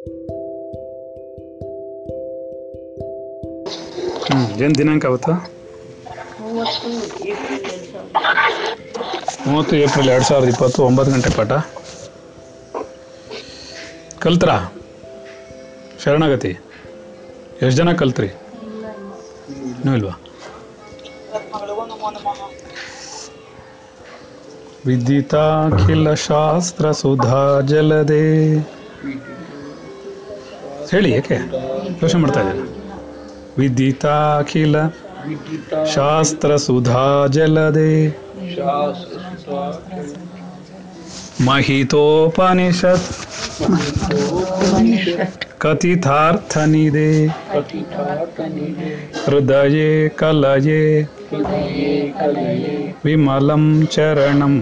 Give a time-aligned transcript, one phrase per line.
[0.00, 0.10] ಹ್ಞೂ
[4.64, 5.32] ಏನು ದಿನಾಂಕ ಅವತ್ತು?
[9.50, 11.52] ಮೂವತ್ತು ಏಪ್ರಿಲ್ ಎರಡು ಸಾವಿರದ ಇಪ್ಪತ್ತು, ಒಂಬತ್ತು ಗಂಟೆ ಪಾಠ.
[14.18, 14.72] ಕಲ್ತ್ರಾ?
[16.04, 16.48] ಶರಣಾಗತಿ.
[17.62, 18.26] ಎಷ್ಟು ಜನ ಕಲ್ತ್ರಿ?
[18.26, 20.24] ಇನ್ನೂ ಇಲ್ವಾ?
[24.86, 28.56] ವಿದಿತಾಖಿಲ ಶಾಸ್ತ್ರ ಸುಧಾ ಜಲದೆ.
[30.91, 31.37] ಹೇಳಿ ಏಕೆ
[32.01, 32.65] ಯೋಚನೆ ಮಾಡ್ತಾ ಇದ್ದೀರಾ
[33.57, 34.77] ವಿದಿತಾಖಿಲ
[35.95, 37.91] ಶಾಸ್ತ್ರ ಸುಧಾ ಜಲದೆ
[41.41, 43.07] महितोपनिषत्
[45.61, 47.09] कथितार्थनिदे
[49.17, 50.83] हृदये कलये
[53.04, 54.54] विमलं चरणं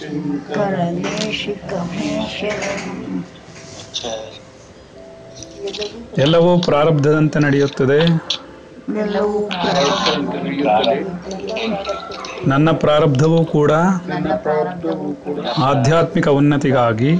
[0.00, 3.24] ಶಂಕರ ದೇಶಿಕಮೇ ಶರಣಂ
[6.18, 8.00] ಎಲ್ಲವೂ ಪ್ರಾರಬ್ಧದಂತೆ ನಡೆಯುತ್ತದೆ
[9.00, 9.38] ಎಲ್ಲವೂ
[12.47, 13.71] ನನ್ನ ಪ್ರಾರಬ್ಧವೂ ಕೂಡ
[15.57, 17.11] ಆಧ್ಯಾತ್ಮಿಕ ಉನ್ನತಿಗಾಗಿ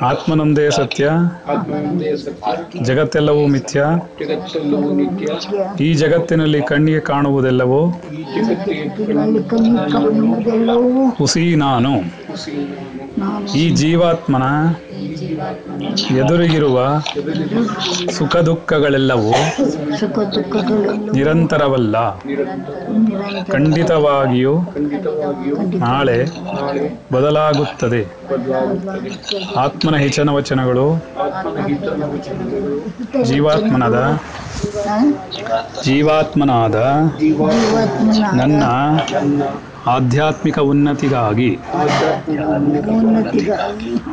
[0.00, 1.10] ಆತ್ಮನೊಂದೇ ಸತ್ಯ
[2.82, 3.84] ಜಗತ್ತೆಲ್ಲವೂ ಮಿಥ್ಯ.
[5.80, 7.82] ಈ ಜಗತ್ತಿನಲ್ಲಿ ಕಣ್ಣಿಗೆ ಕಾಣುವುದೆಲ್ಲವೂ
[11.18, 11.94] ಹುಸಿ ನಾನು.
[13.56, 14.42] ಈ ಜೀವಾತ್ಮನ
[16.16, 16.78] ಎದುರಿಗಿರುವ
[18.12, 19.32] ಸುಖ ದುಃಖಗಳೆಲ್ಲವೂ
[21.14, 21.96] ನಿರಂತರವಲ್ಲ.
[23.52, 24.54] ಖಂಡಿತವಾಗಿಯೂ
[25.84, 26.18] ನಾಳೆ
[27.12, 28.02] ಬದಲಾಗುತ್ತದೆ.
[29.56, 30.86] ಆತ್ಮನ ಹೆಚ್ಚಿನ ವಚನಗಳು
[33.24, 33.98] ಜೀವಾತ್ಮನದ
[35.84, 36.76] ಜೀವಾತ್ಮನಾದ
[37.20, 38.62] ಜೀವಾತ್ಮನ ನನ್ನ
[39.14, 39.42] ನನ್ನ
[39.86, 41.58] ಆಧ್ಯಾತ್ಮಿಕ ಉನ್ನತಿಗಾಗಿ.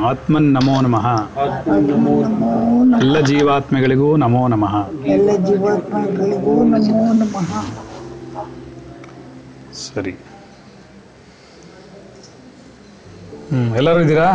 [0.05, 1.07] ಆತ್ಮನ್ ನಮೋ ನಮಃ.
[2.99, 4.75] ಎಲ್ಲ ಜೀವಾತ್ಮಗಳಿಗೂ ನಮೋ ನಮಃ.
[9.73, 10.11] ಸರಿ.
[13.51, 14.29] ಹ್ಮ್, ಎಲ್ಲರೂ ಇದ್ದೀರಾ?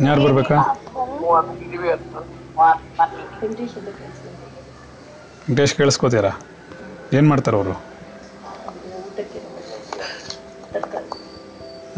[0.00, 0.58] ಯಾರು ಬರ್ಬೇಕಾ?
[5.42, 6.30] ವೆಂಕಟೇಶ್ ಕೇಳಿಸ್ಕೋತೀರಾ?
[7.12, 7.93] ಏನು ಮಾಡ್ತಾರ ಅವರು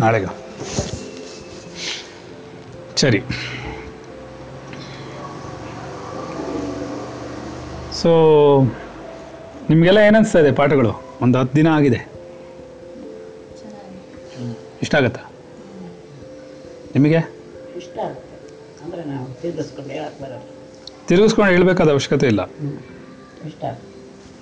[0.01, 0.27] ನಾಳೆಗ?
[3.03, 3.21] ಸರಿ.
[8.01, 8.11] ಸೊ
[9.71, 10.93] ನಿಮಗೆಲ್ಲ ಏನಿಸ್ತಾ ಇದೆ ಪಾಠಗಳು?
[11.23, 12.01] ಒಂದು ಹತ್ತು ದಿನ ಆಗಿದೆ.
[14.83, 15.23] ಇಷ್ಟ ಆಗತ್ತಾ?
[16.97, 17.21] ನಿಮಗೆ?
[17.81, 18.37] ಇಷ್ಟ ಆಗುತ್ತೆ.
[18.85, 19.27] ಅಂದರೆ ನಾವು
[21.09, 22.43] ತಿರ್ಗಿಸ್ಕೊಂಡು ಹೇಳ್ಬೇಕಾದ ಅವಶ್ಯಕತೆ ಇಲ್ಲ.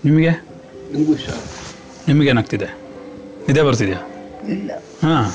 [0.05, 0.33] ನಿಮಗೆ?
[0.93, 1.31] ನಿಮಗೂ ಇಷ್ಟ
[2.09, 2.69] ನಿಮಗೇನಾಗ್ತಿದೆ
[3.47, 4.01] ನಿದ್ದೆ ಬರ್ತಿದೆಯಾ?
[4.55, 4.71] ಇಲ್ಲ.
[5.05, 5.33] ಹಾಂ.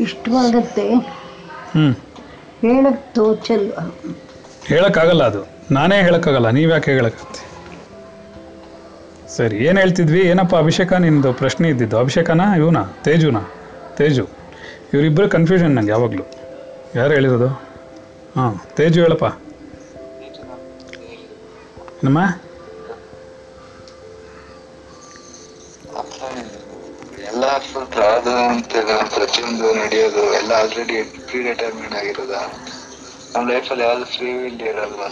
[0.00, 1.92] ಇಷ್ಟವಾಗತ್ತೆ ಹ್ಞೂ
[2.60, 3.72] ಹೇಳಕ್ ತೋಚಲ್ಲ
[4.66, 5.46] ಹೇಳೋಕ್ಕಾಗಲ್ಲ ಅದು.
[5.70, 6.50] ನಾನೇ ಹೇಳೋಕ್ಕಾಗಲ್ಲ.
[6.50, 7.50] ನೀವು ಯಾಕೆ ಹೇಳೋಕ್ಕಾಗತ್ತೆ
[9.36, 10.20] ಸರಿ ಏನು ಹೇಳ್ತಿದ್ವಿ?
[10.20, 10.92] ಏನಪ್ಪ ಅಭಿಷೇಕ?
[10.92, 11.98] ನಿಂದು ಪ್ರಶ್ನೆ ಇದ್ದಿದ್ದು.
[11.98, 12.82] ಅಭಿಷೇಕನಾ ಇವನಾ?
[13.04, 13.36] ತೇಜುನ?
[13.96, 14.28] ತೇಜು.
[14.94, 16.24] ಇವರಿಬ್ಬರು ಕನ್ಫ್ಯೂಷನ್ ನಂಗೆ ಯಾವಾಗಲೂ.
[16.94, 17.46] ಯಾರು ಹೇಳಿರೋದು?
[18.36, 19.24] ಹಾಂ ತೇಜು ಹೇಳಪ್ಪ.
[22.04, 22.18] ನಮ್ಮ
[27.40, 28.72] ಎಲ್ಲ ಅಂತ
[29.14, 32.30] ಪ್ರತಿಯೊಂದು ನಡೆಯೋದು ಎಲ್ಲ ಆಲ್ರೆಡಿ ಪ್ರೀ ರಿಟೈರ್ಮೆಂಟ್ ಆಗಿರೋದ
[33.36, 35.08] ನಮ್ಮ ಲೈಫಲ್ಲಿ ಯಾವ್ದು ಫ್ರೀ ವಿಲ್ ಇರಲ್ವಾ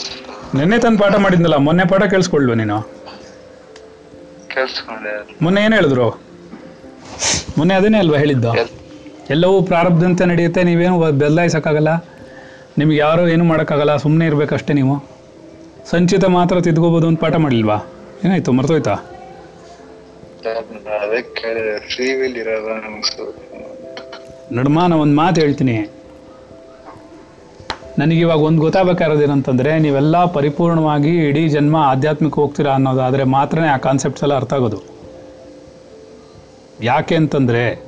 [0.58, 2.78] ನಿನ್ನೆ ತಂದು ಪಾಠ ಮಾಡಿದ್ನಲ್ಲ ಮೊನ್ನೆ ಪಾಠ ಕೇಳಿಸ್ಕೊಳ್ವ ನೀನು?
[4.48, 5.36] ಕೇಳಿಸ್ಕೊಂಡೆ.
[5.42, 6.08] ಮೊನ್ನೆ ಏನು ಹೇಳಿದ್ರು?
[7.58, 8.52] ಮೊನ್ನೆ ಅದನ್ನೇ ಅಲ್ವಾ ಹೇಳಿದ್ದು?
[9.30, 12.04] ಎಲ್ಲವೂ ಪ್ರಾರಬ್ಧಂತೆ ನಡೆಯುತ್ತೆ ನೀವೇನು ಬದಲಾಯಿಸಕ್ಕಾಗಲ್ಲ.
[12.78, 15.04] ನಿಮ್ಗೆ ಯಾರೂ ಏನು ಮಾಡೋಕ್ಕಾಗಲ್ಲ ಸುಮ್ಮನೆ ಇರಬೇಕಷ್ಟೇ ನೀವು.
[15.90, 17.78] ಸಂಚಿತ ಮಾತ್ರ ತಿದ್ಕೋಬೋದು ಅಂತ ಪಾಠ ಮಾಡಲಿಲ್ವಾ
[18.24, 19.17] ಏನಾಯ್ತು ಮರ್ತೋಯ್ತಾ?
[20.46, 22.12] ಅದೇ ಕೇಳಿದೆ ಫ್ರೀ
[24.86, 25.88] ನಾ ಒಂದು ಮಾತು ಹೇಳ್ತೀನಿ.
[27.98, 34.54] ನನಗಿವಾಗ ಒಂದು ಗೊತ್ತಾಗಬೇಕಾಗಿರೋದೇನಂತಂದರೆ ನೀವೆಲ್ಲ ಪರಿಪೂರ್ಣವಾಗಿ ಇಡೀ ಜನ್ಮ ಆಧ್ಯಾತ್ಮಿಕ ಹೋಗ್ತೀರಾ ಅನ್ನೋದಾದರೆ ಮಾತ್ರನೇ ಆ ಕಾನ್ಸೆಪ್ಟ್ಸ್ ಎಲ್ಲ ಅರ್ಥ
[34.54, 34.82] ಆಗೋದು.
[36.82, 37.82] ಯಾಕೆ ಅಂತಂದರೆ,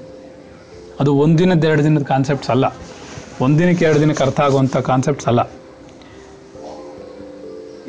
[1.00, 2.64] ಅದು ಒಂದಿನದ ಎರಡು ದಿನದ ಕಾನ್ಸೆಪ್ಟ್ಸ್ ಅಲ್ಲ.
[3.41, 5.41] ಒಂದಿನಕ್ಕೆ ಎರಡು ದಿನಕ್ಕೆ ಅರ್ಥ ಆಗುವಂಥ ಕಾನ್ಸೆಪ್ಟ್ಸ್ ಅಲ್ಲ.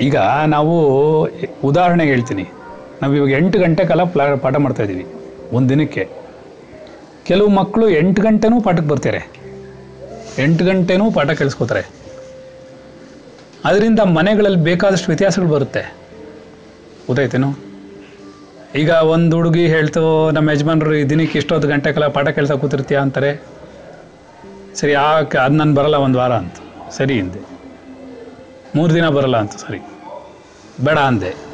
[0.02, 0.16] ಈಗ
[0.48, 1.28] ನಾವು
[1.64, 2.46] ಉದಾಹರಣೆಗೆ ಹೇಳ್ತೀನಿ.
[3.02, 5.06] ನಾವು ಇವಾಗ ಎಂಟು ಗಂಟೆ ಕಾಲ ಪ್ಲಾ ಪಾಠ ಮಾಡ್ತಾ ಇದ್ದೀವಿ.
[5.52, 6.10] ಒಂದು ದಿನಕ್ಕೆ.
[7.24, 9.30] ಕೆಲವು ಮಕ್ಕಳು ಎಂಟು ಗಂಟೆನೂ ಪಾಠಕ್ಕೆ ಬರ್ತಾರೆ.
[10.38, 11.90] ಎಂಟು ಗಂಟೆನೂ ಪಾಠ ಕೇಳಿಸ್ಕೋತಾರೆ
[13.66, 15.96] ಅದರಿಂದ ಮನೆಗಳಲ್ಲಿ ಬೇಕಾದಷ್ಟು ವ್ಯತ್ಯಾಸಗಳು ಬರುತ್ತೆ.
[17.08, 17.56] ಗೊತ್ತಾಯ್ತೇನು?
[18.76, 22.98] ಈಗ ಒಂದು ಹುಡುಗಿ ಹೇಳ್ತು, ನಮ್ಮ ಯಜಮಾನರು ಈ ದಿನಕ್ಕೆ ಇಷ್ಟೊತ್ತು ಗಂಟೆ ಕಾಲ ಪಾಠ ಕೇಳ್ತಾ ಕೂತಿರ್ತೀಯ?
[22.98, 23.44] ಅಂತಾರೆ.
[24.76, 26.54] ಸರಿ, ಆ ಅದು ನಾನು ಬರಲ್ಲ, ಒಂದು ವಾರ ಅಂತ.
[26.92, 27.40] ಸರಿ ಹಿಂದೆ
[28.76, 29.80] ಮೂರು ದಿನ ಬರಲ್ಲ ಅಂತ, ಸರಿ.
[30.84, 31.51] ಬೇಡ ಅಂದೆ.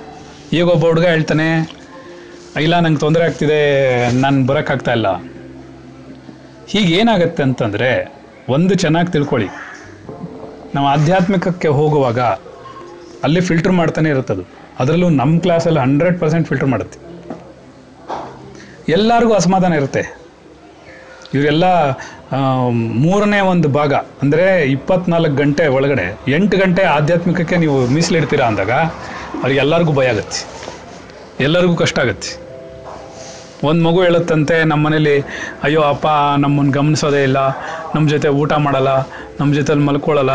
[0.55, 1.47] ಈಗ ಒಬ್ಬ ಹುಡುಗ ಹೇಳ್ತಾನೆ,
[2.65, 3.61] ಇಲ್ಲ, ನಂಗೆ ತೊಂದರೆ ಆಗ್ತಿದೆ,
[4.23, 5.07] ನಾನು ಬರೋಕ್ಕಾಗ್ತಾ ಇಲ್ಲ.
[6.71, 7.89] ಹೀಗೆ ಏನಾಗತ್ತೆ ಅಂತಂದರೆ,
[8.55, 9.49] ಒಂದು ಚೆನ್ನಾಗಿ ತಿಳ್ಕೊಳ್ಳಿ.
[10.75, 12.19] ನಾವು ಆಧ್ಯಾತ್ಮಿಕಕ್ಕೆ ಹೋಗುವಾಗ
[13.25, 14.43] ಅಲ್ಲಿ ಫಿಲ್ಟರ್ ಮಾಡ್ತಾನೆ ಇರುತ್ತದು
[14.81, 16.97] ಅದರಲ್ಲೂ ನಮ್ಮ ಕ್ಲಾಸಲ್ಲಿ ಹಂಡ್ರೆಡ್ ಪರ್ಸೆಂಟ್ ಫಿಲ್ಟರ್ ಮಾಡುತ್ತೆ.
[18.95, 20.03] ಎಲ್ಲರಿಗೂ ಅಸಮಾಧಾನ ಇರುತ್ತೆ.
[21.35, 21.65] ಇವರೆಲ್ಲ
[23.05, 24.45] ಮೂರನೇ ಒಂದು ಭಾಗ, ಅಂದರೆ
[24.75, 26.05] ಇಪ್ಪತ್ನಾಲ್ಕು ಗಂಟೆ ಒಳಗಡೆ,
[26.37, 28.71] ಎಂಟು ಗಂಟೆ ಆಧ್ಯಾತ್ಮಿಕಕ್ಕೆ ನೀವು ಮೀಸಲಿಡ್ತೀರಾ ಅಂದಾಗ
[29.37, 30.47] ಅವ್ರಿಗೆ ಎಲ್ಲರಿಗೂ ಭಯ ಆಗತ್ತೆ.
[31.39, 32.47] ಎಲ್ಲರಿಗೂ ಕಷ್ಟ ಆಗತ್ತೆ.
[33.63, 35.21] ಒಂದು ಮಗು ಹೇಳುತ್ತಂತೆ ನಮ್ಮ ಮನೇಲಿ,
[35.63, 36.07] ಅಯ್ಯೋ ಅಪ್ಪ
[36.37, 37.37] ನಮ್ಮನ್ನು ಗಮನಿಸೋದೇ ಇಲ್ಲ
[37.95, 38.87] ನಮ್ಮ ಜೊತೆ ಊಟ ಮಾಡಲ್ಲ
[39.39, 40.31] ನಮ್ಮ ಜೊತೆಲಿ ಮಲ್ಕೊಳ್ಳಲ್ಲ.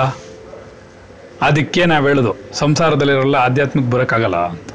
[1.43, 4.71] ಅದಕ್ಕೆ ನಾವು ಹೇಳೋದು ಸಂಸಾರದಲ್ಲಿರೋಲ್ಲ ಆಧ್ಯಾತ್ಮಿಕ ಬರೋಕ್ಕಾಗಲ್ಲ ಅಂತ.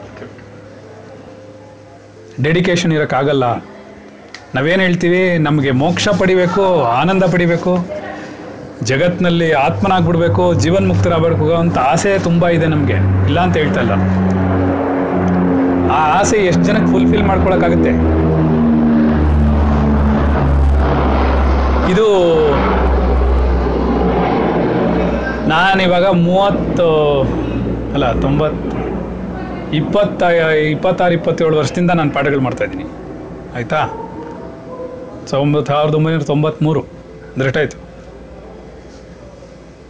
[2.44, 3.56] ಡೆಡಿಕೇಶನ್ ಇರೋಕ್ಕಾಗಲ್ಲ.
[4.56, 5.38] ನಾವೇನು ಹೇಳ್ತೀವಿ?
[5.38, 7.78] ನಮಗೆ ಮೋಕ್ಷ ಪಡಿಬೇಕು, ಆನಂದ ಪಡಿಬೇಕು.
[8.84, 13.26] ಜಗತ್ತಿನಲ್ಲಿ ಆತ್ಮನಾಗ್ಬಿಡ್ಬೇಕು, ಜೀವನ್ಮುಕ್ತರಾಗಬೇಕು ಅಂತ ಆಸೆ ತುಂಬ ಇದೆ ನಮಗೆ.
[13.26, 13.92] ಇಲ್ಲ ಅಂತ ಹೇಳ್ತಾ ಇಲ್ಲ.
[15.92, 17.90] ಆ ಆಸೆ ಎಷ್ಟು ಜನಕ್ಕೆ ಫುಲ್ಫಿಲ್ ಮಾಡ್ಕೊಳಕ್ಕಾಗುತ್ತೆ?
[21.92, 22.08] ಇದು
[25.48, 27.22] ನಾನು ಇವಾಗ ಮೂವತ್ತು,
[27.94, 28.78] ಅಲ್ಲ ತೊಂಬತ್ತು
[29.76, 30.24] ಇಪ್ಪತ್ತ,
[30.72, 32.84] ಇಪ್ಪತ್ತಾರು, ಇಪ್ಪತ್ತೇಳು ವರ್ಷದಿಂದ ನಾನು ಪಾಠಗಳು ಮಾಡ್ತಾ ಇದ್ದೀನಿ.
[33.56, 33.90] ಆಯಿತಾ?
[35.30, 37.87] ಸಾವಿರದ ಒಂಬೈನೂರ ತೊಂಬತ್ತ್ಮೂರು ಅಂದ್ರೆ ಎಷ್ಟಾಯ್ತು?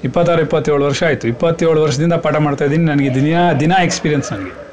[0.03, 1.27] ಇಪ್ಪತ್ತಾರು, ಇಪ್ಪತ್ತೇಳು ವರ್ಷ ಆಯಿತು.
[1.27, 2.85] ಇಪ್ಪತ್ತೇಳು ವರ್ಷದಿಂದ ಪಾಠ ಮಾಡ್ತಾ ಇದ್ದೀನಿ.
[2.85, 4.67] ನನಗೆ ದಿನ ದಿನ ಎಕ್ಸ್ಪೀರಿಯನ್ಸ್ ನನಗೆ.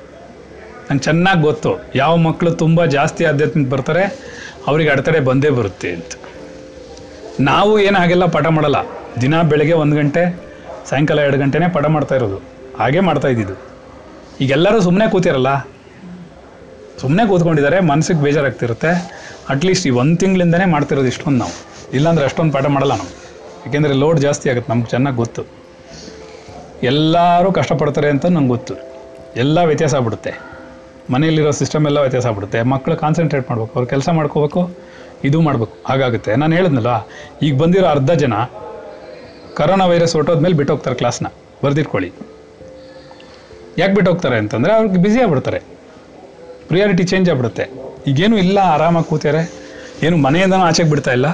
[0.91, 1.81] ನಂಗೆ ಚೆನ್ನಾಗಿ ಗೊತ್ತು.
[1.95, 4.21] ಯಾವ ಮಕ್ಕಳು ತುಂಬ ಜಾಸ್ತಿ ಆಧ್ಯಾತ್ಮಿಕ ಬರ್ತಾರೆ,
[4.67, 6.13] ಅವ್ರಿಗೆ ಅಡೆತಡೆ ಬಂದೇ ಬರುತ್ತೆ ಅಂತ.
[7.41, 8.77] ನಾವು ಏನು ಹಾಗೆಲ್ಲ ಪಾಠ ಮಾಡಲ್ಲ.
[9.21, 10.43] ದಿನ ಬೆಳಗ್ಗೆ ಒಂದು ಗಂಟೆ,
[10.91, 12.43] ಸಾಯಂಕಾಲ ಎರಡು ಗಂಟೆನೇ ಪಾಠ ಮಾಡ್ತಾ ಇರೋದು.
[12.79, 13.55] ಹಾಗೆ ಮಾಡ್ತಾ ಇದ್ದಿದ್ದು.
[14.41, 15.69] ಈಗೆಲ್ಲರೂ ಸುಮ್ಮನೆ ಕೂತಿರಲ್ಲ?
[17.01, 18.89] ಸುಮ್ಮನೆ ಕೂತ್ಕೊಂಡಿದ್ದಾರೆ ಮನಸ್ಸಿಗೆ ಬೇಜಾರಾಗ್ತಿರುತ್ತೆ.
[19.49, 21.53] ಅಟ್ಲೀಸ್ಟ್ ಈ ಒಂದು ತಿಂಗಳಿಂದನೇ ಮಾಡ್ತಿರೋದು ಇಷ್ಟೊಂದು ನಾವು.
[21.93, 23.24] ಇಲ್ಲಾಂದ್ರೆ ಅಷ್ಟೊಂದು ಪಾಠ ಮಾಡಲ್ಲ ನಾವು.
[23.65, 25.43] ಯಾಕೆಂದರೆ ಲೋಡ್ ಜಾಸ್ತಿ ಆಗುತ್ತೆ, ನಮ್ಗೆ ಚೆನ್ನಾಗಿ ಗೊತ್ತು.
[26.91, 28.75] ಎಲ್ಲರೂ ಕಷ್ಟಪಡ್ತಾರೆ ಅಂತ ನಂಗೆ ಗೊತ್ತು.
[29.43, 30.33] ಎಲ್ಲ ವ್ಯತ್ಯಾಸ ಆಗ್ಬಿಡುತ್ತೆ.
[31.13, 32.59] ಮನೆಯಲ್ಲಿರೋ ಸಿಸ್ಟಮ್ ಎಲ್ಲ ವ್ಯತ್ಯಾಸ ಆಗ್ಬಿಡುತ್ತೆ.
[32.73, 34.63] ಮಕ್ಕಳು ಕಾನ್ಸಂಟ್ರೇಟ್ ಮಾಡ್ಬೇಕು, ಅವ್ರು ಕೆಲಸ ಮಾಡ್ಕೋಬೇಕು,
[35.29, 36.33] ಇದು ಮಾಡಬೇಕು, ಹಾಗಾಗುತ್ತೆ.
[36.43, 36.93] ನಾನು ಹೇಳಿದ್ನಲ್ಲ,
[37.47, 38.35] ಈಗ ಬಂದಿರೋ ಅರ್ಧ ಜನ
[39.59, 41.27] ಕರೋನಾ ವೈರಸ್ ಹೊರಟೋದ್ಮೇಲೆ ಬಿಟ್ಟೋಗ್ತಾರೆ ಕ್ಲಾಸ್ನ
[41.65, 42.11] ಬರೆದಿಟ್ಕೊಳ್ಳಿ.
[43.81, 45.61] ಯಾಕೆ ಬಿಟ್ಟು ಹೋಗ್ತಾರೆ ಅಂತಂದರೆ ಅವ್ರಿಗೆ ಬ್ಯುಸಿ ಆಗ್ಬಿಡ್ತಾರೆ.
[46.69, 47.65] ಪ್ರಿಯಾರಿಟಿ ಚೇಂಜ್ ಆಗ್ಬಿಡುತ್ತೆ.
[48.11, 49.43] ಈಗೇನು ಇಲ್ಲ, ಆರಾಮಾಗಿ ಕೂತಾರೆ
[50.07, 51.29] ಏನು ಮನೆಯಿಂದನೂ ಆಚೆಗೆ ಬಿಡ್ತಾ ಇಲ್ಲ.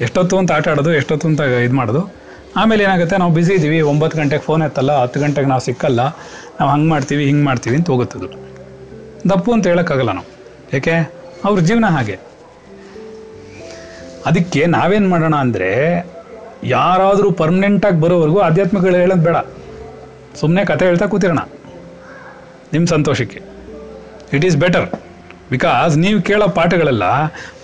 [0.00, 2.02] ಎಷ್ಟೊತ್ತು ಅಂತ ಆಟ ಆಡೋದು, ಎಷ್ಟೊತ್ತು ಅಂತ ಇದು ಮಾಡೋದು.
[2.56, 6.00] ಆಮೇಲೆ ಏನಾಗುತ್ತೆ, ನಾವು ಬ್ಯುಸಿ ಇದ್ದೀವಿ ಒಂಬತ್ತು ಗಂಟೆಗೆ ಫೋನ್ ಎತ್ತಲ್ಲ, ಹತ್ತು ಗಂಟೆಗೆ ನಾವು ಸಿಕ್ಕಲ್ಲ,
[6.58, 8.28] ನಾವು ಹಂಗೆ ಮಾಡ್ತೀವಿ, ಹಿಂಗೆ ಮಾಡ್ತೀವಿ ಅಂತ ಹೋಗುತ್ತದು.
[9.28, 10.28] ದಪ್ಪು ಅಂತ ಹೇಳೋಕ್ಕಾಗಲ್ಲ ನಾವು.
[10.76, 10.94] ಏಕೆ?
[11.44, 12.16] ಅವ್ರ ಜೀವನ ಹಾಗೆ.
[14.26, 15.70] ಅದಕ್ಕೆ ನಾವೇನು ಮಾಡೋಣ ಅಂದರೆ,
[16.64, 19.36] ಯಾರಾದರೂ ಪರ್ಮನೆಂಟಾಗಿ ಬರೋವರೆಗೂ ಆಧ್ಯಾತ್ಮಿಕಗಳು ಹೇಳೋದು ಬೇಡ.
[20.40, 21.42] ಸುಮ್ಮನೆ ಕತೆ ಹೇಳ್ತಾ ಕೂತಿರೋಣ.
[22.72, 23.40] ನಿಮ್ಮ ಸಂತೋಷಕ್ಕೆ.
[24.32, 24.88] ಇಟ್ ಈಸ್ ಬೆಟರ್
[25.50, 27.04] ಬಿಕಾಸ್ ನೀವು ಕೇಳೋ ಪಾಠಗಳೆಲ್ಲ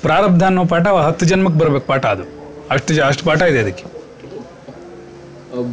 [0.03, 2.25] ಪ್ರಾರಬ್ಧ ಅನ್ನೋ ಪಾಠ ಹತ್ತು ಜನ್ಮಕ್ಕೆ ಬರಬೇಕು ಪಾಠ ಅದು.
[2.71, 3.85] ಅಷ್ಟು ಜ, ಅಷ್ಟು ಪಾಠ ಇದೆ ಅದಕ್ಕೆ.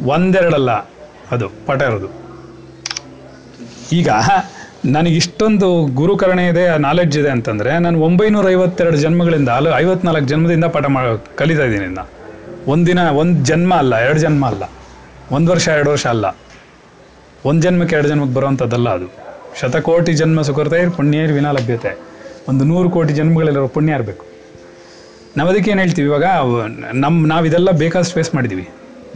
[0.06, 0.70] ಒಂದೆರಡಲ್ಲ
[1.30, 2.08] ಅದು, ಪಾಠ ಇರೋದು.
[3.92, 4.08] ಈಗ
[4.84, 10.86] ನನಗೆ ಇಷ್ಟೊಂದು ಗುರುಕರಣೆ ಇದೆ ನಾಲೆಡ್ಜ್ ಇದೆ ಅಂತಂದರೆ ನಾನು ಒಂಬೈನೂರ ಐವತ್ತೆರಡು ಜನ್ಮಗಳಿಂದ, ಅಲ್ಲ, ಐವತ್ನಾಲ್ಕು ಜನ್ಮದಿಂದ ಪಾಠ
[10.86, 11.02] ಮಾ,
[11.36, 12.10] ಕಲಿತಾ ಇದ್ದೀನಿ ಇನ್ನು
[12.66, 14.62] ಒಂದಿನ, ಒಂದು ಜನ್ಮ ಅಲ್ಲ, ಎರಡು ಜನ್ಮ ಅಲ್ಲ.
[15.30, 16.26] ಒಂದು ವರ್ಷ, ಎರಡು ವರ್ಷ ಅಲ್ಲ.
[17.44, 19.31] ಒಂದು ಜನ್ಮಕ್ಕೆ ಎರಡು ಜನ್ಮಕ್ಕೆ ಬರುವಂಥದ್ದಲ್ಲ ಅದು.
[19.60, 21.92] ಶತಕೋಟಿ ಜನ್ಮ ಸುಕೃತೈರ್ ಪುಣ್ಯೈರ್ ವಿನಾ ಲಭ್ಯತೆ.
[22.50, 24.24] ಒಂದು ನೂರು ಕೋಟಿ ಜನ್ಮಗಳಲ್ಲಿರೋ ಪುಣ್ಯ ಇರಬೇಕು
[25.38, 26.26] ನಾವು ಅದಕ್ಕೆ ಏನು ಹೇಳ್ತೀವಿ ಇವಾಗ
[27.04, 28.66] ನಮ್ಮ ನಾವು ಇದೆಲ್ಲ ಬೇಕಾದಷ್ಟು ಫೇಸ್ ಮಾಡಿದ್ದೀವಿ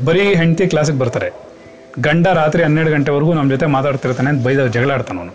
[0.07, 1.29] ಬರೀ ಹೆಂಡತಿ ಕ್ಲಾಸಿಗೆ ಬರ್ತಾರೆ.
[2.07, 5.35] ಗಂಡ ರಾತ್ರಿ ಹನ್ನೆರಡು ಗಂಟೆವರೆಗೂ ನಮ್ಮ ಜೊತೆ ಮಾತಾಡ್ತಿರ್ತಾನೆ ಅಂತ ಬೈದ ಜಗಳ ಆಡ್ತಾನೆ ಅವನು.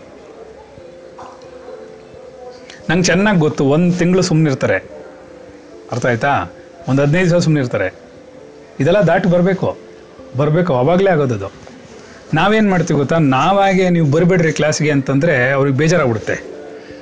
[2.90, 4.78] ನಂಗೆ ಚೆನ್ನಾಗಿ ಗೊತ್ತು, ಒಂದು ತಿಂಗಳು ಸುಮ್ಮನಿರ್ತಾರೆ
[5.94, 6.32] ಅರ್ಥ ಆಯ್ತಾ?
[6.90, 7.88] ಒಂದು ಹದಿನೈದು ದಿವಸ ಸುಮ್ಮನಿರ್ತಾರೆ
[8.82, 9.68] ಇದೆಲ್ಲ ದಾಟಿ ಬರಬೇಕು.
[10.40, 11.50] ಬರಬೇಕು, ಅವಾಗಲೇ ಆಗೋದದು.
[12.34, 13.18] ನಾವೇನು ಮಾಡ್ತೀವಿ ಗೊತ್ತಾ?
[13.18, 16.44] ನಾವಾಗೆ ನೀವು ಬರಬೇಡ್ರಿ ಕ್ಲಾಸ್ಗೆ ಅಂತಂದರೆ ಅವ್ರಿಗೆ ಬೇಜಾರಾಗ್ಬಿಡುತ್ತೆ.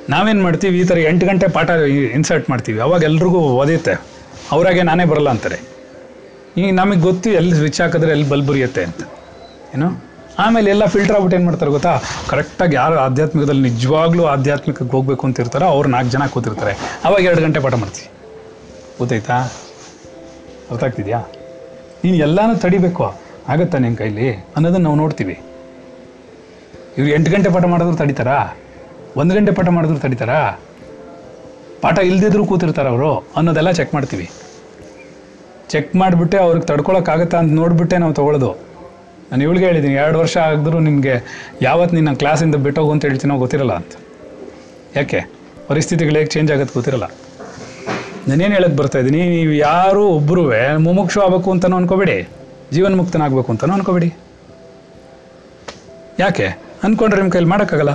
[0.10, 0.80] ನಾವೇನು ಮಾಡ್ತೀವಿ?
[0.80, 1.70] ಈ ಥರ ಎಂಟು ಗಂಟೆ ಪಾಠ
[2.14, 2.80] ಇನ್ಸರ್ಟ್ ಮಾಡ್ತೀವಿ.
[2.80, 4.02] ಅವಾಗ ಎಲ್ರಿಗೂ ಓದಿಯುತ್ತೆ
[4.52, 5.60] ಅವರಾಗೆ ನಾನೇ ಬರಲ್ಲ ಅಂತಾರೆ.
[6.58, 8.80] ಈಗ ನಮಗೆ ಗೊತ್ತು ಎಲ್ಲಿ ಸ್ವಿಚ್ ಹಾಕಿದ್ರೆ ಎಲ್ಲಿ ಬಲ್ಬ್ ಅಂತ.
[9.76, 10.10] ಏನು?
[10.40, 12.00] ಆಮೇಲೆ ಎಲ್ಲ ಫಿಲ್ಟರ್ ಆಗ್ಬಿಟ್ಟು ಏನು ಮಾಡ್ತಾರೆ ಗೊತ್ತಾ?
[12.30, 17.02] ಕರೆಕ್ಟಾಗಿ ಯಾರು ಆಧ್ಯಾತ್ಮಿಕದಲ್ಲಿ ನಿಜವಾಗ್ಲೂ ಆಧ್ಯಾತ್ಮಿಕಕ್ಕೆ ಹೋಗ್ಬೇಕು ಅಂತ ಇರ್ತಾರೋ ಅವ್ರು ನಾಲ್ಕು ಜನ ಕೂತಿರ್ತಾರೆ.
[17.06, 18.10] ಅವಾಗ ಎರಡು ಗಂಟೆ ಪಾಠ ಮಾಡ್ತೀವಿ.
[18.98, 19.54] ಗೊತ್ತಾಯ್ತಾ?
[20.70, 21.20] ಗೊತ್ತಾಗ್ತಿದ್ಯಾ?
[22.04, 23.29] ನೀನು ಎಲ್ಲನೂ ತಡಿಬೇಕು.
[23.50, 24.30] ಆಗತ್ತಾ ನಿಮ್ಮ ಕೈಲಿ?
[24.56, 25.36] ಅನ್ನೋದನ್ನು ನಾವು ನೋಡ್ತೀವಿ.
[26.98, 28.40] ಇವ್ರು ಎಂಟು ಗಂಟೆ ಪಾಠ ಮಾಡಿದ್ರು ತಡಿತಾರಾ?
[29.18, 30.40] ಒಂದು ಗಂಟೆ ಪಾಠ ಮಾಡಿದ್ರು ತಡಿತಾರಾ?
[31.82, 33.12] ಪಾಠ ಇಲ್ದಿದ್ರು ಕೂತಿರ್ತಾರ ಅವರು?
[33.38, 34.30] ಅನ್ನೋದೆಲ್ಲ ಚೆಕ್ ಮಾಡ್ತೀವಿ.
[35.70, 38.52] ಚೆಕ್ ಮಾಡಿಬಿಟ್ಟೆ ಅವ್ರಿಗೆ ತಡ್ಕೊಳಕ್ಕಾಗತ್ತಾ ಅಂತ ನೋಡಿಬಿಟ್ಟೆ ನಾವು ತೊಗೊಳ್ಳೋದು.
[39.32, 41.16] ನಾನು ಇವಳಿಗೆ ಹೇಳಿದ್ದೀನಿ ಎರಡು ವರ್ಷ ಆಗಿದ್ರು ನಿಮಗೆ
[41.62, 43.94] ಯಾವತ್ತು ನಿನ್ನ ಕ್ಲಾಸಿಂದ ಬಿಟ್ಟೋಗು ಅಂತ ಹೇಳ್ತೀನೋ ಗೊತ್ತಿರಲ್ಲ ಅಂತ.
[44.96, 45.20] ಯಾಕೆ?
[45.68, 47.08] ಪರಿಸ್ಥಿತಿಗಳು ಹೇಗೆ ಚೇಂಜ್ ಆಗುತ್ತೆ ಗೊತ್ತಿರಲ್ಲ.
[48.28, 50.44] ನಾನೇನು ಹೇಳಕ್ಕೆ ಬರ್ತಾ ಇದ್ದೀನಿ, ನೀವು ಯಾರು ಒಬ್ಬರೂ
[50.80, 52.18] ಮುಮುಕ್ಷು ಆಗಬೇಕು ಅಂತನೂ ಅನ್ಕೋಬೇಡಿ.
[52.76, 54.10] ಜೀವನ್ ಅಂತಲೂ ಅನ್ಕೋಬೇಡಿ.
[56.24, 56.48] ಯಾಕೆ?
[56.86, 57.94] ಅಂದ್ಕೊಂಡ್ರೆ ನಿಮ್ಮ ಕೈಲಿ ಮಾಡೋಕ್ಕಾಗಲ್ಲ.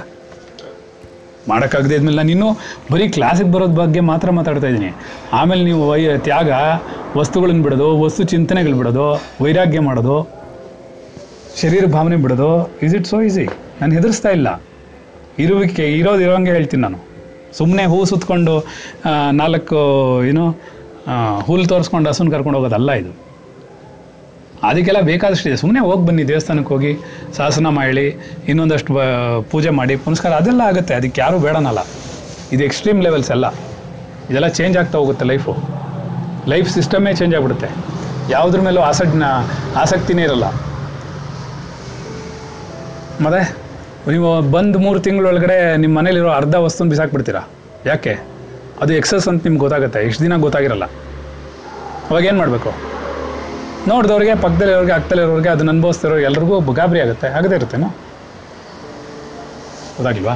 [1.51, 2.49] ಮಾಡೋಕ್ಕಾಗದೇ ಇದ್ಮೇಲೆ ನಾನು ಇನ್ನೂ
[2.93, 4.91] ಬರೀ ಕ್ಲಾಸಿಗೆ ಬರೋದ್ ಬಗ್ಗೆ ಮಾತ್ರ ಮಾತಾಡ್ತಾ ಇದ್ದೀನಿ.
[5.39, 6.51] ಆಮೇಲೆ ನೀವು ವೈ, ತ್ಯಾಗ
[7.19, 9.07] ವಸ್ತುಗಳನ್ನ ಬಿಡೋದು, ವಸ್ತು ಚಿಂತನೆಗಳು ಬಿಡೋದು,
[9.45, 10.17] ವೈರಾಗ್ಯ ಮಾಡೋದು,
[11.61, 12.51] ಶರೀರ ಭಾವನೆ ಬಿಡೋದು
[12.85, 13.45] ಇಸ್ ಇಟ್ ಸೋ ಈಸಿ
[13.81, 14.49] ನಾನು ಹೆದರ್ಸ್ತಾ ಇಲ್ಲ.
[15.45, 16.99] ಇರುವಿಕೆ, ಇರೋದು ಇರೋಂಗೆ ಹೇಳ್ತೀನಿ ನಾನು.
[17.59, 18.55] ಸುಮ್ಮನೆ ಹೂ ಸುತ್ಕೊಂಡು
[19.41, 19.81] ನಾಲ್ಕು,
[20.31, 20.45] ಏನು
[21.47, 23.13] ಹುಲ್ಲು ತೋರಿಸ್ಕೊಂಡು ಹಸುನ ಕರ್ಕೊಂಡು ಹೋಗೋದಲ್ಲ ಇದು.
[24.65, 25.57] ಅದಕ್ಕೆಲ್ಲ ಬೇಕಾದಷ್ಟಿದೆ.
[25.57, 26.99] ಸುಮ್ಮನೆ ಹೋಗಿ ಬನ್ನಿ, ದೇವಸ್ಥಾನಕ್ಕೆ ಹೋಗಿ
[27.37, 28.07] ಸಾಸನ ಮಾಡಿ
[28.49, 28.95] ಇನ್ನೊಂದಷ್ಟು
[29.51, 30.95] ಪೂಜೆ ಮಾಡಿ, ಪುನಸ್ಕಾರ ಅದೆಲ್ಲ ಆಗುತ್ತೆ.
[30.95, 31.87] ಅದಕ್ಕೆ ಯಾರೂ ಬೇಡನಲ್ಲ.
[32.53, 33.47] ಇದು ಎಕ್ಸ್ಟ್ರೀಮ್ ಲೆವೆಲ್ಸ್ ಎಲ್ಲ.
[34.31, 35.57] ಇದೆಲ್ಲ ಚೇಂಜ್ ಆಗ್ತಾ ಹೋಗುತ್ತೆ ಲೈಫು
[36.49, 37.69] ಲೈಫ್ ಸಿಸ್ಟಮೇ ಚೇಂಜ್ ಆಗಿಬಿಡುತ್ತೆ.
[38.33, 39.23] ಯಾವುದ್ರ ಮೇಲೂ ಆಸಕ್ತಿನ
[39.77, 40.45] ಆಸಕ್ತಿನೇ ಇರಲ್ಲ.
[43.25, 43.43] ಮತ್ತೆ,
[44.11, 47.43] ನೀವು ಬಂದು ಮೂರು ತಿಂಗಳೊಳಗಡೆ ನಿಮ್ಮ ಮನೇಲಿರೋ ಅರ್ಧ ವಸ್ತುನ ಬಿಸಾಕ್ಬಿಡ್ತೀರಾ?
[47.87, 48.15] ಯಾಕೆ?
[48.81, 50.07] ಅದು ಎಕ್ಸಸ್ ಅಂತ ನಿಮ್ಗೆ ಗೊತ್ತಾಗುತ್ತೆ.
[50.07, 50.85] ಎಷ್ಟು ದಿನ ಗೊತ್ತಾಗಿರಲ್ಲ.
[52.11, 52.94] ಅವಾಗ ಏನು ಮಾಡಬೇಕು?
[53.89, 57.27] ನೋಡಿದವ್ರಿಗೆ ಪಕ್ಕದಲ್ಲಿರೋರಿಗೆ ಅಕ್ಕದಲ್ಲಿರೋರಿಗೆ ಅದನ್ನ ಅನುಭವಿಸ್ತಿರೋ ಎಲ್ರಿಗೂ ಗಾಬರಿ ಆಗುತ್ತೆ.
[57.27, 57.89] ಆಗದೇ ಇರುತ್ತೇನೋ?
[59.97, 60.35] ಗೊತ್ತಾಗಿಲ್ವಾ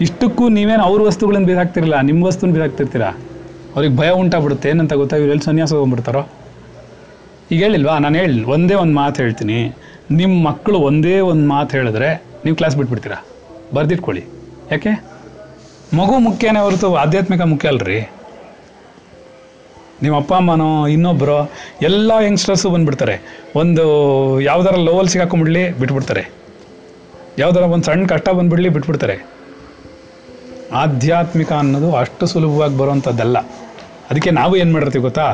[0.00, 3.10] ಇಷ್ಟಕ್ಕೂ ನೀವೇನು ಅವ್ರ ವಸ್ತುಗಳನ್ನ ಬಿಸಾಕ್ತಿರಲ್ಲ ನಿಮ್ಮ ವಸ್ತುನ ಹಾಕ್ತಿರ್ತೀರಾ
[3.74, 4.68] ಅವ್ರಿಗೆ ಭಯ ಉಂಟಾಗ್ಬಿಡುತ್ತೆ.
[4.68, 5.16] ಏನಂತ ಗೊತ್ತಾ?
[5.16, 6.22] ಇವ್ರು ಎಲ್ಲಿ ಸನ್ಯಾಸ ಹೋಗ್ಬಿಡ್ತಾರೋ
[7.50, 7.98] ಈಗ ಹೇಳಿಲ್ವಾ?
[7.98, 9.76] ನಾನು ಹೇಳಿ, ಒಂದೇ ಒಂದು ಮಾತು ಹೇಳ್ತೀನಿ.
[10.10, 13.26] ನಿಮ್ಮ ಮಕ್ಕಳು ಒಂದೇ ಒಂದು ಮಾತು ಹೇಳಿದ್ರೆ ನೀವು ಕ್ಲಾಸ್ ಬಿಟ್ಬಿಡ್ತೀರಾ?
[13.74, 14.24] ಬರ್ದಿಟ್ಕೊಳ್ಳಿ.
[14.70, 14.92] ಯಾಕೆ?
[15.96, 18.13] ಮಗು ಮುಖ್ಯನೇ ಹೊರತು ಆಧ್ಯಾತ್ಮಿಕ ಮುಖ್ಯ ಅಲ್ರಿ.
[20.02, 21.36] ನಿಮ್ಮ ಅಪ್ಪ, ಅಮ್ಮನೋ ಇನ್ನೊಬ್ಬರು
[21.88, 23.14] ಎಲ್ಲ ಯಂಗ್ಸ್ಟರ್ಸು ಬಂದ್ಬಿಡ್ತಾರೆ.
[23.60, 23.84] ಒಂದು
[24.50, 26.24] ಯಾವ್ದಾರ ಲೋವಲ್ ಸಿಗಾಕೊಂಡ್ಬಿಡ್ಲಿ, ಬಿಟ್ಬಿಡ್ತಾರೆ.
[27.42, 29.16] ಯಾವ್ದಾರ ಒಂದು ಸಣ್ಣ ಕಷ್ಟ ಬಂದುಬಿಡ್ಲಿ, ಬಿಟ್ಬಿಡ್ತಾರೆ.
[30.82, 33.38] ಆಧ್ಯಾತ್ಮಿಕ ಅನ್ನೋದು ಅಷ್ಟು ಸುಲಭವಾಗಿ ಬರೋವಂಥದ್ದಲ್ಲ
[34.10, 35.26] ಅದಕ್ಕೆ ನಾವು ಏನು ಮಾಡಿರ್ತೀವಿ ಗೊತ್ತಾ?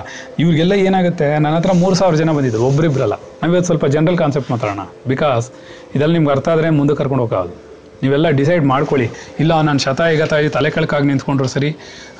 [0.43, 1.29] ಇವ್ರಿಗೆಲ್ಲ ಏನಾಗುತ್ತೆ?
[1.45, 4.83] ನನ್ನ ಹತ್ರ ಮೂರು ಸಾವಿರ ಜನ ಬಂದಿದ್ರು ಒಬ್ಬರಿಬ್ಬರಲ್ಲ ನಾವಿವತ್ತು ಸ್ವಲ್ಪ ಜನರಲ್ ಕಾನ್ಸೆಪ್ಟ್ ಮಾತಾಡೋಣ.
[5.13, 5.47] ಬಿಕಾಸ್
[5.95, 7.57] ಇದೆಲ್ಲ ನಿಮ್ಗೆ ಅರ್ಥ ಆದರೆ ಮುಂದೆ ಕರ್ಕೊಂಡು ಹೋಗೋದು
[8.03, 9.07] ನೀವೆಲ್ಲ ಡಿಸೈಡ್ ಮಾಡ್ಕೊಳ್ಳಿ.
[9.43, 11.71] ಇಲ್ಲ, ನಾನು ಶತಾಯಿಗತಾಯಿ ತಲೆ ಕೆಳಕಾಗಿ ನಿಂತ್ಕೊಂಡ್ರು ಸರಿ,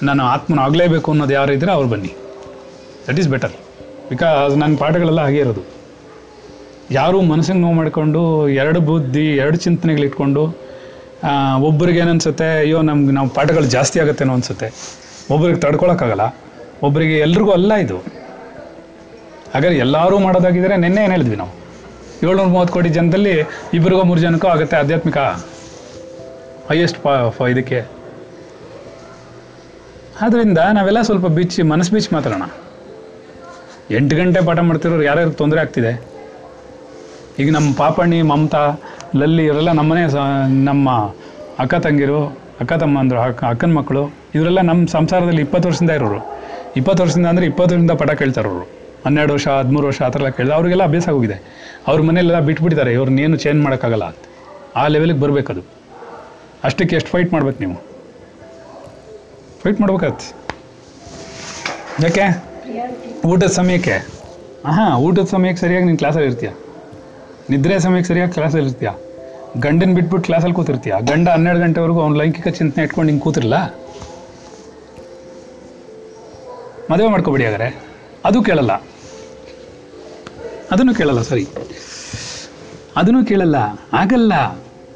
[0.09, 2.11] ನಾನು ಆತ್ಮನ ಆಗಲೇಬೇಕು ಅನ್ನೋದು ಯಾರು ಇದ್ರೆ ಅವ್ರು ಬನ್ನಿ.
[3.11, 3.53] ದಟ್ ಈಸ್ ಬೆಟರ್
[4.09, 5.61] ಬಿಕಾಸ್ ನನ್ನ ಪಾಠಗಳೆಲ್ಲ ಹಾಗೆ ಇರೋದು.
[6.91, 10.55] ಯಾರು ಮನಸ್ಸಿಗೆ ನೋವು ಮಾಡಿಕೊಂಡು, ಎರಡು ಬುದ್ಧಿ, ಎರಡು ಚಿಂತನೆಗಳಿಟ್ಕೊಂಡು
[11.59, 14.99] ಒಬ್ಬರಿಗೆ ಏನನ್ಸುತ್ತೆ, ಅಯ್ಯೋ, ನಮ್ಗೆ ನಾವು ಪಾಠಗಳು ಜಾಸ್ತಿ ಆಗುತ್ತೇನೋ ಅನ್ಸುತ್ತೆ.
[15.31, 16.37] ಒಬ್ರಿಗೆ ತಡ್ಕೊಳಕ್ಕಾಗಲ್ಲ.
[16.83, 17.97] ಒಬ್ಬರಿಗೆ ಎಲ್ರಿಗೂ ಅಲ್ಲ ಇದು.
[19.55, 21.51] ಹಾಗಾದ್ರೆ ಎಲ್ಲರೂ ಮಾಡೋದಾಗಿದ್ರೆ ನಿನ್ನೆ ಏನು ಹೇಳಿದ್ವಿ ನಾವು?
[22.29, 23.33] ಏಳ್ನೂರ ಮೂವತ್ತು ಕೋಟಿ ಜನದಲ್ಲಿ
[23.75, 25.19] ಇಬ್ಬರಿಗೋ ಮೂರು ಜನಕ್ಕೂ ಆಗುತ್ತೆ ಆಧ್ಯಾತ್ಮಿಕ
[26.71, 26.99] ಹೈಯೆಸ್ಟ್
[27.39, 27.83] ಪಾ ಇದಕ್ಕೆ.
[30.23, 32.43] ಆದ್ದರಿಂದ ನಾವೆಲ್ಲ ಸ್ವಲ್ಪ ಬಿಚ್ಚಿ, ಮನಸ್ಸು ಬಿಚ್ಚಿ ಮಾತಾಡೋಣ.
[33.97, 35.93] ಎಂಟು ಗಂಟೆ ಪಾಠ ಮಾಡ್ತಿರೋರು ಯಾರ್ಯಾರು ತೊಂದರೆ ಆಗ್ತಿದೆ?
[37.39, 38.63] ಈಗ ನಮ್ಮ ಪಾಪಣ್ಣಿ ಮಮತಾ,
[39.17, 40.03] ಲಲ್ಲಿ ಇವರೆಲ್ಲ ನಮ್ಮನೆ
[40.65, 40.91] ನಮ್ಮ
[41.63, 42.21] ಅಕ್ಕ ತಂಗಿರು,
[42.61, 44.03] ಅಕ್ಕ ತಮ್ಮಂದರು ಅಕ್ಕ ಅಕ್ಕನ ಮಕ್ಕಳು,
[44.35, 46.21] ಇವರೆಲ್ಲ ನಮ್ಮ ಸಂಸಾರದಲ್ಲಿ ಇಪ್ಪತ್ತು ವರ್ಷದಿಂದ ಇರೋರು.
[46.77, 48.67] ಇಪ್ಪತ್ತು ವರ್ಷದಿಂದ ಅಂದರೆ ಇಪ್ಪತ್ತು ವರ್ಷದಿಂದ ಪಾಠ ಕೇಳ್ತಾರವರು
[49.05, 51.37] ಹನ್ನೆರಡು ವರ್ಷ, ಹದಿಮೂರು ವರ್ಷ, ಆ ಥರ ಎಲ್ಲ ಕೇಳಿದ ಅವರಿಗೆಲ್ಲ ಅಭ್ಯಾಸ ಆಗೋಗಿದೆ.
[51.87, 52.93] ಅವ್ರ ಮನೆಯಲ್ಲೆಲ್ಲ ಬಿಟ್ಬಿಟ್ಟಿದ್ದಾರೆ.
[52.93, 54.25] ಇವ್ರನ್ನೇನು ಚೇಂಜ್ ಮಾಡೋಕ್ಕಾಗಲ್ಲ ಅಂತ.
[54.77, 55.63] ಆ ಲೆವೆಲಿಗೆ ಬರಬೇಕದು
[56.65, 57.77] ಅಷ್ಟಕ್ಕೆ ಎಷ್ಟು ಫೈಟ್ ಮಾಡ್ಬೇಕು ನೀವು?
[59.63, 60.29] ಫೈಟ್ ಮಾಡ್ಬೇಕಾಗತ್ತೆ.
[62.07, 62.50] ಯಾಕೆ?
[63.27, 63.97] ಊಟದ ಸಮಯಕ್ಕೆ?
[64.67, 66.51] ಹಾಂ ಊಟದ ಸಮಯಕ್ಕೆ ಸರಿಯಾಗಿ ನೀನು ಕ್ಲಾಸಲ್ಲಿ ಇರ್ತೀಯ?
[67.51, 68.91] ನಿದ್ರೆ ಸಮಯಕ್ಕೆ ಸರಿಯಾಗಿ ಕ್ಲಾಸಲ್ಲಿ ಇರ್ತೀಯ?
[69.57, 70.95] ಗಂಡನ ಬಿಟ್ಬಿಟ್ಟು ಕ್ಲಾಸಲ್ಲಿ ಕೂತಿರ್ತೀಯ?
[71.01, 73.55] ಗಂಡ ಹನ್ನೆರಡು ಗಂಟೆವರೆಗೂ ಅವ್ನು ಲೈಂಗಿಕ ಚಿಂತನೆ ಇಟ್ಕೊಂಡು ಹಿಂಗೆ ಕೂತಿರಲ್ಲ
[76.91, 77.83] ಮದುವೆ ಮಾಡ್ಕೊಬಿಡಿ ಹಾಗಾದ್ರೆ.
[78.25, 78.73] ಅದು ಕೇಳಲ್ಲ.
[80.71, 81.49] ಅದನ್ನು ಕೇಳಲ್ಲ ಸರಿ
[82.97, 83.57] ಅದನ್ನು ಕೇಳಲ್ಲ.
[83.93, 84.33] ಆಗಲ್ಲ.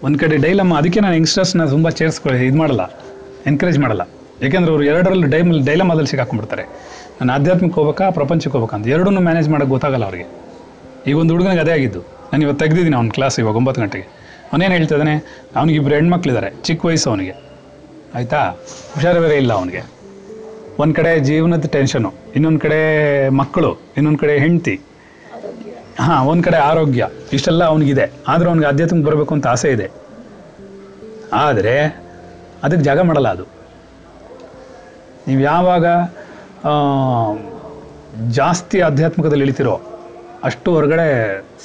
[0.02, 2.84] ಒಂದು ಕಡೆ ಡೈಲಮ್ಮ ಅದಕ್ಕೆ ನಾನು ಯಂಗ್ಸ್ಟರ್ಸ್ನ ತುಂಬ ಚೇರ್ಸ್ಕೊಳ್ಳಿ ಇದು ಮಾಡಲ್ಲ
[3.46, 4.02] ಎನ್ಕರೇಜ್ ಮಾಡಲ್ಲ.
[4.42, 6.62] ಯಾಕೆಂದ್ರೆ ಅವರು ಎರಡರಲ್ಲೂ ಡೈಮಲ್ಲಿ ಡೈಲಮದಲ್ಲಿ ಸಿಗಾಕೊಂಡ್ಬಿಡ್ತಾರೆ
[7.20, 10.26] ನಾನು ಆಧ್ಯಾತ್ಮಿಕ ಹೋಗ್ಬೇಕಾ, ಪ್ರಪಂಚಕ್ಕೆ ಹೋಗ್ಬೇಕಾ ಅಂತ ಎರಡನ್ನೂ ಮ್ಯಾನೇಜ್ ಮಾಡೋಕ್ಕೆ ಗೊತ್ತಾಗಲ್ಲ ಅವರಿಗೆ.
[11.06, 12.00] ಈಗ ಒಂದು ಹುಡುಗನಿಗೆ ಅದೇ ಆಗಿದ್ದು.
[12.00, 14.04] ನಾನು ಇವತ್ತು ತೆಗ್ದಿದ್ದೀನಿ ಅವ್ನ ಕ್ಲಾಸ್ ಇವಾಗ ಒಂಬತ್ತು ಗಂಟೆಗೆ.
[14.52, 15.44] ಅವನೇನು ಹೇಳ್ತಾ ಇದ್ದಾನೆ?
[15.56, 17.34] ಅವನಿಗೆ ಇಬ್ಬರು ಹೆಣ್ಮಕ್ಳಿದ್ದಾರೆ, ಚಿಕ್ಕ ವಯಸ್ಸು ಅವನಿಗೆ.
[18.14, 18.40] ಆಯಿತಾ?
[18.94, 19.82] ಹುಷಾರು ಬೇರೆ ಇಲ್ಲ ಅವನಿಗೆ.
[20.78, 24.80] ಒಂದು ಕಡೆ ಜೀವನದ ಟೆನ್ಷನು ಇನ್ನೊಂದು ಕಡೆ ಮಕ್ಕಳು, ಇನ್ನೊಂದು ಕಡೆ ಹೆಂಡತಿ.
[26.00, 28.12] ಹಾಂ, ಒಂದು ಕಡೆ ಆರೋಗ್ಯ, ಇಷ್ಟೆಲ್ಲ ಅವನಿಗಿದೆ.
[28.28, 29.90] ಆದರೂ ಅವ್ನಿಗೆ ಆಧ್ಯಾತ್ಮಕ್ಕೆ ಬರಬೇಕು ಅಂತ ಆಸೆ ಇದೆ.
[31.32, 32.04] ಆದರೆ
[32.62, 33.44] ಅದಕ್ಕೆ ಜಾಗ ಮಾಡಲ್ಲ ಅದು.
[35.28, 35.86] ನೀವು ಯಾವಾಗ
[38.38, 39.74] ಜಾಸ್ತಿ ಆಧ್ಯಾತ್ಮಿಕದಲ್ಲಿ ಇಳಿತಿರೋ
[40.48, 41.06] ಅಷ್ಟು ಹೊರಗಡೆ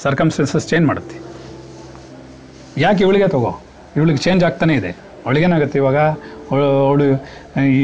[0.02, 1.16] ಸರ್ಕಮ್ಸ್ಟೆನ್ಸಸ್ ಚೇಂಜ್ ಮಾಡುತ್ತೆ.
[2.84, 3.52] ಯಾಕೆ ಇವಳಿಗೆ ತಗೋ?
[3.98, 4.90] ಇವಳಿಗೆ ಚೇಂಜ್ ಆಗ್ತಾನೇ ಇದೆ.
[5.24, 5.98] ಅವಳಿಗೇನಾಗುತ್ತೆ ಇವಾಗ?
[6.88, 7.06] ಅವಳು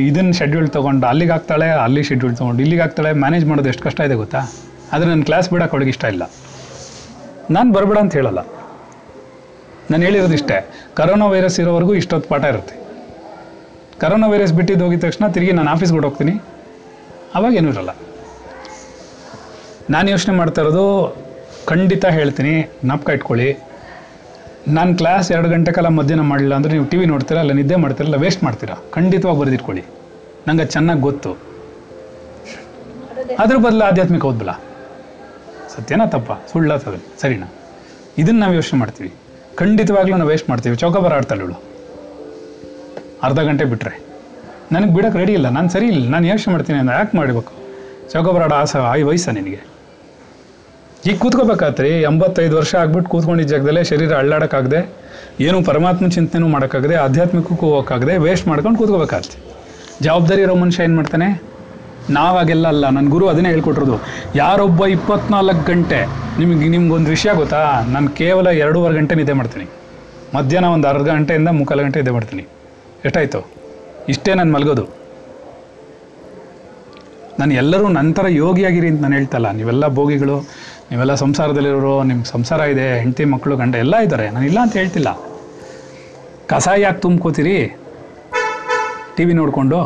[0.09, 4.17] ಇದನ್ನು ಶೆಡ್ಯೂಲ್ ತೊಗೊಂಡು ಅಲ್ಲಿಗೆ ಆಗ್ತಾಳೆ, ಅಲ್ಲಿ ಶೆಡ್ಯೂಲ್ ತೊಗೊಂಡು ಇಲ್ಲಿಗೆ ಆಗ್ತಾಳೆ ಮ್ಯಾನೇಜ್ ಮಾಡೋದು ಎಷ್ಟು ಕಷ್ಟ ಇದೆ
[4.23, 4.41] ಗೊತ್ತಾ?
[4.93, 6.25] ಆದರೆ ನನ್ನ ಕ್ಲಾಸ್ ಬಿಡೋಕೆ ಅವಳಿಗೆ ಇಷ್ಟ ಇಲ್ಲ.
[7.57, 8.41] ನಾನು ಬರಬೇಡ ಅಂತ ಹೇಳಲ್ಲ.
[9.91, 10.59] ನಾನು ಹೇಳಿರೋದು ಇಷ್ಟೇ.
[10.99, 12.77] ಕರೋನಾ ವೈರಸ್ ಇರೋವರೆಗೂ ಇಷ್ಟೊತ್ತು ಪಾಠ ಇರುತ್ತೆ.
[14.03, 16.35] ಕರೋನಾ ವೈರಸ್ ಬಿಟ್ಟಿದ್ದು ಹೋಗಿದ ತಕ್ಷಣ ತಿರುಗಿ ನಾನು ಆಫೀಸ್ಗೆ ಹೋಗ್ತೀನಿ
[17.37, 17.93] ಅವಾಗ ಏನೂ ಇರಲ್ಲ.
[19.91, 21.17] ನಾನು ಯೋಚನೆ ಮಾಡ್ತಾ ಇರೋದು,
[21.67, 23.49] ಖಂಡಿತ ಹೇಳ್ತೀನಿ, ಜ್ಞಾಪಕ ಇಟ್ಕೊಳ್ಳಿ.
[24.69, 28.17] ನಾನು ಕ್ಲಾಸ್ ಎರಡು ಗಂಟೆ ಕಾಲ ಮಧ್ಯಾಹ್ನ ಮಾಡಲಿಲ್ಲ ಅಂದರೆ ನೀವು ಟಿ ವಿ ನೋಡ್ತೀರಾ ಅಲ್ಲ ನಿದ್ದೆ ಮಾಡ್ತೀರಲ್ಲ
[28.17, 28.77] ವೇಸ್ಟ್ ಮಾಡ್ತೀರಾ?
[28.93, 29.85] ಖಂಡಿತವಾಗಿ ಬರೆದಿಟ್ಕೊಳ್ಳಿ.
[30.49, 31.33] ನಂಗೆ ಅದು ಚೆನ್ನಾಗಿ ಗೊತ್ತು.
[33.39, 34.53] ಅದ್ರ ಬದಲು ಆಧ್ಯಾತ್ಮಿಕ ಓದ್ಬಲ್ಲ
[35.77, 36.33] ಸತ್ಯನಾ ತಪ್ಪ?
[36.33, 37.49] ಸುಳ್ಳ ತಗಲಿ ಸರಿನಾ?
[38.19, 39.13] ಇದನ್ನು ನಾವು ಯೋಚನೆ ಮಾಡ್ತೀವಿ.
[39.57, 40.77] ಖಂಡಿತವಾಗ್ಲೂ ನಾವು ವೇಸ್ಟ್ ಮಾಡ್ತೀವಿ.
[40.77, 41.43] ಚೌಕ ಬರ ಆಡ್ತಾಳೆ
[43.23, 44.06] ಅರ್ಧ ಗಂಟೆ ಬಿಟ್ಟರೆ
[44.73, 45.49] ನನಗೆ ಬಿಡೋಕೆ ರೆಡಿ ಇಲ್ಲ.
[45.49, 46.09] ನಾನು ಸರಿ ಇಲ್ಲ.
[46.09, 47.53] ನಾನು ಯೋಚನೆ ಮಾಡ್ತೀನಿ ಅಂದ್ರೆ ಯಾಕೆ ಮಾಡಬೇಕು.
[48.13, 49.77] ಚೌಕಬರಾಡ ಆಸ, ಆಯ್ ವಯಸ್ಸ ನಿನಗೆ?
[51.07, 52.03] ಈಗ ಕೂತ್ಕೋಬೇಕಾತ್ರಿ.
[52.03, 54.95] ಎಂಬತ್ತೈದು ವರ್ಷ ಆಗ್ಬಿಟ್ಟು ಕೂತ್ಕೊಂಡಿದ್ದ ಜಾಗದಲ್ಲೇ ಶರೀರ ಅಳ್ಳಾಡೋಕ್ಕಾಗದೆ,
[55.41, 59.39] ಏನು ಪರಮಾತ್ಮ ಚಿಂತನೆನೂ ಮಾಡೋಕ್ಕಾಗದೆ, ಆಧ್ಯಾತ್ಮಿಕಕ್ಕೂ ಹೋಗೋಕ್ಕಾಗದೆ ವೇಸ್ಟ್ ಮಾಡ್ಕೊಂಡು ಕೂತ್ಕೋಬೇಕಾಗ್ತಿ
[60.03, 61.43] ಜವಾಬ್ದಾರಿ ಇರೋ ಮನುಷ್ಯ ಏನು ಮಾಡ್ತಾನೆ?
[62.11, 62.89] ನಾವಾಗೆಲ್ಲ ಅಲ್ಲ.
[62.89, 63.97] ನನ್ನ ಗುರು ಅದನ್ನೇ ಹೇಳ್ಕೊಟ್ರದು
[64.35, 66.07] ಯಾರೊಬ್ಬ ಇಪ್ಪತ್ನಾಲ್ಕು ಗಂಟೆ,
[66.39, 67.83] ನಿಮಗೆ, ನಿಮ್ಗೊಂದು ವಿಷಯ ಗೊತ್ತಾ?
[67.83, 69.65] ನಾನು ಕೇವಲ ಎರಡೂವರೆ ಗಂಟೆ ನಿದ್ದೆ ಮಾಡ್ತೀನಿ.
[70.35, 72.43] ಮಧ್ಯಾಹ್ನ ಒಂದು ಅರ್ಧ ಗಂಟೆಯಿಂದ ಮುಕ್ಕಾಲು ಗಂಟೆ ನಿದ್ದೆ ಮಾಡ್ತೀನಿ.
[73.05, 73.66] ಎಷ್ಟಾಯ್ತು?
[74.13, 74.85] ಇಷ್ಟೇ ನಾನು ಮಲಗೋದು.
[77.41, 80.37] ನಾನು ಎಲ್ಲರೂ ನಂತರ ಯೋಗಿಯಾಗಿರಿ ಅಂತ ನಾನು ಹೇಳ್ತಲ್ಲ ನೀವೆಲ್ಲ ಭೋಗಿಗಳು
[80.91, 85.11] ನೀವೆಲ್ಲ ಸಂಸಾರದಲ್ಲಿರೋರು ನಿಮ್ಮ ಸಂಸಾರ ಇದೆ ಹೆಂಡತಿ ಮಕ್ಕಳು ಗಂಡ ಎಲ್ಲ ಇದ್ದಾರೆ ನಾನು ಇಲ್ಲ ಅಂತ ಹೇಳ್ತಿಲ್ಲ.
[86.53, 87.57] ಕಸ ಯಾಕೆ ತುಂಬ್ಕೋತೀರಿ
[89.17, 89.79] ಟಿ ವಿ ನೋಡಿಕೊಂಡು.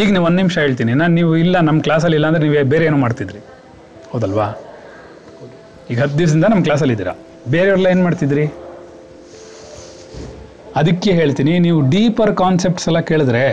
[0.00, 2.98] ಈಗ ನೀವು ಒಂದು ನಿಮಿಷ ಹೇಳ್ತೀನಿ ನಾನು ನೀವು ಇಲ್ಲ ನಮ್ಮ ಕ್ಲಾಸಲ್ಲಿ ಇಲ್ಲ ಅಂದರೆ ನೀವು ಬೇರೆ ಏನೋ
[3.04, 3.40] ಮಾಡ್ತಿದ್ರಿ.
[4.12, 4.48] ಹೌದಲ್ವಾ?
[5.90, 7.14] ಈಗ ಹತ್ತು ದಿವಸದಿಂದ ನಮ್ಮ ಕ್ಲಾಸಲ್ಲಿ ಇದ್ದೀರಾ.
[7.54, 8.44] ಬೇರೆಯವರೆಲ್ಲ ಏನು ಮಾಡ್ತಿದ್ರಿ?
[10.78, 13.44] ಅದಕ್ಕೆ ಹೇಳ್ತೀನಿ, ನೀವು ಡೀಪರ್ ಕಾನ್ಸೆಪ್ಟ್ಸ್ ಎಲ್ಲ ಕೇಳಿದ್ರೆ,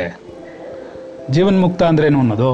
[1.35, 2.51] ಜೀವನ್ಮುಕ್ತ ಅಂದ್ರೇನು ಅನ್ನೋದು,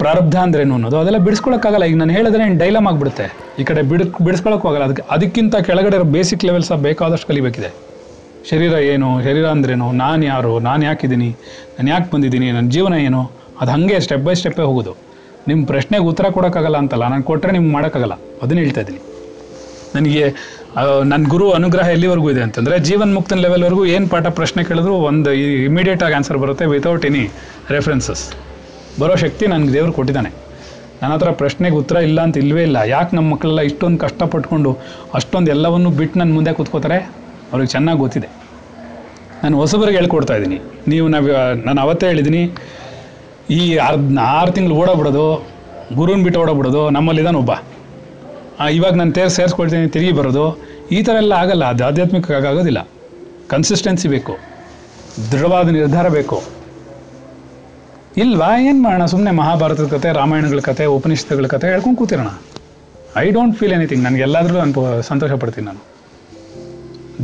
[0.00, 1.84] ಪ್ರಾರಬ್ಧ ಅಂದ್ರೇನು ಅನ್ನೋದು, ಅದೆಲ್ಲ ಬಿಡಿಸ್ಕೊಳಕ್ಕಾಗಲ್ಲ.
[1.84, 3.26] ಈಗ ನಾನು ಹೇಳಿದ್ರೆ ಡೈಲಾಮ್ ಆಗಿಬಿಡುತ್ತೆ.
[3.60, 7.70] ಈ ಕಡೆ ಬಿಡ್ ಬಿಡಿಸ್ಕೊಳಕ್ಕೂ ಆಗಲ್ಲ ಅದಕ್ಕೆ, ಅದಕ್ಕಿಂತ ಕೆಳಗಡೆ ಬೇಸಿಕ್ ಲೆವೆಲ್ಸ್ ಬೇಕಾದಷ್ಟು ಕಲಿಬೇಕಿದೆ.
[8.50, 11.28] ಶರೀರ ಏನು, ಶರೀರ ಅಂದ್ರೇನು, ನಾನು ಯಾರು, ನಾನು ಯಾಕಿದ್ದೀನಿ
[11.76, 13.22] ನಾನು ಯಾಕೆ ಬಂದಿದ್ದೀನಿ ನನ್ನ ಜೀವನ ಏನು,
[13.60, 14.94] ಅದು ಹಾಗೆ ಸ್ಟೆಪ್ ಬೈ ಸ್ಟೆಪ್ಪೇ ಹೋಗೋದು.
[15.48, 18.14] ನಿಮ್ಮ ಪ್ರಶ್ನೆಗೆ ಉತ್ತರ ಕೊಡೋಕ್ಕಾಗಲ್ಲ ಅಂತಲ್ಲ, ನಾನು ಕೊಟ್ಟರೆ ನಿಮ್ಗೆ ಮಾಡೋಕ್ಕಾಗಲ್ಲ.
[18.42, 19.00] ಅದನ್ನ ಹೇಳ್ತಾ ಇದ್ದೀನಿ.
[19.94, 20.24] ನನಗೆ
[21.10, 25.30] ನನ್ನ ಗುರು ಅನುಗ್ರಹ ಎಲ್ಲಿವರೆಗೂ ಇದೆ ಅಂತಂದರೆ ಜೀವನ್ ಮುಕ್ತನ ಲೆವೆಲ್ವರೆಗೂ ಏನು ಪಾಠ ಪ್ರಶ್ನೆ ಕೇಳಿದ್ರು ಒಂದು
[25.68, 27.22] ಇಮಿಡಿಯೇಟ್ ಆಗಿ ಆನ್ಸರ್ ಬರುತ್ತೆ ವಿತೌಟ್ ಎನಿ
[27.74, 28.22] ರೆಫರೆನ್ಸಸ್
[29.00, 30.30] ಬರೋ ಶಕ್ತಿ ನನಗೆ ದೇವರು ಕೊಟ್ಟಿದ್ದಾನೆ.
[31.00, 32.78] ನನ್ನ ಹತ್ರ ಪ್ರಶ್ನೆಗೆ ಉತ್ತರ ಇಲ್ಲ ಅಂತ ಇಲ್ಲವೇ ಇಲ್ಲ.
[32.94, 34.70] ಯಾಕೆ ನಮ್ಮ ಮಕ್ಕಳೆಲ್ಲ ಇಷ್ಟೊಂದು ಕಷ್ಟಪಟ್ಕೊಂಡು
[35.14, 36.98] ಅಷ್ಟೊಂದು ಎಲ್ಲವನ್ನು ಬಿಟ್ಟು ನನ್ನ ಮುಂದೆ ಕೂತ್ಕೋತಾರೆ?
[37.52, 38.28] ಅವ್ರಿಗೆ ಚೆನ್ನಾಗಿ ಗೊತ್ತಿದೆ.
[39.42, 40.58] ನಾನು ಹೊಸಬರಿಗೆ ಹೇಳ್ಕೊಡ್ತಾ ಇದ್ದೀನಿ.
[40.88, 41.26] ನೀವು ನಾವು,
[41.66, 42.42] ನಾನು ಅವತ್ತೇ ಹೇಳಿದ್ದೀನಿ,
[43.58, 45.26] ಈ ಅರ್ಧ, ಆರು ತಿಂಗಳು ಓಡಾಬಿಡೋದು
[45.94, 47.52] ಗುರುನ್ ಬಿಟ್ಟು ಓಡಾಬಿಡೋದು ನಮ್ಮಲ್ಲಿದ್ದಾನೆ ಒಬ್ಬ.
[48.76, 50.44] ಇವಾಗ ನಾನು ತೇರ್ ಸೇರಿಸ್ಕೊಳ್ತೀನಿ, ತಿರುಗಿ ಬರೋದು,
[50.96, 52.80] ಈ ಥರ ಎಲ್ಲ ಆಗಲ್ಲ, ಅದು ಆಧ್ಯಾತ್ಮಿಕ ಆಗೋದಿಲ್ಲ.
[53.52, 54.34] ಕನ್ಸಿಸ್ಟೆನ್ಸಿ ಬೇಕು,
[55.32, 56.38] ದೃಢವಾದ ನಿರ್ಧಾರ ಬೇಕು.
[58.22, 62.30] ಇಲ್ವಾ, ಏನು ಮಾಡೋಣ ಸುಮ್ಮನೆ ಮಹಾಭಾರತದ ಕತೆ, ರಾಮಾಯಣಗಳ ಕತೆ, ಉಪನಿಷತ್ತುಗಳ ಕತೆ ಹೇಳ್ಕೊಂಡು ಕೂತಿರೋಣ.
[63.22, 65.82] ಐ ಡೋಂಟ್ ಫೀಲ್ ಎನಿಥಿಂಗ್ ನನಗೆ ಎಲ್ಲಾದರೂ ನಾನು ಸಂತೋಷ ಪಡ್ತೀನಿ ನಾನು.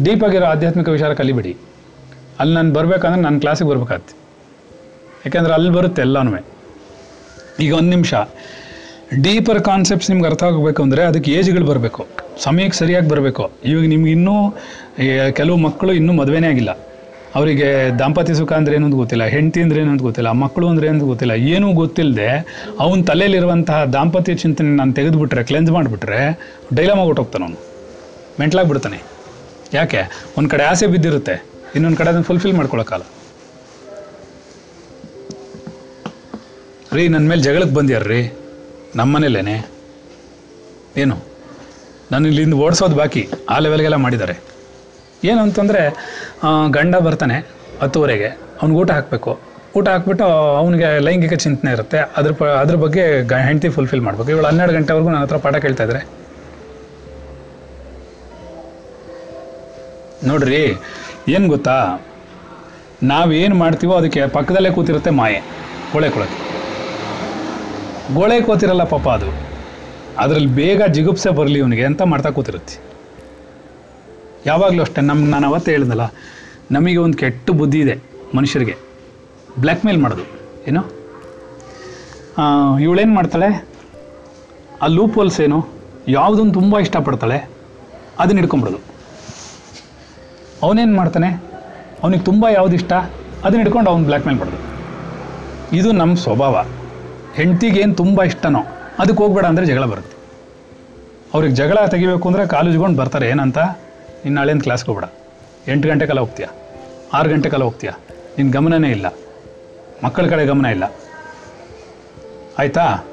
[0.04, 1.52] ಡೀಪ್ ಆಗಿರೋ ಆಧ್ಯಾತ್ಮಿಕ ವಿಚಾರ ಕಲಿಬಿಡಿ.
[2.40, 4.14] ಅಲ್ಲಿ ನಾನು ಬರಬೇಕಂದ್ರೆ ನನ್ನ ಕ್ಲಾಸಿಗೆ ಬರ್ಬೇಕಾಗ್ತಿ
[5.24, 6.30] ಯಾಕೆಂದ್ರೆ ಅಲ್ಲಿ ಬರುತ್ತೆ ಎಲ್ಲನೂ
[7.64, 8.14] ಈಗ ಒಂದು ನಿಮಿಷ
[9.24, 12.02] ಡೀಪರ್ ಕಾನ್ಸೆಪ್ಟ್ಸ್ ನಿಮ್ಗೆ ಅರ್ಥ ಆಗಬೇಕು ಅಂದರೆ ಅದಕ್ಕೆ ಏಜ್ಗಳು ಬರಬೇಕು.
[12.44, 13.44] ಸಮಯಕ್ಕೆ ಸರಿಯಾಗಿ ಬರಬೇಕು.
[13.70, 14.34] ಇವಾಗ ನಿಮ್ಗೆ ಇನ್ನೂ
[15.38, 16.72] ಕೆಲವು ಮಕ್ಕಳು ಇನ್ನೂ ಮದುವೆನೇ ಆಗಿಲ್ಲ.
[17.38, 17.68] ಅವರಿಗೆ
[18.00, 21.06] ದಾಂಪತ್ಯ ಸುಖ ಅಂದ್ರೆ ಏನು ಅಂತ ಗೊತ್ತಿಲ್ಲ, ಹೆಂಡತಿ ಅಂದ್ರೆ ಏನು ಅಂತ ಗೊತ್ತಿಲ್ಲ, ಮಕ್ಕಳು ಅಂದ್ರೆ ಏನು ಅಂತ
[21.12, 22.28] ಗೊತ್ತಿಲ್ಲ, ಏನೂ ಗೊತ್ತಿಲ್ಲದೆ
[22.84, 26.20] ಅವನ ತಲೆಯಲ್ಲಿರುವಂತಹ ದಾಂಪತ್ಯ ಚಿಂತನೆ ನಾನು ತೆಗೆದುಬಿಟ್ರೆ ಕ್ಲೆನ್ಸ್ ಮಾಡಿಬಿಟ್ರೆ
[26.78, 27.58] ಡೈಲಾಮ್ ಹೋಗ್ತಾನೆ ಅವನು.
[28.42, 29.00] ಮೆಂಟ್ಲಾಗ್ಬಿಡ್ತಾನೆ
[29.78, 30.00] ಯಾಕೆ?
[30.38, 31.36] ಒಂದು ಕಡೆ ಆಸೆ ಬಿದ್ದಿರುತ್ತೆ,
[31.76, 33.04] ಇನ್ನೊಂದು ಕಡೆ ಅದನ್ನು ಫುಲ್ಫಿಲ್ ಮಾಡ್ಕೊಳಕ್ಕಲ್ಲ
[36.96, 38.22] ರೀ ನನ್ನ ಮೇಲೆ ಜಗಳಕ್ಕೆ ಬಂದ್ಯಾರ್ರಿ?
[38.98, 39.54] ನಮ್ಮ ಮನೇಲೇನೆ
[41.02, 41.16] ಏನು?
[42.12, 43.22] ನಾನು ಇಲ್ಲಿಂದ ಓಡಿಸೋದು ಬಾಕಿ.
[43.52, 44.34] ಆ ಲೆವೆಲ್ಗೆಲ್ಲ ಮಾಡಿದ್ದಾರೆ.
[45.30, 45.82] ಏನು ಅಂತಂದರೆ
[46.76, 47.36] ಗಂಡ ಬರ್ತಾನೆ
[47.82, 48.28] ಹತ್ತುವರೆಗೆ.
[48.60, 49.32] ಅವ್ನಿಗೆ ಊಟ ಹಾಕಬೇಕು.
[49.78, 50.26] ಊಟ ಹಾಕ್ಬಿಟ್ಟು
[50.60, 51.98] ಅವನಿಗೆ ಲೈಂಗಿಕ ಚಿಂತನೆ ಇರುತ್ತೆ.
[52.18, 54.30] ಅದ್ರ ಪ, ಅದ್ರ ಬಗ್ಗೆ ಗ, ಹೆಂಡತಿ ಫುಲ್ಫಿಲ್ ಮಾಡಬೇಕು.
[54.34, 56.02] ಇವಳು ಹನ್ನೆರಡು ಗಂಟೆವರೆಗೂ ನನ್ನ ಹತ್ರ ಪಾಠ ಕೇಳ್ತಾ ಇದ್ದಾರೆ
[60.30, 60.60] ನೋಡ್ರಿ,
[61.34, 61.76] ಏನು ಗೊತ್ತಾ?
[63.10, 65.40] ನಾವೇನು ಮಾಡ್ತೀವೋ ಅದಕ್ಕೆ ಪಕ್ಕದಲ್ಲೇ ಕೂತಿರುತ್ತೆ ಮಾಯೆ.
[65.92, 66.38] ಕೊಳೆ ಕೊಳಕ್ಕೆ
[68.12, 69.28] ಗೋಳೆ ಕೂತಿರಲ್ಲ ಪಾಪ ಅದು.
[70.18, 72.74] ಅದರಲ್ಲಿ ಬೇಗ ಜಿಗುಪ್ಸೆ ಬರಲಿ ಇವನಿಗೆ ಅಂತ ಮಾಡ್ತಾ ಕೂತಿರುತ್ತೆ.
[74.46, 76.04] ಯಾವಾಗಲೂ ಅಷ್ಟೇ ನಮ್ಗೆ ನಾನು ಅವತ್ತೇ ಹೇಳಿದಲ್ಲ
[76.70, 77.94] ನಮಗೆ ಒಂದು ಕೆಟ್ಟ ಬುದ್ಧಿ ಇದೆ
[78.34, 78.74] ಮನುಷ್ಯರಿಗೆ.
[79.60, 80.24] ಬ್ಲ್ಯಾಕ್ ಮೇಲ್ ಮಾಡೋದು,
[80.68, 80.82] ಏನು?
[82.82, 83.48] ಇವಳೇನು ಮಾಡ್ತಾಳೆ?
[84.82, 85.58] ಆ ಲೂಪ್ ಹೋಲ್ಸ್ ಏನು?
[86.08, 87.38] ಯಾವುದನ್ನು ತುಂಬ ಇಷ್ಟಪಡ್ತಾಳೆ?
[88.18, 88.80] ಅದನ್ನ ಹಿಡ್ಕೊಂಬಿಡೋದು
[90.62, 91.30] ಅವನೇನು ಮಾಡ್ತಾನೆ?
[92.02, 92.92] ಅವನಿಗೆ ತುಂಬ ಯಾವ್ದು ಇಷ್ಟ
[93.44, 94.60] ಅದನ್ನ ಹಿಡ್ಕೊಂಡು ಅವ್ನು ಬ್ಲ್ಯಾಕ್ ಮೇಲ್ ಮಾಡೋದು.
[95.76, 96.56] ಇದು ನಮ್ಮ ಸ್ವಭಾವ.
[97.36, 98.60] ಹೆಂಡ್ತಿಗೆ ಏನು ತುಂಬ ಇಷ್ಟನೋ
[98.98, 100.16] ಅದಕ್ಕೆ ಹೋಗ್ಬೇಡ ಅಂದರೆ ಜಗಳ ಬರುತ್ತೆ.
[101.34, 103.58] ಅವ್ರಿಗೆ ಜಗಳ ತೆಗಿಬೇಕು ಅಂದರೆ ಕಾಲೇಜ್ಗೊಂಡು ಬರ್ತಾರೆ, ಏನಂತ?
[104.24, 105.08] ಇನ್ನು ನಾಳೆಯಿಂದ ಕ್ಲಾಸ್ಗೆ ಹೋಗ್ಬೇಡ.
[105.68, 106.48] ಎಂಟು ಗಂಟೆ ಕಾಲ ಹೋಗ್ತೀಯಾ?
[107.12, 107.92] ಆರು ಗಂಟೆ ಕಾಲ ಹೋಗ್ತೀಯಾ?
[108.38, 109.06] ನಿನ್ನ ಗಮನನೇ ಇಲ್ಲ.
[110.04, 110.84] ಮಕ್ಕಳ ಕಡೆ ಗಮನ ಇಲ್ಲ.
[112.58, 113.04] ಆಯಿತಾ?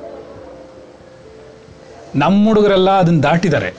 [2.16, 3.74] ನಮ್ಮ ಹುಡುಗರೆಲ್ಲ ಅದನ್ನು ದಾಟಿದ್ದಾರೆ.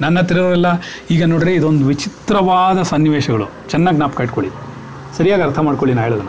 [0.00, 0.66] ನನ್ನ ಹತ್ರ ಇರೋರೆಲ್ಲ,
[1.10, 3.46] ಈಗ ನೋಡ್ರಿ ಇದೊಂದು ವಿಚಿತ್ರವಾದ ಸನ್ನಿವೇಶಗಳು.
[3.70, 4.50] ಚೆನ್ನಾಗಿ ಜ್ಞಾಪಕ ಇಟ್ಕೊಳ್ಳಿ.
[5.16, 6.28] ಸರಿಯಾಗಿ ಅರ್ಥ ಮಾಡ್ಕೊಳ್ಳಿ ನಾ ಹೇಳೋದನ್ನ.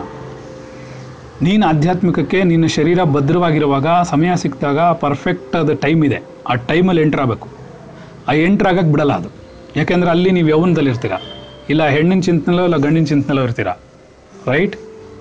[1.42, 6.22] ನೀನು ಆಧ್ಯಾತ್ಮಿಕಕ್ಕೆ, ನಿನ್ನ ಶರೀರ ಭದ್ರವಾಗಿರುವಾಗ ಸಮಯ ಸಿಕ್ಕಿದಾಗ ಪರ್ಫೆಕ್ಟ್ ಅದು ಟೈಮ್ ಇದೆ.
[6.48, 7.50] ಆ ಟೈಮಲ್ಲಿ ಎಂಟ್ರ್ ಆಗಬೇಕು.
[8.28, 9.30] ಆ ಎಂಟ್ರ್ ಆಗಕ್ಕೆ ಬಿಡಲ್ಲ ಅದು.
[9.76, 11.12] ಯಾಕೆಂದ್ರೆ ಅಲ್ಲಿ ನೀವು ಯೌವನದಲ್ಲಿ ಇರ್ತೀರ.
[11.70, 13.68] ಇಲ್ಲ ಹೆಣ್ಣಿನ ಚಿಂತನೆಲೋ ಇಲ್ಲ ಗಂಡಿನ ಚಿಂತನೆಲೋ ಇರ್ತೀರ.
[14.48, 14.76] ರೈಟ್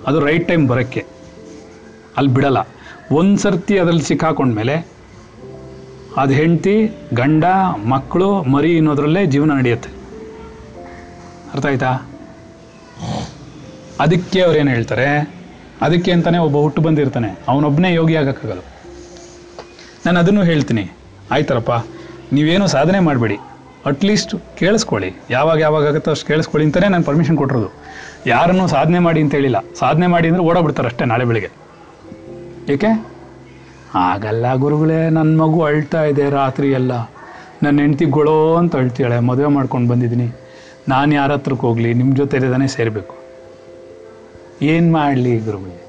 [0.07, 1.05] ಅದು ರೈಟ್ ಟೈಮ್ ಬರೋಕ್ಕೆ.
[2.17, 2.69] ಅಲ್ಲಿ ಬಿಡಲ್ಲ.
[3.13, 4.89] ಒಂದು ಸರ್ತಿ ಅದರಲ್ಲಿ ಸಿಕ್ಕಾಕೊಂಡ್ಮೇಲೆ
[6.17, 7.45] ಅದು ಹೆಂಡತಿ, ಗಂಡ
[7.89, 9.89] ಮಕ್ಕಳು ಮರಿ ಅನ್ನೋದ್ರಲ್ಲೇ ಜೀವನ ನಡೆಯುತ್ತೆ.
[11.55, 11.93] ಅರ್ಥ ಆಯ್ತಾ?
[14.01, 15.36] ಅದಕ್ಕೆ ಅವ್ರೇನು ಹೇಳ್ತಾರೆ?
[15.83, 17.39] ಅದಕ್ಕೆ ಅಂತಾನೆ ಒಬ್ಬ ಹುಟ್ಟು ಬಂದಿರ್ತಾನೆ.
[17.49, 18.61] ಅವನೊಬ್ಬನೇ ಯೋಗಿ ಆಗಕ್ಕಾಗಲ್ಲ.
[20.07, 20.91] ನಾನು ಅದನ್ನು ಹೇಳ್ತೀನಿ.
[21.31, 21.71] ಆಯ್ತಾರಪ್ಪ,
[22.33, 23.39] ನೀವೇನು ಸಾಧನೆ ಮಾಡಬೇಡಿ.
[23.87, 25.15] ಅಟ್ಲೀಸ್ಟ್ ಕೇಳಿಸ್ಕೊಳ್ಳಿ.
[25.31, 27.73] ಯಾವಾಗ ಯಾವಾಗ ಆಗುತ್ತೋ ಅಷ್ಟು ಕೇಳಿಸ್ಕೊಳ್ಳಿ ಅಂತಲೇ ನಾನು ಪರ್ಮಿಷನ್ ಕೊಟ್ಟಿರೋದು.
[28.27, 29.57] ಯಾರನ್ನು ಸಾಧನೆ ಮಾಡಿ ಅಂತ ಹೇಳಿಲ್ಲ.
[29.79, 31.51] ಸಾಧನೆ ಮಾಡಿ ಅಂದರೆ ಓಡೋಗ್ಬಿಡ್ತಾರೆ ಅಷ್ಟೇ ನಾಳೆ ಬೆಳಿಗ್ಗೆ.
[32.73, 33.07] ಏಕೆ?
[33.95, 36.93] ಆಗಲ್ಲ ಗುರುಗಳೇ ನನ್ನ ಮಗು ಅಳ್ತಾ ಇದೆ ರಾತ್ರಿ ಎಲ್ಲ.
[37.63, 40.33] ನನ್ನ ಹೆಂಡ್ತಿ ಗೊಳೋ ಅಂತ ಅಳ್ತಾಳೆ ಮದುವೆ ಮಾಡ್ಕೊಂಡು ಬಂದಿದ್ದೀನಿ.
[40.89, 41.95] ನಾನು ಯಾರ ಹತ್ರಕ್ಕೆ ಹೋಗಲಿ?
[41.95, 43.26] ನಿಮ್ಮ ಜೊತೆ ಇರೋದನ್ನೇ ಸೇರಬೇಕು.
[44.63, 45.83] ಏನು ಮಾಡಲಿ ಗುರುಗಳೇ?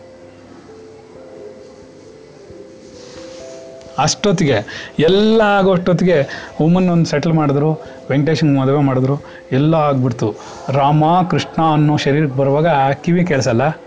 [3.97, 4.58] ಅಷ್ಟೊತ್ತಿಗೆ,
[4.99, 6.17] ಎಲ್ಲ ಆಗೋಷ್ಟೊತ್ತಿಗೆ
[6.62, 7.73] ವುಮನ್ ಒಂದು ಸೆಟ್ಲ್ ಮಾಡಿದ್ರು
[8.10, 10.36] ವೆಂಕಟೇಶನ್ ಮದುವೆ ಮಾಡಿದ್ರು, ಎಲ್ಲ ಆಗ್ಬಿಡ್ತು.
[10.69, 13.80] ರಾಮ, ಕೃಷ್ಣ ಅನ್ನೋ ಶರೀರಕ್ಕೆ ಬರುವಾಗ ಕಿವಿ ಕೇಳಿಸಲ್ಲ?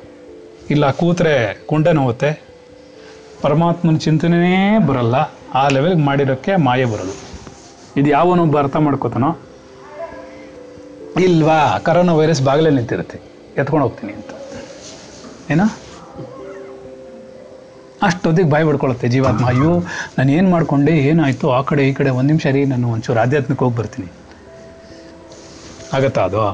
[0.70, 2.42] ಇಲ್ಲ, ಕೂತ್ರೆ ಕುಂಡೆ ನೋವುತ್ತೆ?
[3.42, 5.14] ಪರಮಾತ್ಮನ ಚಿಂತನೆನೇ ಬರಲ್ಲ,
[5.54, 7.14] ಆ ಲೆವೆಲ್ಗೆ ಮಾಡಿರೋಕ್ಕೆ ಮಾಯೆ ಬರೋದು
[7.96, 9.38] ಇದು ಯಾವನೊಬ್ಬ ಅರ್ಥ ಮಾಡ್ಕೋತಾನೋ?
[11.20, 13.20] ಇಲ್ವಾ ಕರೋನಾ ವೈರಸ್ ಬಾಗಿಲೇ ನಿಂತಿರುತ್ತೆ.
[13.56, 14.39] ಎತ್ಕೊಂಡು ಹೋಗ್ತೀನಿ ಅಂತ.
[15.52, 15.66] ಏನೋ?
[18.06, 19.44] ಅಷ್ಟೊತ್ತಿಗೆ ಬಾಯಿ ಬಿಡ್ಕೊಳುತ್ತೆ ಜೀವಾತ್ಮ.
[19.52, 19.72] ಅಯ್ಯೋ,
[20.16, 23.76] ನಾನು ಏನು ಮಾಡ್ಕೊಂಡೆ, ಏನಾಯಿತು, ಆ ಕಡೆ ಈ ಕಡೆ ಒಂದು ನಿಮಿಷ ರೀ ನಾನು ಒಂಚೂರು ಆಧ್ಯಾತ್ಮಕ್ಕೆ ಹೋಗಿ
[23.80, 24.08] ಬರ್ತೀನಿ.
[25.96, 26.44] ಆಗತ್ತಾ ಅದು?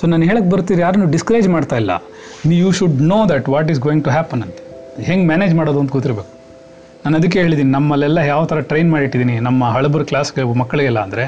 [0.00, 1.92] ಸೊ ನಾನು ಹೇಳಕ್ಕೆ ಬರ್ತೀರಿ, ಯಾರನ್ನು ಡಿಸ್ಕರೇಜ್ ಮಾಡ್ತಾ ಇಲ್ಲ.
[2.60, 4.58] You should know that what is going to happen ಅಂತ.
[5.08, 6.30] ಹೆಂಗೆ ಮ್ಯಾನೇಜ್ ಮಾಡೋದು ಅಂತ ಕೂತಿರ್ಬೇಕು
[7.02, 11.24] ನಾನು ಅದಕ್ಕೆ ಹೇಳಿದ್ದೀನಿ ನಮ್ಮಲ್ಲೆಲ್ಲ ಯಾವ ಥರ ಟ್ರೈನ್ ಮಾಡಿಟ್ಟಿದ್ದೀನಿ ನಮ್ಮ ಹಳಬರ್ ಕ್ಲಾಸ್ಗೆ ಮಕ್ಕಳಿಗೆಲ್ಲ ಅಂದರೆ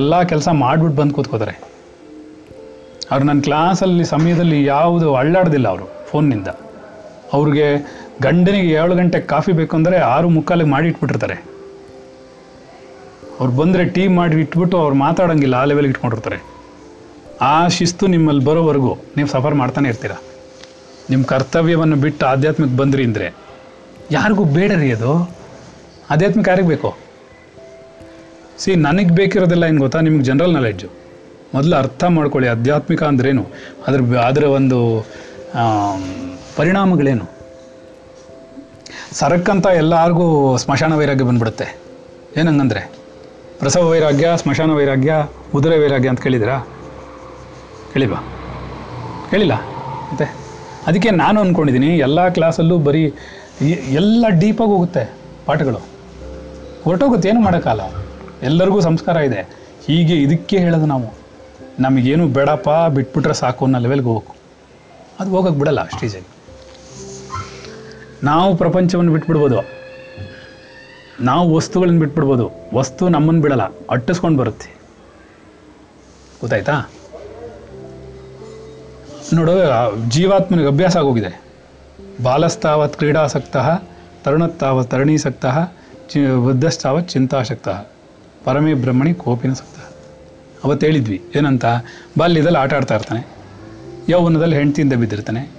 [0.00, 1.54] ಎಲ್ಲ ಕೆಲಸ ಮಾಡಿಬಿಟ್ಟು ಬಂದು ಕೂತ್ಕೋತಾರೆ.
[3.12, 6.48] ಅವ್ರು ನನ್ನ ಕ್ಲಾಸಲ್ಲಿ ಸಮಯದಲ್ಲಿ ಯಾವುದು ಅಳ್ಳಾಡೋದಿಲ್ಲ ಅವರು ಫೋನ್ನಿಂದ.
[7.36, 7.66] ಅವ್ರಿಗೆ
[8.26, 11.36] ಗಂಡನಿಗೆ ಏಳು ಗಂಟೆಗೆ ಕಾಫಿ ಬೇಕು ಅಂದರೆ ಆರು ಮುಕ್ಕಾಲಿಗೆ ಮಾಡಿ ಇಟ್ಬಿಟ್ಟಿರ್ತಾರೆ
[13.38, 16.38] ಅವ್ರು ಬಂದರೆ ಟೀ ಮಾಡಿ ಇಟ್ಬಿಟ್ಟು ಅವ್ರು ಮಾತಾಡೋಂಗಿಲ್ಲ, ಆ ಲೆವೆಲ್ಗೆ ಇಟ್ಕೊಂಡಿರ್ತಾರೆ.
[17.50, 20.14] ಆ ಶಿಸ್ತು ನಿಮ್ಮಲ್ಲಿ ಬರೋವರೆಗೂ ನೀವು ಸಫರ್ ಮಾಡ್ತಾನೆ ಇರ್ತೀರ?
[21.10, 23.28] ನಿಮ್ಮ ಕರ್ತವ್ಯವನ್ನು ಬಿಟ್ಟು ಆಧ್ಯಾತ್ಮಕ್ಕೆ ಬಂದ್ರಿ ಅಂದರೆ
[24.16, 25.12] ಯಾರಿಗೂ ಬೇಡ ರೀ ಅದು.
[26.12, 26.90] ಆಧ್ಯಾತ್ಮಿಕ ಯಾರಿಗೆ ಬೇಕು?
[28.62, 30.00] ಸಿ ನನಗೆ ಬೇಕಿರೋದೆಲ್ಲ ಏನು ಗೊತ್ತಾ?
[30.06, 30.88] ನಿಮ್ಗೆ ಜನರಲ್ ನಾಲೆಡ್ಜು
[31.54, 33.44] ಮೊದಲು ಅರ್ಥ ಮಾಡ್ಕೊಳ್ಳಿ, ಆಧ್ಯಾತ್ಮಿಕ ಅಂದ್ರೇನು?
[33.86, 34.78] ಅದ್ರ ಅದರ ಒಂದು
[36.56, 37.26] ಪರಿಣಾಮಗಳೇನು?
[39.12, 41.66] ಸರಕ್ಕಂತ ಎಲ್ಲರಿಗೂ ಸ್ಮಶಾನ ವೈರಾಗ್ಯ ಬಂದ್ಬಿಡುತ್ತೆ.
[42.36, 42.82] ಏನಂಗಂದ್ರೆ
[43.58, 45.14] ಪ್ರಸವ ವೈರಾಗ್ಯ, ಸ್ಮಶಾನ ವೈರಾಗ್ಯ,
[45.54, 46.58] ಉದರ ವೈರಾಗ್ಯ ಅಂತ ಕೇಳಿದಿರಾ
[47.92, 48.20] ಕೇಳಿಲ್ವಾ?
[49.30, 49.54] ಕೇಳಿಲ್ಲ?
[50.10, 50.26] ಮತ್ತೆ?
[50.86, 53.02] ಅದಕ್ಕೆ ನಾನು ಅಂದ್ಕೊಂಡಿದ್ದೀನಿ ಎಲ್ಲ ಕ್ಲಾಸಲ್ಲೂ ಬರೀ
[53.90, 55.12] ಎಲ್ಲ ಡೀಪಾಗಿ ಹೋಗುತ್ತೆ
[55.46, 55.80] ಪಾಠಗಳು.
[56.84, 57.82] ಹೊರಟೋಗುತ್ತೆ, ಏನು ಮಾಡೋಕ್ಕಲ್ಲ
[58.42, 59.40] ಎಲ್ಲರಿಗೂ ಸಂಸ್ಕಾರ ಇದೆ.
[59.86, 61.21] ಹೀಗೆ ಇದಕ್ಕೆ ಹೇಳೋದು ನಾವು.
[61.80, 64.36] ನಮಗೇನು ಬೇಡಪ್ಪ, ಬಿಟ್ಬಿಟ್ರೆ ಸಾಕು ಅನ್ನೋ ಲೆವೆಲ್ಗೆ ಹೋಗು
[65.20, 66.26] ಅದು ಹೋಗಕ್ಕೆ ಬಿಡಲ್ಲ ಸ್ಟೇಜಲ್ಲಿ
[68.22, 69.56] ನಾವು ಪ್ರಪಂಚವನ್ನು ಬಿಟ್ಬಿಡ್ಬೋದು.
[71.20, 72.50] ನಾವು ವಸ್ತುಗಳನ್ನ ಬಿಟ್ಬಿಡ್ಬೋದು.
[72.74, 74.74] ವಸ್ತು ನಮ್ಮನ್ನು ಬಿಡಲ್ಲ, ಅಟ್ಟಿಸ್ಕೊಂಡು ಬರುತ್ತೆ.
[76.40, 76.92] ಗೊತ್ತಾಯ್ತಾ?
[79.34, 79.52] ನೋಡು,
[80.10, 81.42] ಜೀವಾತ್ಮನಿಗೆ ಅಭ್ಯಾಸ ಆಗೋಗಿದೆ.
[82.22, 83.56] ಬಾಲಸ್ತಾವತ್, ಕ್ರೀಡಾಸಕ್ತ
[84.24, 85.46] ತರುಣತ್ತಾವತ್ ತರಣೀಸಕ್ತ,
[86.08, 87.68] ಚಿ, ವೃದ್ಧಸ್ತಾವತ್, ಚಿಂತಾಸಕ್ತ.
[88.44, 89.81] ಪರಮೇ ಬ್ರಹ್ಮಣಿ ಕೋಪಿನಸಕ್ತ
[90.64, 91.64] ಅವತ್ತು ಹೇಳಿದ್ವಿ, ಏನಂತ,
[92.18, 93.26] ಬಾಲ್ಯದಲ್ಲಿ ಆಟ ಆಡ್ತಾ ಇರ್ತಾನೆ,
[94.08, 95.50] ಯೌವನದಲ್ಲಿ ಹೆಂಡತಿಯಿಂದ ಬಿದ್ದಿರ್ತಾನೆ.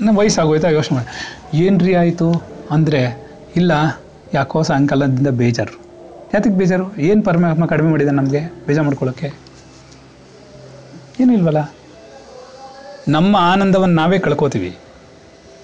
[0.00, 1.68] ನಮ್ಮ ವಯಸ್ಸಾಗೋಯ್ತಾ ಯೋಚನೆ ಮಾಡಿ.
[1.84, 2.32] ರೀ ಆಯಿತು?
[2.70, 3.72] ಅಂದರೆ, ಇಲ್ಲ,
[4.34, 5.82] ಯಾಕೋ ಸಾಯಂಕಾಲದಿಂದ ಬೇಜಾರು.
[6.34, 6.96] ಯಾತಕ್ಕೆ ಬೇಜಾರು?
[6.96, 9.32] ಏನು ಪರಮಾತ್ಮ ಕಡಿಮೆ ಮಾಡಿದೆ ನಮಗೆ ಬೇಜಾರು ಮಾಡ್ಕೊಳ್ಳೋಕ್ಕೆ
[11.20, 11.74] ಏನಿಲ್ವಲ್ಲ
[13.08, 14.76] ನಮ್ಮ ಆನಂದವನ್ನು ನಾವೇ ಕಳ್ಕೊತೀವಿ.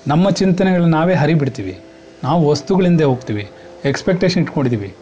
[0.06, 1.78] ನಮ್ಮ ಚಿಂತನೆಗಳನ್ನ ನಾವೇ ಹರಿಬಿಡ್ತೀವಿ.
[2.24, 3.48] ನಾವು ವಸ್ತುಗಳಿಂದ ಹೋಗ್ತೀವಿ.
[3.84, 4.94] ಎಕ್ಸ್ಪೆಕ್ಟೇಷನ್ ಇಟ್ಕೊಂಡಿದ್ದೀವಿ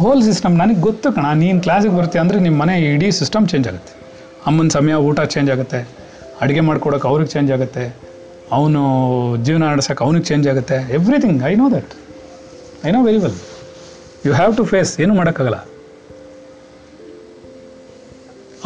[0.00, 3.92] ಹೋಲ್ ಸಿಸ್ಟಮ್ ನನಗೆ ಗೊತ್ತು ಕಣ, ನೀನು ಕ್ಲಾಸಿಗೆ ಬರ್ತೀಯ ಅಂದರೆ ನಿಮ್ಮ ಮನೆ ಇಡೀ ಸಿಸ್ಟಮ್ ಚೇಂಜ್ ಆಗುತ್ತೆ.
[4.48, 5.80] ಅಮ್ಮನ ಸಮಯ, ಊಟ ಚೇಂಜ್ ಆಗುತ್ತೆ.
[6.42, 7.84] ಅಡುಗೆ ಮಾಡ್ಕೊಡೋಕೆ ಅವ್ರಿಗೆ ಚೇಂಜ್ ಆಗುತ್ತೆ.
[8.56, 8.80] ಅವನು
[9.46, 10.76] ಜೀವನ ನಡೆಸೋಕೆ ಅವನಿಗೆ ಚೇಂಜ್ ಆಗುತ್ತೆ.
[10.96, 11.92] Everything I know that
[12.88, 13.38] I know very well
[14.26, 15.58] you have to face ಏನು ಮಾಡೋಕ್ಕಾಗಲ್ಲ.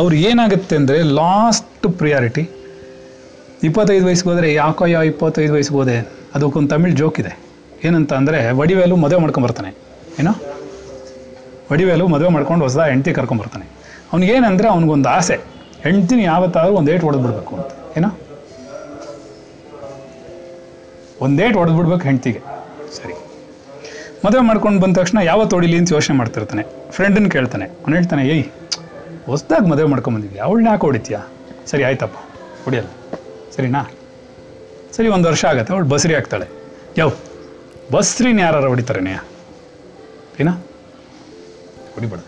[0.01, 2.45] ಅವ್ರು ಏನಾಗುತ್ತೆ ಅಂದರೆ ಲಾಸ್ಟ್ ಪ್ರಿಯಾರಿಟಿ
[3.69, 5.99] ಇಪ್ಪತ್ತೈದು ವಯಸ್ಸಿಗೆ ಹೋದರೆ ಯಾಕೋ ಯಾವ ಇಪ್ಪತ್ತೈದು ವಯಸ್ಸಿಗೆ ಹೋದೆ.
[6.37, 7.33] ಅದಕ್ಕೊಂದು ತಮಿಳ್ ಜೋಕ್ ಇದೆ.
[7.87, 9.71] ಏನಂತ ಅಂದರೆ, ವಡಿವೇಲು ಮದುವೆ ಮಾಡ್ಕೊಂಬರ್ತಾನೆ
[10.23, 10.33] ಏನೋ?
[11.73, 13.67] ವಡಿವೇಲು ಮದುವೆ ಮಾಡ್ಕೊಂಡು ಹೊಸದ ಹೆಂಡತಿ ಕರ್ಕೊಂಬರ್ತಾನೆ
[14.13, 15.37] ಅವ್ನಿಗೇನಂದರೆ ಅವ್ನಿಗೊಂದು ಆಸೆ,
[15.83, 18.11] ಹೆಂಡ್ತಿನ ಯಾವತ್ತಾದ್ರೂ ಒಂದು ಏಟ್ ಹೊಡೆದ್ಬಿಡ್ಬೇಕು ಅಂತ, ಏನೋ?
[21.21, 22.41] ಒಂದೇಟ್ ಹೊಡೆದ್ಬಿಡ್ಬೇಕು ಹೆಂಡ್ತಿಗೆ.
[22.97, 23.15] ಸರಿ.
[24.27, 26.63] ಮದುವೆ ಮಾಡ್ಕೊಂಡು ಬಂದ ತಕ್ಷಣ ಯಾವತ್ತು ಹೊಡಿಲಿ ಅಂತ ಯೋಚನೆ ಮಾಡ್ತಿರ್ತಾನೆ.
[26.91, 27.67] ಫ್ರೆಂಡನ್ನ ಕೇಳ್ತಾನೆ.
[27.67, 28.45] ಅವ್ನು ಹೇಳ್ತಾನೆ, ಏಯ್,
[29.27, 31.21] ಹೊಸ್ದಾಗಿ ಮದುವೆ ಮಾಡ್ಕೊಂಬಂದಿದ್ಯಾ ಅವಳನ್ನ ಯಾಕೆ ಹೊಡಿತೀಯಾ?
[31.67, 32.17] ಸರಿ, ಆಯ್ತಪ್ಪ,
[32.65, 32.91] ಹೊಡಿಯಲ್ಲ.
[33.57, 33.83] ಸರಿನಾ
[34.97, 36.47] ಸರಿ, ಒಂದು ವರ್ಷ ಆಗತ್ತೆ, ಅವಳು ಬಸ್ರಿ ಆಗ್ತಾಳೆ.
[36.99, 37.11] ಯಾವ
[37.93, 39.01] ಬಸ್ರಿನ ಯಾರು ಹೊಡಿತಾರೆ
[40.41, 40.53] ಏನಾ?
[41.95, 42.19] ಹೊಡಿಬೇಡ.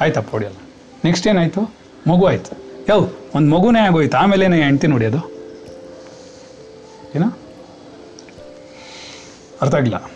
[0.00, 0.56] ಆಯ್ತಪ್ಪ, ಹೊಡಿಯಲ್ಲ.
[1.04, 1.74] ನೆಕ್ಸ್ಟ್ ಏನಾಯ್ತು?
[2.08, 2.56] ಮಗು ಆಯ್ತು.
[2.88, 4.16] ಯಾವ ಒಂದು ಮಗುನೇ ಆಗೋಯ್ತು.
[4.16, 5.30] ಆಮೇಲೇನೆ ಹೆಂಡ್ತಿ ನೋಡಿಯೋದು?
[7.14, 7.38] ಏನೋ?
[9.62, 10.10] ಅರ್ಥ ಆಗಿಲ್ಲ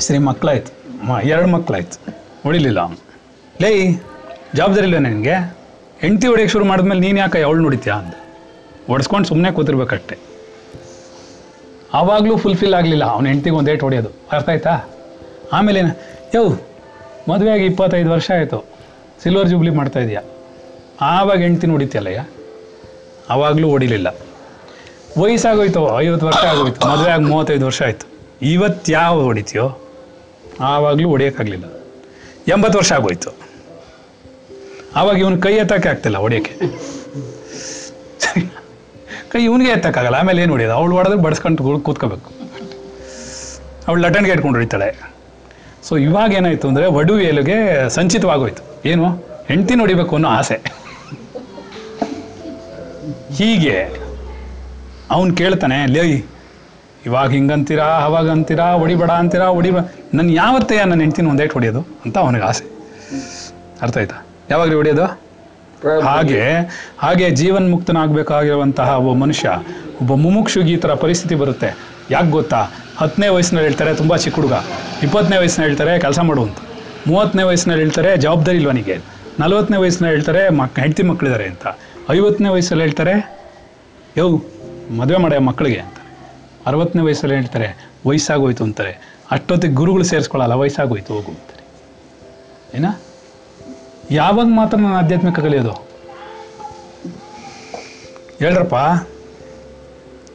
[0.00, 0.72] ಸರಿ ಮಕ್ಕಳಾಯ್ತು
[1.06, 2.80] ಮ, ಎರಡು ಮಕ್ಕಳಾಯ್ತು ಹೊಡಿಲಿಲ್ಲ.
[2.80, 2.96] ಅವನು
[3.62, 4.02] ಲೇ,
[4.54, 5.32] ಜವಾಬ್ದಾರಿ ಇಲ್ಲ ನಿನಗೆ?
[6.00, 8.14] ಹೆಂಡ್ತಿ ಹೊಡಿಯೋಕೆ ಶುರು ಮಾಡಿದ್ಮೇಲೆ ನೀನು ಯಾಕೆ ಅವಳು ನೋಡಿತ್ಯಾ ಅಂತ
[8.86, 10.18] ಹೊಡ್ಸ್ಕೊಂಡು ಸುಮ್ಮನೆ ಕೂತಿರ್ಬೇಕಷ್ಟೆ.
[11.94, 13.04] ಆವಾಗಲೂ ಫುಲ್ಫಿಲ್ ಆಗಲಿಲ್ಲ.
[13.04, 14.08] ಅವ್ನ ಹೆಂಡ್ತಿಗೆ ಒಂದು ಏಟ್ ಹೊಡೆಯೋದು.
[14.32, 14.80] ಅರ್ಥ ಆಯ್ತಾ?
[15.52, 15.80] ಆಮೇಲೆ
[16.34, 16.58] ಯವ್
[17.28, 18.58] ಮದುವೆಯಾಗಿ ಇಪ್ಪತ್ತೈದು ವರ್ಷ ಆಯಿತು.
[19.22, 20.22] ಸಿಲ್ವರ್ ಜೂಬ್ಲಿ ಮಾಡ್ತಾ ಇದೀಯಾ.
[21.00, 22.24] ಆವಾಗ ಹೆಂಡ್ತಿನ ಹೊಡಿತೀಯಲ್ಲಯ್ಯ
[23.30, 24.08] ಆವಾಗಲೂ ಹೊಡಿಲಿಲ್ಲ
[25.18, 26.00] ವಯಸ್ಸಾಗೋಯ್ತು?
[26.00, 26.86] ಐವತ್ತು ವರ್ಷ ಆಗೋಯ್ತು.
[26.86, 28.06] ಮದುವೆ ಆಗಿ ಮೂವತ್ತೈದು ವರ್ಷ ಆಯಿತು.
[28.42, 29.78] ಇವತ್ತು ಯಾವ ಹೊಡಿತೀಯೋ
[30.60, 31.64] ಆವಾಗಲೂ ಹೊಡಿಯೋಕ್ಕಾಗಲಿಲ್ಲ
[32.48, 33.30] ಎಂಬತ್ತು ವರ್ಷ ಆಗೋಯ್ತು.
[34.96, 36.54] ಆವಾಗ ಇವನು ಕೈ ಎತ್ತಕ್ಕೆ ಆಗ್ತಿಲ್ಲ ಹೊಡಿಯೋಕ್ಕೆ
[39.28, 40.16] ಕೈ ಇವನಿಗೆ ಎತ್ತಕ್ಕಾಗಲ್ಲ.
[40.16, 40.74] ಆಮೇಲೆ ಏನು ಹೊಡಿಯೋದು?
[40.74, 42.30] ಅವಳು ಹೊಡೆದ್ರೆ ಬಡಿಸ್ಕೊಂಡು ಕೂತ್ಕೋಬೇಕು.
[43.88, 45.13] ಅವಳು ಲಟನ್ಗೆ ಇಟ್ಕೊಂಡು ಹೊಡಿತಾಳೆ.
[45.88, 48.62] ಸೊ ಇವಾಗ ಏನಾಯ್ತು ಅಂದರೆ ವಡು ಏಲುಗೆ ಸಂಚಿತವಾಗೋಯ್ತು.
[48.88, 49.08] ಏನು?
[49.48, 50.56] ಹೆಂಡ್ತಿ ನೋಡಿಬೇಕು ಅನ್ನೋ ಆಸೆ.
[53.34, 53.76] ಹೀಗೆ
[55.10, 56.04] ಅವನು ಕೇಳ್ತಾನೆ ಲೇ
[57.06, 57.84] ಇವಾಗ ಹಿಂಗಂತೀರಾ?
[57.84, 59.46] ಅವಾಗ ಅಂತೀರಾ ಹೊಡಿಬೇಡ ಅಂತೀರಾ?
[59.46, 59.76] ಹೊಡಿಬ
[60.14, 62.64] ನನ್ನ ಯಾವತ್ತೇ ನನ್ನ ಹೆಂಡ್ತಿನ ಒಂದೇಟ್ ಹೊಡಿಯೋದು ಅಂತ ಅವನಿಗೆ ಆಸೆ.
[63.82, 64.26] ಅರ್ಥ ಆಯ್ತಾ?
[64.50, 65.06] ಯಾವಾಗ್ಲೂ ಹೊಡಿಯೋದು?
[66.00, 66.40] ಹಾಗೆ
[66.98, 69.48] ಹಾಗೆ ಜೀವನ್ ಮುಕ್ತನಾಗ್ಬೇಕಾಗಿರುವಂತಹ ಒಬ್ಬ ಮನುಷ್ಯ
[70.00, 71.93] ಒಬ್ಬ ಮುಮುಕ್ಷುಗಿ ಈ ಥರ ಪರಿಸ್ಥಿತಿ ಬರುತ್ತೆ.
[72.10, 72.68] ಯಾಕೆ ಗೊತ್ತಾ?
[72.96, 74.52] ಹತ್ತನೇ ವಯಸ್ಸಿನಲ್ಲಿ ಹೇಳ್ತಾರೆ, ತುಂಬ ಚಿಕ್ಕ ಹುಡುಗ.
[75.02, 76.56] ಇಪ್ಪತ್ತನೇ ವಯಸ್ಸಿನಲ್ಲಿ ಹೇಳ್ತಾರೆ, ಕೆಲಸ ಮಾಡು ಅಂತ.
[77.06, 78.98] ಮೂವತ್ತನೇ ವಯಸ್ಸಿನಲ್ಲಿ ಹೇಳ್ತಾರೆ, ಜವಾಬ್ದಾರಿ ಇಲ್ವನಿಗೆ
[79.40, 81.66] ನಲವತ್ತನೇ ವಯಸ್ಸಿನಲ್ಲಿ ಹೇಳ್ತಾರೆ, ಮಕ್, ಹೆಂಡತಿ ಮಕ್ಕಳಿದ್ದಾರೆ ಅಂತ.
[82.10, 83.38] ಐವತ್ತನೇ ವಯಸ್ಸಲ್ಲಿ ಹೇಳ್ತಾರೆ,
[84.16, 84.28] ಯೋ,
[84.96, 85.94] ಮದುವೆ ಮಾಡ್ಯ ಮಕ್ಕಳಿಗೆ ಅಂತ.
[86.66, 89.18] ಅರವತ್ತನೇ ವಯಸ್ಸಲ್ಲಿ ಹೇಳ್ತಾರೆ, ವಯಸ್ಸಾಗೋಯ್ತು ಅಂತಾರೆ.
[89.30, 91.64] ಅಷ್ಟೊತ್ತಿಗೆ ಗುರುಗಳು ಸೇರಿಸ್ಕೊಳ್ಳಲ್ಲ ವಯಸ್ಸಾಗೋಯ್ತು, ಹೋಗು ಅಂತಾರೆ.
[92.76, 92.86] ಏನ?
[94.10, 95.72] ಯಾವಾಗ ಮಾತ್ರ ನಾನು ಆಧ್ಯಾತ್ಮಿಕ ಕಲಿಯೋದು?
[98.38, 98.74] ಹೇಳ್ರಪ್ಪ.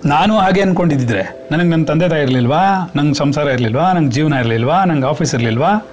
[0.05, 2.91] ನಾನು ಹಾಗೆ ಅನ್ಕೊಂಡಿದ್ದಿದ್ರೆ, ನನಗೆ ನನ್ನ ತಂದೆ ತಾಯಿ ಇರಲಿಲ್ವಾ?
[2.95, 3.93] ನಂಗೆ ಸಂಸಾರ ಇರಲಿಲ್ವಾ?
[3.93, 4.85] ನಂಗೆ ಜೀವನ ಇರಲಿಲ್ವಾ?
[4.85, 5.87] ನಂಗೆ ಆಫೀಸ್ ಇರಲಿಲ್ವಾ?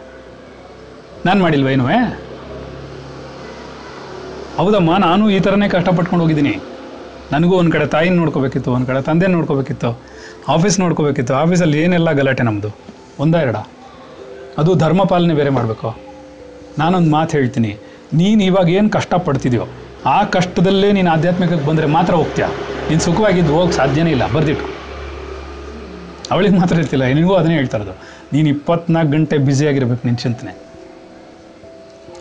[1.27, 1.87] ನಾನು ಮಾಡಿಲ್ವಾ ಏನೂ
[4.59, 6.61] ಹೌದಮ್ಮ, ನಾನು ಈ ಥರನೇ ಕಷ್ಟಪಟ್ಕೊಂಡು ಹೋಗಿದ್ದೀನಿ.
[7.33, 10.01] ನನಗೂ ಒಂದು ಕಡೆ ತಾಯಿನ ನೋಡ್ಕೋಬೇಕಿತ್ತು, ಒಂದು ಕಡೆ ತಂದೆ ನೋಡ್ಕೋಬೇಕಿತ್ತು,
[10.49, 11.35] ಆಫೀಸ್ ನೋಡ್ಕೋಬೇಕಿತ್ತು.
[11.35, 12.71] ಆಫೀಸಲ್ಲಿ ಏನೆಲ್ಲ ಗಲಾಟೆ ನಮ್ಮದು
[13.19, 13.57] ಒಂದ ಎರಡ
[14.59, 15.99] ಅದು ಧರ್ಮ ಪಾಲನೆ ಬೇರೆ ಮಾಡಬೇಕು.
[16.79, 17.77] ನಾನೊಂದು ಮಾತು ಹೇಳ್ತೀನಿ.
[18.15, 19.67] ನೀನು ಇವಾಗ ಏನು ಕಷ್ಟಪಡ್ತಿದ್ಯೋ,
[20.07, 22.47] ಆ ಕಷ್ಟದಲ್ಲೇ ನೀನು ಆಧ್ಯಾತ್ಮಿಕಕ್ಕೆ ಬಂದರೆ ಮಾತ್ರ ಹೋಗ್ತೀಯ?
[22.89, 24.77] ನೀನು ಸುಖವಾಗಿದ್ದು ಹೋಗಕ್ಕೆ ಸಾಧ್ಯನೇ ಇಲ್ಲ ಬರ್ದಿಟ್ಟು
[26.31, 27.91] ಅವಳಿಗೆ ಮಾತ್ರ ಇರ್ತಿಲ್ಲ ನಿನಗೂ ಅದನ್ನೇ ಹೇಳ್ತಾ ಇರೋದು.
[28.33, 30.67] ನೀನು ಇಪ್ಪತ್ನಾಲ್ಕು ಗಂಟೆ ಬ್ಯುಸಿಯಾಗಿರ್ಬೇಕು ನಿನ್ನ ಚಿಂತನೆ.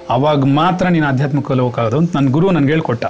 [0.09, 3.05] ಅವಾಗ ಮಾತ್ರ ನೀನು ಆಧ್ಯಾತ್ಮಿಕದಲ್ಲಿ ಹೋಗೋಕ್ಕಾಗೋದು ಅಂತ ನನ್ನ ಗುರು ನನಗೆ ಹೇಳ್ಕೊಟ್ಟ.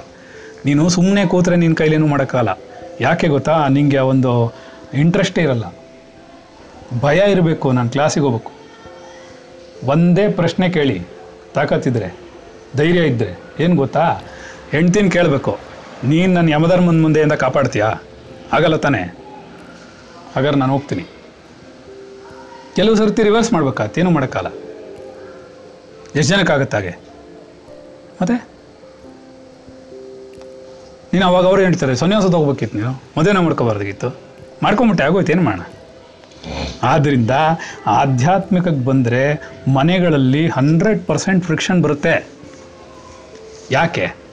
[0.64, 2.58] ನೀನು ಸುಮ್ಮನೆ ಕೂತ್ರೆ ನಿನ್ನ ಕೈಲೇನು ಮಾಡೋಕ್ಕಾಗಲ್ಲ.
[3.00, 3.68] ಯಾಕೆ ಗೊತ್ತಾ?
[3.68, 4.54] ನಿಂಗೆ ಆ ಒಂದು
[4.94, 5.64] ಇಂಟ್ರೆಸ್ಟೇ ಇರಲ್ಲ.
[7.00, 8.52] ಭಯ ಇರಬೇಕು, ನಾನು ಕ್ಲಾಸಿಗೆ ಹೋಗ್ಬೇಕು.
[9.86, 11.02] ಒಂದೇ ಪ್ರಶ್ನೆ ಕೇಳಿ,
[11.54, 12.20] ತಾಕತ್ತಿದ್ರೆ,
[12.76, 14.20] ಧೈರ್ಯ ಇದ್ದರೆ ಏನು ಗೊತ್ತಾ?
[14.70, 15.58] ಹೆಂಡ್ತಿನ ಕೇಳಬೇಕು.
[16.04, 17.94] ನೀನು ನನ್ನ ಯಮಧರ್ಮನ ಮುಂದೆಯಿಂದ ಕಾಪಾಡ್ತೀಯಾ?
[18.52, 19.02] ಆಗಲ್ಲ ತಾನೇ.
[20.36, 21.06] ಹಾಗಾದ್ರೆ ನಾನು ಹೋಗ್ತೀನಿ.
[22.76, 24.48] ಕೆಲವು ಸರ್ತಿ ರಿವರ್ಸ್ ಮಾಡ್ಬೇಕಾಗತ್ತೆ ಏನು ಮಾಡೋಕ್ಕಲ್ಲ
[26.18, 26.98] ಎಷ್ಟು ಜನಕ್ಕೆ ಹಾಗೆ?
[28.22, 28.48] ಮತ್ತೆ?
[31.14, 34.08] ನೀನು ಅವಾಗ ಅವ್ರು ಹೇಳ್ತಾರೆ ಸನ್ಯಾಸ ಹೋಗ್ಬೇಕಿತ್ತು ನೀನು, ಮದುವೆನ ಮಾಡ್ಕೋಬಾರ್ದಾಗಿತ್ತು.
[34.62, 35.64] ಮಾಡ್ಕೊಂಬಿಟ್ಟೆ, ಆಗೋಯ್ತು, ಏನು ಮಾಡೋಣ?
[36.82, 37.30] ಆದ್ದರಿಂದ
[37.86, 42.28] ಆಧ್ಯಾತ್ಮಿಕಕ್ಕೆ ಬಂದರೆ ಮನೆಗಳಲ್ಲಿ ಹಂಡ್ರೆಡ್ ಪರ್ಸೆಂಟ್ ಫ್ರಿಕ್ಷನ್ ಬರುತ್ತೆ.
[43.70, 44.25] ಯಾಕೆ?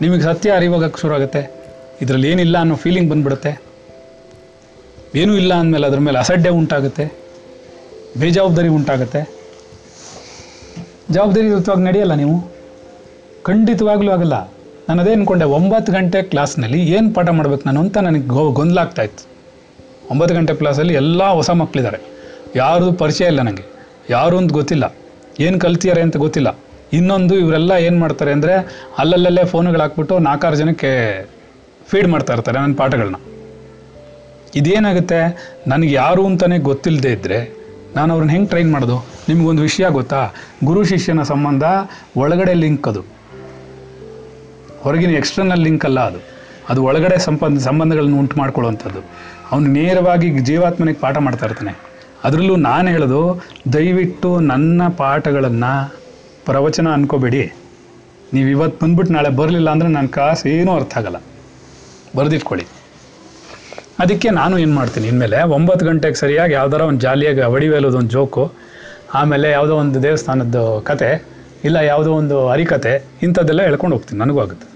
[0.00, 1.54] ನಿಮಗೆ ಸತ್ಯ ಅರಿವಾಗಕ್ಕೆ ಶುರು ಆಗುತ್ತೆ
[2.02, 3.62] ಇದರಲ್ಲಿ ಏನಿಲ್ಲ ಅನ್ನೋ ಫೀಲಿಂಗ್ ಬಂದ್ಬಿಡುತ್ತೆ.
[5.14, 7.12] ಏನೂ ಇಲ್ಲ ಅಂದಮೇಲೆ ಅದ್ರ ಮೇಲೆ ಅಸಡ್ಡೆ ಉಂಟಾಗುತ್ತೆ.
[8.18, 9.30] ಬೇಜವಾಬ್ದಾರಿ ಉಂಟಾಗುತ್ತೆ.
[11.10, 12.52] ಜವಾಬ್ದಾರಿಯುತವಾಗಿ ನಡೆಯಲ್ಲ ನೀವು?
[13.42, 14.52] ಖಂಡಿತವಾಗ್ಲೂ ಆಗಲ್ಲ.
[14.88, 19.26] ನಾನು ಅದೇ ಅಂದ್ಕೊಂಡೆ ಒಂಬತ್ತು ಗಂಟೆ ಕ್ಲಾಸ್ನಲ್ಲಿ ಏನು ಪಾಠ ಮಾಡ್ಬೇಕು ನಾನು ಅಂತ ನನಗೆ ಗೊ ಗೊಂದಲ ಇತ್ತು.
[20.10, 21.98] ಒಂಬತ್ತು ಗಂಟೆ ಕ್ಲಾಸಲ್ಲಿ ಎಲ್ಲ ಹೊಸ ಮಕ್ಕಳಿದ್ದಾರೆ
[22.56, 23.64] ಯಾರ್ದು ಪರಿಚಯ ಇಲ್ಲ ನನಗೆ
[24.10, 24.94] ಯಾರು ಅಂತ ಗೊತ್ತಿಲ್ಲ.
[25.40, 26.58] ಏನು ಕಲ್ತಿದ್ದಾರೆ ಅಂತ ಗೊತ್ತಿಲ್ಲ.
[26.96, 28.54] ಇನ್ನೊಂದು ಇವರೆಲ್ಲ ಏನು ಮಾಡ್ತಾರೆ ಅಂದರೆ
[28.98, 31.22] ಅಲ್ಲಲ್ಲೇ ಫೋನುಗಳು ಹಾಕ್ಬಿಟ್ಟು ನಾಲ್ಕಾರು ಜನಕ್ಕೆ
[31.86, 33.16] ಫೀಡ್ ಮಾಡ್ತಾ ಇರ್ತಾರೆ ನನ್ನ ಪಾಠಗಳನ್ನ
[34.54, 35.20] ಇದೇನಾಗುತ್ತೆ?
[35.66, 37.64] ನನಗೆ ಯಾರು ಅಂತಲೇ ಗೊತ್ತಿಲ್ಲದೆ ಇದ್ದರೆ
[37.96, 39.06] ನಾನು ಅವ್ರನ್ನ ಹೆಂಗೆ ಟ್ರೈನ್ ಮಾಡೋದು?
[39.28, 40.28] ನಿಮಗೊಂದು ವಿಷಯ ಗೊತ್ತಾ?
[40.64, 41.62] ಗುರು ಶಿಷ್ಯನ ಸಂಬಂಧ
[42.16, 43.02] ಒಳಗಡೆ ಲಿಂಕ್ ಅದು.
[44.80, 46.18] ಹೊರಗಿನ ಎಕ್ಸ್ಟರ್ನಲ್ ಲಿಂಕ್ ಅಲ್ಲ ಅದು.
[46.68, 48.98] ಅದು ಒಳಗಡೆ ಸಂಬಂಧ, ಸಂಬಂಧಗಳನ್ನು ಉಂಟು ಮಾಡ್ಕೊಳ್ಳುವಂಥದ್ದು.
[49.52, 51.94] ಅವನು ನೇರವಾಗಿ ಜೀವಾತ್ಮನಿಗೆ ಪಾಠ ಮಾಡ್ತಾ ಇರ್ತಾನೆ.
[52.24, 55.94] ಅದರಲ್ಲೂ ನಾನು ಹೇಳೋದು, ದಯವಿಟ್ಟು ನನ್ನ ಪಾಠಗಳನ್ನು
[56.48, 57.42] ಪ್ರವಚನ ಅನ್ಕೋಬೇಡಿ.
[58.34, 61.18] ನೀವು ಇವತ್ತು ಬಂದ್ಬಿಟ್ಟು ನಾಳೆ ಬರಲಿಲ್ಲ ಅಂದರೆ ನನ್ನ ಕಾಸು ಏನೂ ಅರ್ಥ ಆಗಲ್ಲ.
[62.18, 62.66] ಬರೆದಿಟ್ಕೊಳ್ಳಿ.
[64.02, 65.06] ಅದಕ್ಕೆ ನಾನು ಏನು ಮಾಡ್ತೀನಿ?
[65.12, 68.44] ಇನ್ಮೇಲೆ ಒಂಬತ್ತು ಗಂಟೆಗೆ ಸರಿಯಾಗಿ ಯಾವ್ದಾರ ಒಂದು ಜಾಲಿಯಾಗಿ ಅವಡಿವೇಲೋದು ಒಂದು ಜೋಕು,
[69.20, 71.10] ಆಮೇಲೆ ಯಾವುದೋ ಒಂದು ದೇವಸ್ಥಾನದ ಕತೆ,
[71.68, 72.94] ಇಲ್ಲ ಯಾವುದೋ ಒಂದು ಅರಿಕತೆ,
[73.26, 74.18] ಇಂಥದ್ದೆಲ್ಲ ಹೇಳ್ಕೊಂಡು ಹೋಗ್ತೀನಿ.
[74.22, 74.66] ನನಗೂ ಆಗುತ್ತೆ.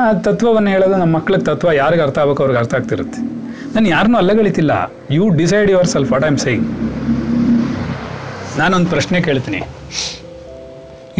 [0.00, 3.20] ಆ ತತ್ವವನ್ನು ಹೇಳೋದು ನಮ್ಮ ಮಕ್ಳಿಗೆ ತತ್ವ ಯಾರಿಗೆ ಅರ್ಥ ಆಗ್ಬೇಕು ಅವ್ರಿಗೆ ಅರ್ಥ ಆಗ್ತಿರುತ್ತೆ.
[3.74, 4.72] ನಾನು ಯಾರನ್ನೂ ಅಲ್ಲಗಳಿತಿಲ್ಲ
[5.16, 6.66] you decide yourself what am saying
[8.58, 9.60] ನಾನೊಂದು ಪ್ರಶ್ನೆ ಕೇಳ್ತೀನಿ.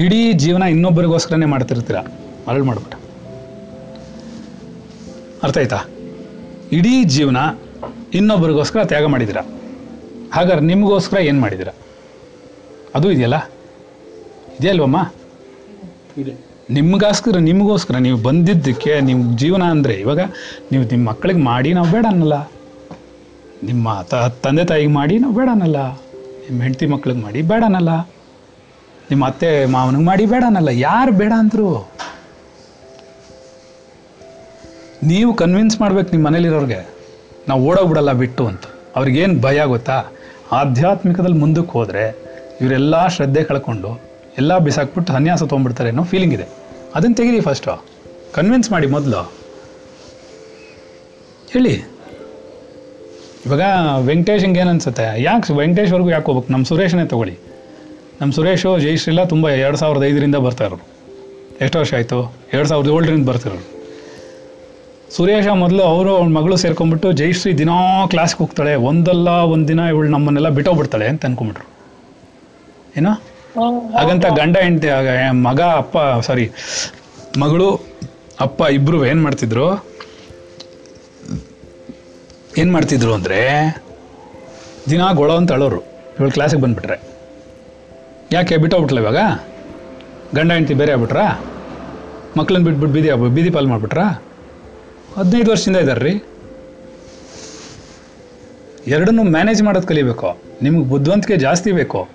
[0.02, 1.98] ಇಡೀ ಜೀವನ ಇನ್ನೊಬ್ಬರಿಗೋಸ್ಕರನೇ ಮಾಡ್ತಿರ್ತೀರ?
[2.48, 2.98] ಮರಳು ಮಾಡ್ಬಿಟ್ಟು.
[5.42, 5.78] ಅರ್ಥ ಆಯ್ತಾ?
[6.78, 7.38] ಇಡೀ ಜೀವನ
[8.14, 9.40] ಇನ್ನೊಬ್ಬರಿಗೋಸ್ಕರ ತ್ಯಾಗ ಮಾಡಿದಿರ
[10.32, 11.70] ಹಾಗಾದ್ರೆ ನಿಮಗೋಸ್ಕರ ಏನು ಮಾಡಿದಿರ
[12.94, 13.38] ಅದು ಇದೆಯಲ್ಲ?
[14.58, 14.98] ಇದೆಯಲ್ವಮ್ಮ
[16.18, 16.32] ಇದೆ.
[16.70, 20.20] ನಿಮಗೋಸ್ಕರ ನಿಮಗೋಸ್ಕರ ನೀವು ಬಂದಿದ್ದಕ್ಕೆ ನಿಮ್ಮ ಜೀವನ ಅಂದರೆ ಇವಾಗ
[20.72, 22.36] ನೀವು ನಿಮ್ಮ ಮಕ್ಕಳಿಗೆ ಮಾಡಿ ನಾವು ಬೇಡ ಅನ್ನಲ್ಲ.
[23.64, 23.88] ನಿಮ್ಮ
[24.42, 25.80] ತಂದೆ ತಾಯಿಗೆ ಮಾಡಿ ನಾವು ಬೇಡ ಅನ್ನಲ್ಲ.
[26.42, 28.00] ನಿಮ್ಮ ಹೆಂಡತಿ ಮಕ್ಳಿಗೆ ಮಾಡಿ ಬೇಡನಲ್ಲ.
[29.11, 30.68] ನಿಮ್ಮ ಅತ್ತೆ ಮಾವನಿಗೆ ಮಾಡಿ ಬೇಡನಲ್ಲ.
[30.68, 31.92] ಯಾರು ಬೇಡ ಅಂದರು?
[35.02, 36.88] ನೀವು ಕನ್ವಿನ್ಸ್ ಮಾಡ್ಬೇಕು ನಿಮ್ಮ ಮನೇಲಿರೋರಿಗೆ.
[37.48, 38.62] ನಾವು ಓಡೋಗ್ಬಿಡಲ್ಲ ಬಿಟ್ಟು ಅಂತ.
[38.96, 40.05] ಅವ್ರಿಗೇನು ಭಯ ಗೊತ್ತಾ?
[40.52, 42.16] ಆಧ್ಯಾತ್ಮಿಕದಲ್ಲಿ ಮುಂದಕ್ಕೆ ಹೋದರೆ
[42.61, 44.00] ಇವರೆಲ್ಲ ಶ್ರದ್ಧೆ ಕಳ್ಕೊಂಡು
[44.38, 46.46] ಎಲ್ಲ ಬಿಸಾಕ್ಬಿಟ್ಟು ಸನ್ಯಾಸ ತೊಗೊಂಡ್ಬಿಡ್ತಾರೆ ಅನ್ನೋ ಫೀಲಿಂಗ್ ಇದೆ.
[46.94, 47.85] ಅದನ್ನು ತೆಗೀರಿ ಫಸ್ಟು
[48.35, 49.33] ಕನ್ವಿನ್ಸ್ ಮಾಡಿ ಮೊದಲು.
[51.50, 51.91] ಹೇಳಿ.
[53.46, 53.62] ಇವಾಗ
[54.09, 55.07] ವೆಂಕಟೇಶ್ ಹಿಂಗೆ ಅನ್ಸುತ್ತೆ?
[55.22, 56.52] ಯಾಕೆ ವೆಂಕಟೇಶ್ವರೆಗೂ ಯಾಕೆ ಹೋಗ್ಬೇಕು?
[56.52, 57.35] ನಮ್ಮ ಸುರೇಶನೇ ತಗೊಳ್ಳಿ.
[58.20, 60.85] ನಮ್ಮ ಸುರೇಶು ಜಯಶ್ರೀಲ ತುಂಬ ಎರಡು ಸಾವಿರದ ಐದರಿಂದ ಬರ್ತಾಯಿರೋರು
[61.64, 62.18] ಎಷ್ಟು ವರ್ಷ ಆಯಿತು?
[62.55, 63.64] ಎರಡು ಸಾವಿರದ ಏಳರಿಂದ ಬರ್ತಿರೋರು
[65.16, 68.74] ಸುರೇಶ ಮೊದಲು ಅವರು ಅವ್ನ ಮಗಳು ಸೇರ್ಕೊಂಡ್ಬಿಟ್ಟು ಜಯಶ್ರೀ ದಿನಾ ಕ್ಲಾಸ್ಗೆ ಹೋಗ್ತಾಳೆ.
[68.90, 71.66] ಒಂದಲ್ಲ ಒಂದು ದಿನ ಇವಳು ನಮ್ಮನ್ನೆಲ್ಲ ಬಿಟ್ಟೋಗ್ಬಿಡ್ತಾಳೆ ಅಂತ ಅನ್ಕೊಂಬಿಟ್ರು
[72.96, 73.12] ಏನೋ?
[73.96, 74.88] ಹಾಗಂತ ಗಂಡ ಹೆಂಡತಿ
[75.46, 76.46] ಮಗ ಅಪ್ಪ ಸಾರಿ
[77.40, 77.68] ಮಗಳು
[78.40, 79.66] ಅಪ್ಪ ಇಬ್ಬರು ಏನು ಮಾಡ್ತಿದ್ರು?
[82.58, 83.40] ಏನು ಮಾಡ್ತಿದ್ರು ಅಂದರೆ
[84.90, 85.80] ದಿನ ಗೊಳೋ ಅಂತ ಅಳೋರು.
[85.80, 87.00] ಇವಳು ಕ್ಲಾಸಿಗೆ ಬಂದುಬಿಟ್ರೆ.
[88.32, 89.16] ಯಾಕೆ ಬಿಟ್ಟೋಗ್ಬಿಟ್ಲ ಇವಾಗ?
[90.34, 91.44] ಗಂಡ ಹೆಂಡತಿ ಬೇರೆ ಆಗ್ಬಿಟ್ರಾ?
[92.36, 94.22] ಮಕ್ಳನ್ನ ಬಿಟ್ಬಿಟ್ಟು ಬೀದಿ ಆಗ್ಬಿಟ್ಟು ಬೀದಿ ಪಾಲು ಮಾಡಿಬಿಟ್ರಾ?
[95.16, 96.22] ಹದಿನೈದು ವರ್ಷದಿಂದ ಇದ್ದಾರೆ ರೀ
[98.86, 100.38] ಎರಡನ್ನೂ ಮ್ಯಾನೇಜ್ ಮಾಡೋದು ಕಲಿಬೇಕು.
[100.62, 102.08] ನಿಮ್ಗೆ ಬುದ್ಧಿವಂತಿಕೆ ಜಾಸ್ತಿ ಬೇಕು.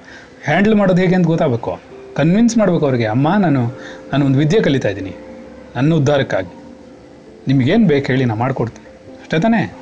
[0.45, 1.79] ಹ್ಯಾಂಡಲ್ ಮಾಡೋದು ಹೇಗೆ ಅಂತ ಗೊತ್ತಾಗಬೇಕು.
[2.15, 3.61] ಕನ್ವಿನ್ಸ್ ಮಾಡ್ಬೇಕು ಅವ್ರಿಗೆ, ಅಮ್ಮ, ನಾನು
[4.11, 5.15] ನಾನು ಒಂದು ವಿದ್ಯೆ ಕಲಿತಾ ಇದ್ದೀನಿ.
[5.75, 6.53] ನನ್ನ ಉದ್ಧಾರಕ್ಕಾಗಿ.
[7.47, 8.87] ನಿಮಗೇನು ಬೇಕು ಹೇಳಿ ನಾನು ಮಾಡಿಕೊಡ್ತೀನಿ.
[9.21, 9.73] ಅಷ್ಟೇ ತಾನೇ?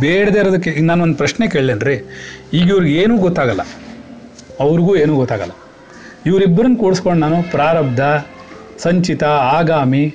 [0.00, 1.94] ಬೇಡದೇ ಇರೋದಕ್ಕೆ ನಾನು ಒಂದು ಪ್ರಶ್ನೆ ಕೇಳಲೇನು ರೀ
[2.54, 3.60] ಈಗ ಇವ್ರಿಗೆ ಏನೂ ಗೊತ್ತಾಗಲ್ಲ.
[4.60, 5.52] ಅವ್ರಿಗೂ ಏನೂ ಗೊತ್ತಾಗಲ್ಲ.
[6.26, 8.00] ಇವರಿಬ್ಬರನ್ನ ಕೂಡಿಸ್ಕೊಂಡು ನಾನು ಪ್ರಾರಬ್ಧ,
[8.78, 10.14] ಸಂಚಿತ, ಆಗಾಮಿ,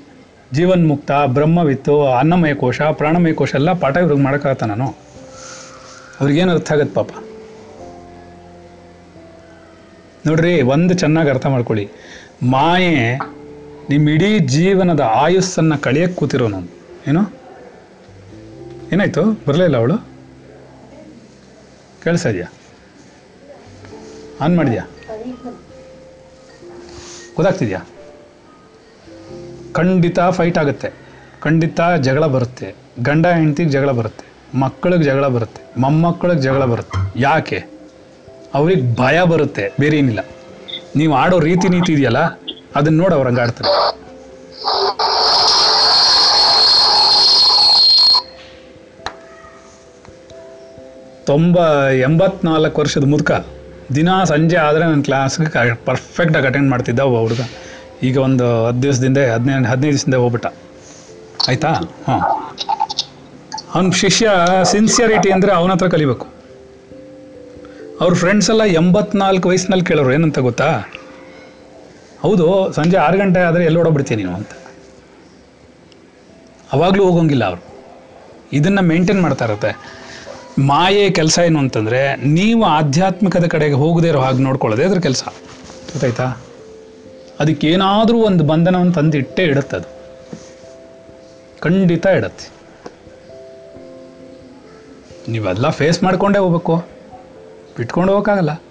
[0.54, 4.98] ಜೀವನ್ಮುಕ್ತ, ಬ್ರಹ್ಮವಿತ್ತು ಅನ್ನಮಯ ಕೋಶ ಪ್ರಾಣಮಯ ಕೋಶ ಎಲ್ಲ ಪಾಠ ಇವ್ರಿಗೆ ಮಾಡೋಕ್ಕಾಗತ್ತ ನಾನು?
[6.20, 7.10] ಅವ್ರಿಗೇನು ಅರ್ಥ ಆಗತ್ತೆ ಪಾಪ?
[10.28, 11.90] ನೋಡ್ರಿ, ಒಂದು ಚೆನ್ನಾಗಿ ಅರ್ಥ ಮಾಡ್ಕೊಳ್ಳಿ.
[12.44, 13.20] ಮಾಯೆ
[13.90, 16.68] ನಿಮ್ಮ ಇಡೀ ಜೀವನದ ಆಯುಸ್ಸನ್ನು ಕಳೆಯಕ್ಕೆ ಕೂತಿರೋ ನಾನು.
[17.08, 17.43] ಏನು?
[18.94, 19.24] ಏನಾಯ್ತು?
[19.48, 19.98] ಬರಲೇ ಇಲ್ಲ ಅವಳು?
[22.04, 22.54] ಕೇಳಿಸ್ತಾ ಇದೆಯಾ?
[24.42, 24.84] ಆನ್ ಮಾಡಿದ್ಯಾ?
[27.36, 27.80] ಗೊತ್ತಾಗ್ತಿದ್ಯಾ?
[29.74, 30.94] ಖಂಡಿತ ಫೈಟ್ ಆಗುತ್ತೆ.
[31.42, 32.76] ಖಂಡಿತ ಜಗಳ ಬರುತ್ತೆ.
[33.00, 34.58] ಗಂಡ ಹೆಂಡ್ತಿಗೆ ಜಗಳ ಬರುತ್ತೆ.
[34.58, 35.62] ಮಕ್ಕಳಿಗೆ ಜಗಳ ಬರುತ್ತೆ.
[35.78, 37.22] ಮೊಮ್ಮಕ್ಕಳಿಗೆ ಜಗಳ ಬರುತ್ತೆ.
[37.22, 37.66] ಯಾಕೆ?
[38.54, 39.72] ಅವ್ರಿಗೆ ಭಯ ಬರುತ್ತೆ.
[39.80, 40.20] ಬೇರೆ ಏನಿಲ್ಲ.
[40.96, 42.20] ನೀವು ಆಡೋ ರೀತಿ ನೀತಿ ಇದೆಯಲ್ಲ,
[42.76, 43.94] ಅದನ್ನ ನೋಡಿ ಅವ್ರಂಗೆ ಆಡ್ತಾರೆ.
[51.26, 53.32] ತೊಂಬ ಎಂಬತ್ನಾಲ್ಕು ವರ್ಷದ ಮುದುಕ.
[53.96, 57.40] ದಿನ ಸಂಜೆ ಆದರೆ ನನ್ನ ಕ್ಲಾಸ್ಗೆ ಪರ್ಫೆಕ್ಟಾಗಿ ಅಟೆಂಡ್ ಮಾಡ್ತಿದ್ದ ಒಬ್ಬ ಹುಡುಗ.
[58.04, 60.46] ಈಗ ಒಂದು ಹತ್ತು ದಿವಸದಿಂದ ಹದಿನೈದು ಹದಿನೈದು ದಿವಸದಿಂದ ಹೋಗ್ಬಿಟ್ಟ.
[61.48, 61.70] ಆಯಿತಾ?
[62.08, 62.22] ಹಾಂ.
[63.76, 64.32] ಅವ್ನ ಶಿಷ್ಯ
[64.64, 66.28] ಸಿನ್ಸಿಯರಿಟಿ ಅಂದರೆ ಅವನ ಹತ್ರ ಕಲಿಬೇಕು.
[68.02, 70.94] ಅವ್ರ ಫ್ರೆಂಡ್ಸ್ ಎಲ್ಲ ಎಂಬತ್ನಾಲ್ಕು ವಯಸ್ಸಿನಲ್ಲಿ ಕೇಳೋರು ಏನಂತ ಗೊತ್ತಾ?
[72.22, 74.50] ಹೌದು, ಸಂಜೆ ಆರು ಗಂಟೆ ಆದರೆ ಎಲ್ಲಿ ಓಡೋಗ್ಬಿಡ್ತೀನಿ ನೀನು ಅಂತ.
[76.74, 77.64] ಅವಾಗಲೂ ಹೋಗೋಂಗಿಲ್ಲ ಅವರು.
[78.54, 80.03] ಇದನ್ನು ಮೇಂಟೈನ್ ಮಾಡ್ತಾ ಇರುತ್ತೆ.
[80.60, 85.24] ಮಾಯೆ ಕೆಲಸ ಏನು ಅಂತಂದರೆ ನೀವು ಆಧ್ಯಾತ್ಮಿಕದ ಕಡೆಗೆ ಹೋಗದೇ ಇರೋ ಹಾಗೆ ನೋಡ್ಕೊಳ್ಳೋದೇ ಅದ್ರ ಕೆಲಸ.
[85.92, 86.26] ಗೊತ್ತಾಯ್ತಾ?
[87.40, 89.94] ಅದಕ್ಕೇನಾದರೂ ಒಂದು ಬಂಧನವನ್ನು ತಂದು ಇಟ್ಟೇ ಇಡುತ್ತೆ ಅದು.
[91.62, 92.50] ಖಂಡಿತ ಇಡತ್ತೆ.
[95.32, 96.86] ನೀವೆಲ್ಲ ಫೇಸ್ ಮಾಡ್ಕೊಂಡೇ ಹೋಗ್ಬೇಕು.
[97.78, 98.62] ಬಿಟ್ಕೊಂಡು ಹೋಗೋಕ್ಕಾಗಲ್ಲ.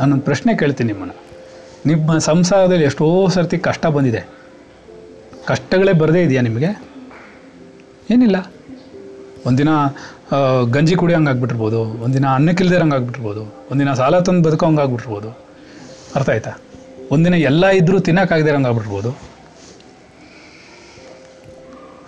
[0.00, 1.14] ನಾನೊಂದು ಪ್ರಶ್ನೆ ಕೇಳ್ತೀನಿ ನಿಮ್ಮನ್ನು.
[1.86, 4.28] ನಿಮ್ಮ ಸಂಸಾರದಲ್ಲಿ ಎಷ್ಟೋ ಸರ್ತಿ ಕಷ್ಟ ಬಂದಿದೆ.
[5.46, 6.82] ಕಷ್ಟಗಳೇ ಬರದೇ ಇದೆಯಾ ನಿಮಗೆ?
[8.10, 8.52] ಏನಿಲ್ಲ.
[9.46, 9.68] ಒಂದಿನ
[10.70, 11.82] ಗಂಜಿ ಕುಡಿಯೋಂಗೆ ಆಗ್ಬಿಟ್ಟಿರ್ಬೋದು.
[11.82, 13.54] ಒಂದಿನ ಅನ್ನಕ್ಕಿಲ್ದೇ ಇರೋಂಗೆ ಆಗ್ಬಿಟ್ಟಿರ್ಬೋದು.
[13.72, 15.28] ಒಂದಿನ ಸಾಲ ತಂದು ಬದುಕೋಂಗೆ ಆಗ್ಬಿಟ್ಟಿರ್ಬೋದು.
[16.16, 16.50] ಅರ್ಥ ಆಯ್ತಾ?
[17.10, 19.34] ಒಂದಿನ ಎಲ್ಲ ಇದ್ದರೂ ತಿನ್ನೋಕ್ಕಾಗದೇ ಇರೋಂಗೆ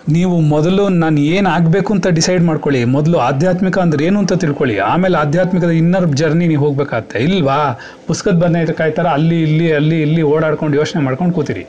[0.09, 2.85] ನೀವು ಮೊದಲು ನಾನು ಏನು ಆಗಬೇಕು ಅಂತ ಡಿಸೈಡ್ ಮಾಡ್ಕೊಳ್ಳಿ.
[2.85, 4.77] ಮೊದಲು ಆಧ್ಯಾತ್ಮಿಕ ಅಂದ್ರೆ ಏನು ಅಂತ ತಿಳ್ಕೊಳ್ಳಿ.
[4.77, 7.19] ಆಮೇಲೆ ಆಧ್ಯಾತ್ಮಿಕದ ಇನ್ನರ್ ಜರ್ನಿ ನೀವು ಹೋಗ್ಬೇಕಾಗತ್ತೆ.
[7.19, 7.79] ಇಲ್ವಾ?
[8.07, 11.67] ಪುಸ್ತಕದ ಬಂದ ಕಾಯ್ತಾರ, ಅಲ್ಲಿ, ಇಲ್ಲಿ ಅಲ್ಲಿ, ಇಲ್ಲಿ ಓಡಾಡ್ಕೊಂಡು ಯೋಚನೆ ಮಾಡ್ಕೊಂಡು ಕೂತಿರಿ.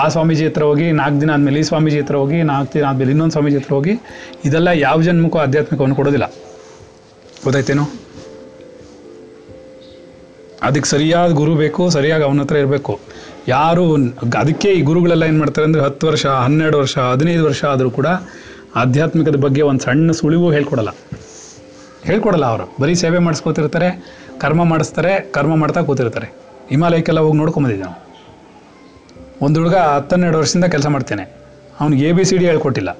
[0.00, 3.32] ಆ ಸ್ವಾಮೀಜಿ ಹತ್ರ ಹೋಗಿ, ನಾಲ್ಕು ದಿನ ಆದಮೇಲೆ ಈ ಸ್ವಾಮೀಜಿ ಹತ್ರ ಹೋಗಿ, ನಾಲ್ಕು ದಿನ ಆದಮೇಲೆ ಇನ್ನೊಂದು
[3.32, 3.94] ಸ್ವಾಮೀಜಿ ಹತ್ರ ಹೋಗಿ,
[4.44, 6.26] ಇದೆಲ್ಲ ಯಾವ ಜನ್ಮಕ್ಕೂ ಆಧ್ಯಾತ್ಮಿಕವನ್ನು ಕೊಡೋದಿಲ್ಲ.
[7.44, 7.84] ಗೊತ್ತಾಯ್ತೇನೋ?
[10.62, 12.92] ಅದಕ್ಕೆ ಸರಿಯಾದ ಗುರು ಬೇಕು, ಸರಿಯಾಗಿ ಅವನ ಹತ್ರ ಇರಬೇಕು.
[13.48, 13.82] ಯಾರು
[14.42, 18.06] ಅದಕ್ಕೆ ಈ ಗುರುಗಳೆಲ್ಲ ಏನು ಮಾಡ್ತಾರೆ ಅಂದರೆ ಹತ್ತು ವರ್ಷ, ಹನ್ನೆರಡು ವರ್ಷ, ಹದಿನೈದು ವರ್ಷ ಆದರೂ ಕೂಡ
[18.82, 20.92] ಆಧ್ಯಾತ್ಮಿಕದ ಬಗ್ಗೆ ಒಂದು ಸಣ್ಣ ಸುಳಿವು ಹೇಳ್ಕೊಡಲ್ಲ.
[22.04, 22.64] ಹೇಳ್ಕೊಡಲ್ಲ ಅವರು.
[22.80, 23.90] ಬರೀ ಸೇವೆ ಮಾಡಿಸ್ಕೋತಿರ್ತಾರೆ,
[24.40, 26.28] ಕರ್ಮ ಮಾಡಿಸ್ತಾರೆ, ಕರ್ಮ ಮಾಡ್ತಾ ಕೂತಿರ್ತಾರೆ.
[26.68, 27.98] ಹಿಮಾಲಯಕ್ಕೆಲ್ಲ ಹೋಗಿ ನೋಡ್ಕೊಂಬಂದಿದ್ದೆ ನಾವು.
[29.42, 31.36] ಒಂದು ಹುಡುಗ ಹತ್ತನ್ನೆರಡು ವರ್ಷದಿಂದ ಕೆಲಸ ಮಾಡ್ತೇನೆ.
[31.80, 32.90] ಅವ್ನಿಗೆ ಎ ಬಿ ಸಿ ಡಿ ಹೇಳ್ಕೊಟ್ಟಿಲ್ಲ.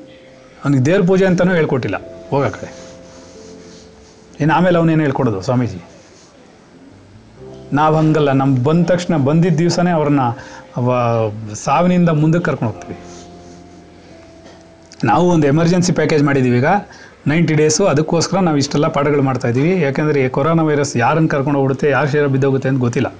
[0.64, 1.97] ಅವ್ನಿಗೆ ದೇವ್ರ ಪೂಜೆ ಅಂತಲೂ ಹೇಳ್ಕೊಟ್ಟಿಲ್ಲ.
[2.31, 2.75] ಹೋಗ ಕಡೆ.
[4.40, 5.85] ಇನ್ನು ಆಮೇಲೆ ಅವನೇನು ಹೇಳ್ಕೊಡೋದು ಸ್ವಾಮೀಜಿ?
[7.73, 10.20] ನಾವು ಹಂಗಲ್ಲ ನಮ್ಮ ಬಂದ ತಕ್ಷಣ ಬಂದಿದ್ದ ದಿವಸನೇ ಅವ್ರನ್ನ
[11.55, 12.99] ಸಾವಿನಿಂದ ಮುಂದಕ್ಕೆ ಕರ್ಕೊಂಡು ಹೋಗ್ತೀವಿ.
[15.05, 16.66] ನಾವು ಒಂದು ಎಮರ್ಜೆನ್ಸಿ ಪ್ಯಾಕೇಜ್ ಮಾಡಿದ್ದೀವಿ ಈಗ.
[17.27, 19.81] ನೈಂಟಿ ಡೇಸು, ಅದಕ್ಕೋಸ್ಕರ ನಾವು ಇಷ್ಟೆಲ್ಲ ಪಾಠಗಳು ಮಾಡ್ತಾ ಇದ್ದೀವಿ.
[19.81, 23.14] ಯಾಕೆಂದರೆ ಕೊರೋನಾ ವೈರಸ್ ಯಾರನ್ನು ಕರ್ಕೊಂಡು ಹೋಗ್ಬಿಡುತ್ತೆ, ಯಾರು ಶೇರ ಬಿದ್ದೋಗುತ್ತೆ ಅಂತ ಗೊತ್ತಿಲ್ಲ.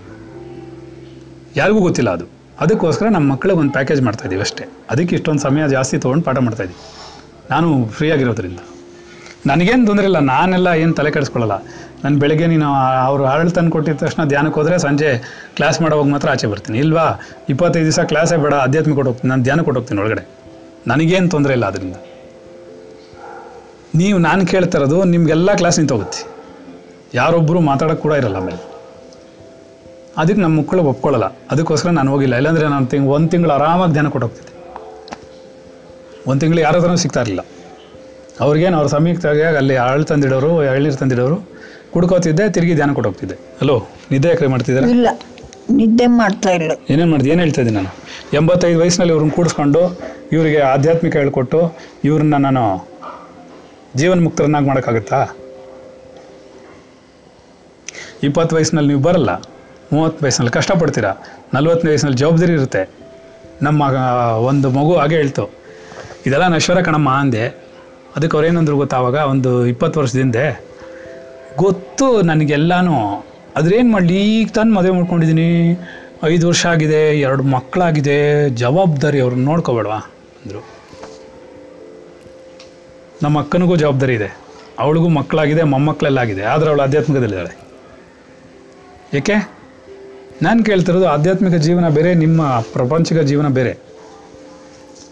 [1.56, 2.33] ಯಾರಿಗೂ ಗೊತ್ತಿಲ್ಲ ಅದು.
[2.61, 4.65] ಅದಕ್ಕೋಸ್ಕರ ನಮ್ಮ ಮಕ್ಕಳಿಗೆ ಒಂದು ಪ್ಯಾಕೇಜ್ ಮಾಡ್ತಾ ಇದ್ದೀವಿ ಅಷ್ಟೇ.
[4.90, 6.81] ಅದಕ್ಕೆ ಇಷ್ಟೊಂದು ಸಮಯ ಜಾಸ್ತಿ ತೊಗೊಂಡು ಪಾಠ ಮಾಡ್ತಾ ಇದ್ದೀವಿ.
[7.50, 8.59] ನಾನು ಫ್ರೀ ಆಗಿರೋದ್ರಿಂದ.
[9.46, 11.65] ನನಗೇನು ತೊಂದರೆ ಇಲ್ಲ, ನಾನೆಲ್ಲ ಏನು ತಲೆ ಕೆಡಿಸ್ಕೊಳ್ಳಲ್ಲ.
[12.05, 12.75] ನಾನು ಬೆಳಗ್ಗೆ ನೀನು
[13.05, 15.23] ಅವರು ತಂದು ಕೊಟ್ಟಿದ ತಕ್ಷಣ ಧ್ಯಾನಕ್ಕೆ ಹೋದರೆ ಸಂಜೆ
[15.57, 16.79] ಕ್ಲಾಸ್ ಮಾಡೋವಾಗ ಮಾತ್ರ ಆಚೆ ಬರ್ತೀನಿ.
[16.79, 17.21] ಇಲ್ವಾ?
[17.48, 20.29] ಇಪ್ಪತ್ತೈದು ದಿವಸ ಕ್ಲಾಸೇ ಬೇಡ ಆಧ್ಯಾತ್ಮಿಕ ಕೊಟ್ಟೋಗ್ತೀನಿ ನಾನು ಧ್ಯಾನ ಕೊಟ್ಟೋಗ್ತೀನಿ ಒಳಗಡೆ.
[20.87, 21.94] ನನಗೇನು ತೊಂದರೆ ಇಲ್ಲ ಅದರಿಂದ.
[23.94, 26.27] ನೀವು, ನಾನು ಕೇಳ್ತಾ ಇರೋದು, ನಿಮಗೆಲ್ಲ ಕ್ಲಾಸ್ ನಿಂತೋಗುತ್ತೆ.
[27.15, 28.73] ಯಾರೊಬ್ಬರು ಮಾತಾಡೋಕ್ಕೆ ಕೂಡ ಇರಲ್ಲ ಆಮೇಲೆ.
[30.17, 31.25] ಅದಕ್ಕೆ ನಮ್ಮ ಮಕ್ಕಳು ಒಪ್ಕೊಳ್ಳಲ್ಲ.
[31.50, 32.35] ಅದಕ್ಕೋಸ್ಕರ ನಾನು ಹೋಗಿಲ್ಲ.
[32.35, 34.54] ಇಲ್ಲಾಂದರೆ ನಾನು ತಿಂಗ್ ಒಂದು ತಿಂಗಳು ಆರಾಮಾಗಿ ಧ್ಯಾನ ಕೊಟ್ಟೋಗ್ತಿದ್ದೆ.
[36.27, 37.46] ಒಂದು ತಿಂಗಳು ಯಾರ ಹತ್ರನೂ ಸಿಗ್ತಾ ಇರಲಿಲ್ಲ.
[38.40, 41.48] ಅವ್ರಿಗೇನು ಅವ್ರ ತೆಗಿಯಾಗ ಅಲ್ಲಿ ಆಳು ತಂದಿಡೋರು ಎಳ್ನೀರು ತಂದಿಡೋರು
[41.92, 43.35] ಕುಡ್ಕೋತಿದ್ದೆ ತಿರುಗಿ ಧ್ಯಾನ ಕೊಟ್ಟೋಗ್ತಿದ್ದೆ.
[43.60, 44.90] ಅಲೋ ನಿದ್ದೆ ಯಾಕ್ರೆ ಮಾಡ್ತಿದ್ದಾರೆ?
[44.90, 45.08] ಇಲ್ಲ.
[45.71, 46.73] ನಿದ್ದೆ ಮಾಡ್ತಾ ಇಲ್ಲ.
[46.90, 47.31] ಏನೇನು ಮಾಡಿದೆ?
[47.31, 47.94] ಏನು ಹೇಳ್ತಾ ಇದ್ದೀನಿ ನಾನು?
[48.37, 50.00] ಎಂಬತ್ತೈದು ವಯಸ್ಸಿನಲ್ಲಿ ಇವ್ರನ್ನ ಕೂಡಿಸ್ಕೊಂಡು
[50.33, 52.88] ಇವರಿಗೆ ಆಧ್ಯಾತ್ಮಿಕ ಹೇಳ್ಕೊಟ್ಟು ಇವ್ರನ್ನ ನಾನು
[53.96, 55.27] ಜೀವನ್ ಮುಕ್ತರನ್ನಾಗಿ ಮಾಡೋಕ್ಕಾಗುತ್ತಾ?
[58.23, 59.31] ಇಪ್ಪತ್ತು ವಯಸ್ಸಿನಲ್ಲಿ ನೀವು ಬರಲ್ಲ.
[59.95, 61.13] ಮೂವತ್ತು ವಯಸ್ಸಿನಲ್ಲಿ ಕಷ್ಟಪಡ್ತೀರಾ?
[61.55, 62.83] ನಲ್ವತ್ತನೇ ವಯಸ್ಸಿನಲ್ಲಿ ಜವಾಬ್ದಾರಿ ಇರುತ್ತೆ.
[63.63, 63.83] ನಮ್ಮ
[64.51, 65.45] ಒಂದು ಮಗು ಹಾಗೆ ಹೇಳ್ತು.
[66.27, 67.49] ಇದೆಲ್ಲ ನಶ್ವರ ಕಣಮ್ಮ ಅಂದೆ.
[68.17, 70.37] ಅದಕ್ಕೆ ಅವ್ರೇನಂದ್ರು ಗೊತ್ತಾವಾಗ ಒಂದು ಇಪ್ಪತ್ತು ವರ್ಷದಿಂದ
[71.57, 73.25] ಗೊತ್ತು ನನಗೆಲ್ಲಾನು.
[73.57, 74.40] ಅದ್ರೇನು ಮಾಡಲಿ?
[74.40, 75.79] ಈಗ ತಾನು ಮದುವೆ ಮಾಡ್ಕೊಂಡಿದ್ದೀನಿ
[76.25, 79.99] ಐದು ವರ್ಷ ಆಗಿದೆ, ಎರಡು ಮಕ್ಕಳಾಗಿದೆ ಜವಾಬ್ದಾರಿ ಅವ್ರನ್ನ ನೋಡ್ಕೋಬೇಡವಾ?
[80.45, 80.61] ಅಂದರು.
[83.23, 84.31] ನಮ್ಮ ಅಕ್ಕನಿಗೂ ಜವಾಬ್ದಾರಿ ಇದೆ.
[84.79, 86.42] ಅವಳಿಗೂ ಮಕ್ಕಳಾಗಿದೆ, ಮೊಮ್ಮಕ್ಕಳೆಲ್ಲ ಆಗಿದೆ.
[86.42, 87.53] ಆದರೆ ಅವಳು ಆಧ್ಯಾತ್ಮಿಕದಲ್ಲಿದ್ದಾಳೆ.
[89.17, 89.54] ಏಕೆ?
[90.42, 93.72] ನಾನು ಕೇಳ್ತಿರೋದು ಆಧ್ಯಾತ್ಮಿಕ ಜೀವನ ಬೇರೆ, ನಿಮ್ಮ ಪ್ರಪಂಚಿಕ ಜೀವನ ಬೇರೆ.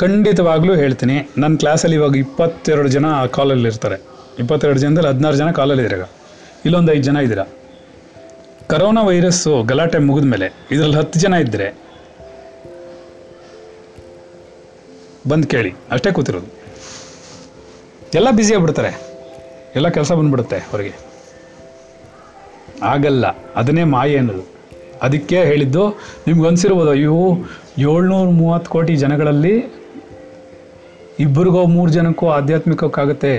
[0.00, 3.06] ಖಂಡಿತವಾಗ್ಲೂ ಹೇಳ್ತೀನಿ ನನ್ನ ಕ್ಲಾಸಲ್ಲಿ ಇವಾಗ ಇಪ್ಪತ್ತೆರಡು ಜನ
[3.36, 3.98] ಕಾಲಲ್ಲಿ ಇರ್ತಾರೆ.
[4.38, 6.06] ಇಪ್ಪತ್ತೆರಡು ಜನದಲ್ಲಿ ಹದಿನಾರು ಜನ ಕಾಲಲ್ಲಿ ಈಗ?
[6.64, 7.44] ಇಲ್ಲೊಂದು ಐದು ಜನ ಇದ್ದೀರಾ?
[8.70, 11.68] ಕರೋನಾ ವೈರಸ್ಸು ಗಲಾಟೆ ಮುಗಿದ ಮೇಲೆ ಇದರಲ್ಲಿ ಹತ್ತು ಜನ ಇದ್ದರೆ
[15.30, 16.48] ಬಂದು ಕೇಳಿ, ಅಷ್ಟೇ ಕೂತಿರೋದು.
[18.14, 18.92] ಎಲ್ಲ ಬ್ಯುಸಿ ಆಗ್ಬಿಡ್ತಾರೆ.
[19.76, 20.94] ಎಲ್ಲ ಕೆಲಸ ಬಂದ್ಬಿಡುತ್ತೆ ಅವರಿಗೆ
[22.82, 24.44] ಆಗಲ್ಲ, ಅದನ್ನೇ ಮಾಯೆ ಅನ್ನೋದು.
[25.06, 25.84] ಅದಕ್ಕೆ ಹೇಳಿದ್ದು,
[26.26, 26.94] ನಿಮ್ಗೆ ಅನಿಸಿರ್ಬೋದು?
[27.06, 27.22] ಇವು
[27.90, 29.54] ಏಳ್ನೂರ ಮೂವತ್ತು ಕೋಟಿ ಜನಗಳಲ್ಲಿ
[31.24, 33.32] ಇಬ್ಬರಿಗೋ ಮೂರು ಜನಕ್ಕೂ ಆಧ್ಯಾತ್ಮಿಕಕ್ಕಾಗುತ್ತೆ.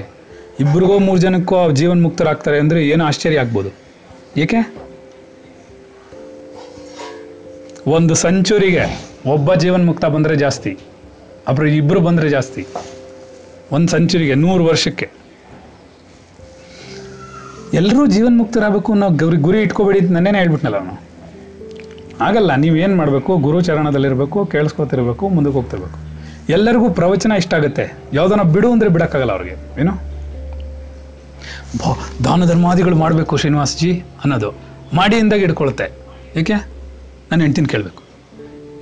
[0.63, 3.71] ಇಬ್ಬರಿಗೋ ಮೂರು ಜನಕ್ಕೂ ಜೀವನ್ ಮುಕ್ತರಾಗ್ತಾರೆ ಅಂದರೆ ಏನು ಆಶ್ಚರ್ಯ ಆಗ್ಬೋದು.
[4.43, 4.59] ಏಕೆ?
[7.95, 8.83] ಒಂದು ಸೆಂಚುರಿಗೆ
[9.33, 10.71] ಒಬ್ಬ ಜೀವನ್ ಮುಕ್ತ ಬಂದರೆ ಜಾಸ್ತಿ
[11.51, 12.61] ಅಪ್ರ ಇಬ್ಬರು ಬಂದರೆ ಜಾಸ್ತಿ.
[13.75, 15.07] ಒಂದು ಸೆಂಚುರಿಗೆ ನೂರು ವರ್ಷಕ್ಕೆ.
[17.79, 20.95] ಎಲ್ಲರೂ ಜೀವನ್ಮುಕ್ತರಾಗಬೇಕು ಅನ್ನೋ ಗುರಿ ಗುರಿ ಇಟ್ಕೋಬೇಡಿ ಅಂತ ನಾನೇನು ಹೇಳ್ಬಿಟ್ನಲ್ಲ ಅವನು.
[22.21, 23.37] ಆಗಲ್ಲ, ನೀವು ಏನು ಮಾಡಬೇಕು?
[23.37, 25.99] ಗುರು ಚರಣದಲ್ಲಿರಬೇಕು, ಕೇಳಿಸ್ಕೊತಿರ್ಬೇಕು, ಮುಂದಕ್ಕೆ ಹೋಗ್ತಿರ್ಬೇಕು.
[26.49, 27.93] ಎಲ್ಲರಿಗೂ ಪ್ರವಚನ ಇಷ್ಟ ಆಗುತ್ತೆ.
[28.13, 29.93] ಯಾವುದನ್ನ ಬಿಡು ಅಂದರೆ ಬಿಡೋಕ್ಕಾಗಲ್ಲ ಅವ್ರಿಗೆ, ಏನು?
[32.23, 34.51] ದಾನ ಧರ್ಮಾದಿಗಳು ಮಾಡಬೇಕು ಶ್ರೀನಿವಾಸ್ಜಿ ಅನ್ನೋದು.
[34.95, 35.91] ಮಾಡಿ ಅಂದಾಗ ಹಿಡ್ಕೊಳುತ್ತೆ.
[36.35, 36.53] ಏಕೆ?
[37.31, 38.03] ನನ್ನ ಹೆಂಡ್ತಿನ ಕೇಳಬೇಕು.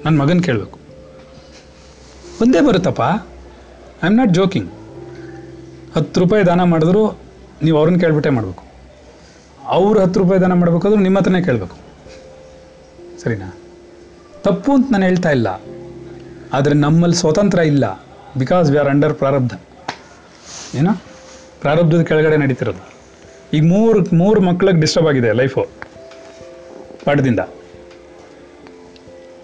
[0.05, 0.79] ನನ್ನ ಮಗನ ಕೇಳಬೇಕು.
[2.41, 3.01] ಒಂದೇ ಬರುತ್ತಪ್ಪ.
[4.03, 4.69] ಐ ಆಮ್ ನಾಟ್ ಜೋಕಿಂಗ್
[5.95, 7.19] ಹತ್ತು ರೂಪಾಯಿ ದಾನ ಮಾಡಿದ್ರು,
[7.63, 8.63] ನೀವು ಅವ್ರನ್ನ ಕೇಳ್ಬಿಟ್ಟೆ ಮಾಡಬೇಕು.
[9.65, 11.80] ಅವ್ರು ಹತ್ತು ರೂಪಾಯಿ ದಾನ ಮಾಡಬೇಕಾದ್ರೂ ನಿಮ್ಮ ಹತ್ರನೇ ಕೇಳಬೇಕು.
[13.23, 13.57] ಸರಿನಾ?
[14.43, 15.47] ತಪ್ಪು ಅಂತ ನಾನು ಹೇಳ್ತಾ ಇಲ್ಲ.
[16.53, 18.05] ಆದರೆ ನಮ್ಮಲ್ಲಿ ಸ್ವತಂತ್ರ ಇಲ್ಲ.
[18.37, 19.53] ಬಿಕಾಸ್ ವಿ ಆರ್ ಅಂಡರ್ ಪ್ರಾರಬ್ಧ.
[20.75, 20.91] ಏನೋ?
[21.61, 22.93] ಪ್ರಾರಬ್ಧದ ಕೆಳಗಡೆ ನಡೀತಿರೋದು.
[23.53, 25.67] ಈಗ ಮೂರು ಮೂರು ಮಕ್ಳಿಗೆ ಡಿಸ್ಟರ್ಬ್ ಆಗಿದೆ ಲೈಫು
[27.05, 27.39] ಪಾಠದಿಂದ.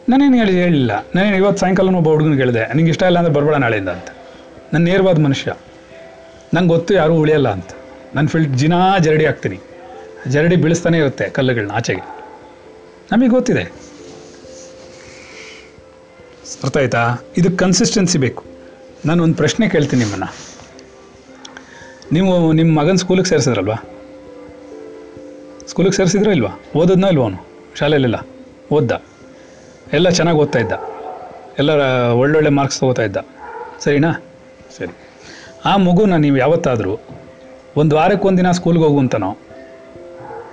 [0.09, 1.05] ನಾನೇನು ಹೇಳಿ, ಹೇಳಿಲ್ಲ.
[1.15, 2.73] ನಾನೇನು ಇವತ್ತು ಸಾಯಂಕಾಲ ಒಬ್ಬ ಹುಡುಗನಿಗೆ ಹೇಳಿದೆ.
[2.73, 4.07] ನಿಂಗೆ ಇಷ್ಟ ಇಲ್ಲ ಅಂದರೆ ಬರಬೇಡ ನಾಳೆಯಿಂದ ಅಂತ.
[4.73, 5.53] ನಾನು ನೇರವಾದ ಮನುಷ್ಯ.
[6.53, 7.69] ನಂಗೆ ಗೊತ್ತು ಯಾರೂ ಉಳಿಯಲ್ಲ ಅಂತ.
[8.15, 9.59] ನಾನು ಫಿಲ್ಟ್ ಜಿನಾ ಜರಡಿ ಹಾಕ್ತೀನಿ.
[10.28, 12.16] ಜರಡಿ ಬೀಳಿಸ್ತಾನೆ ಇರುತ್ತೆ ಕಲ್ಲುಗಳನ್ನ ಆಚೆಗೆ.
[13.11, 13.61] ನಮಗೆ ಗೊತ್ತಿದೆ.
[16.63, 18.43] ಅರ್ಥ ಆಯ್ತಾ ಇದಕ್ಕೆ ಕನ್ಸಿಸ್ಟೆನ್ಸಿ ಬೇಕು.
[19.05, 20.35] ನಾನು ಒಂದು ಪ್ರಶ್ನೆ ಕೇಳ್ತೀನಿ ನಿಮ್ಮನ್ನು.
[22.11, 23.75] ನೀವು ನಿಮ್ಮ ಮಗನ ಸ್ಕೂಲಿಗೆ ಸೇರಿಸಿದ್ರಲ್ವಾ?
[25.67, 26.59] ಸ್ಕೂಲಿಗೆ ಸೇರಿಸಿದ್ರೋ ಇಲ್ವಾ?
[26.75, 27.47] ಓದೋದ್ನೋ ಇಲ್ವಾ ಅವನು?
[27.75, 28.27] ಶಾಲೆಯಲ್ಲೆಲ್ಲ?
[28.71, 28.91] ಓದ್ದ?
[29.93, 30.71] ಎಲ್ಲ ಚೆನ್ನಾಗಿ ಓದ್ತಾ ಇದ್ದ?
[31.59, 31.71] ಎಲ್ಲ
[32.11, 33.17] ಒಳ್ಳೊಳ್ಳೆ ಮಾರ್ಕ್ಸ್ ತೊಗೋತಾ ಇದ್ದ?
[33.79, 34.11] ಸರಿನಾ?
[34.77, 34.97] ಸರಿ.
[35.65, 36.99] ಆ ಮಗುನ ನೀವು ಯಾವತ್ತಾದರೂ
[37.77, 39.37] ಒಂದು ವಾರಕ್ಕೆ ಒಂದು ದಿನ ಸ್ಕೂಲ್ಗೆ ಹೋಗು ಅಂತನೋ?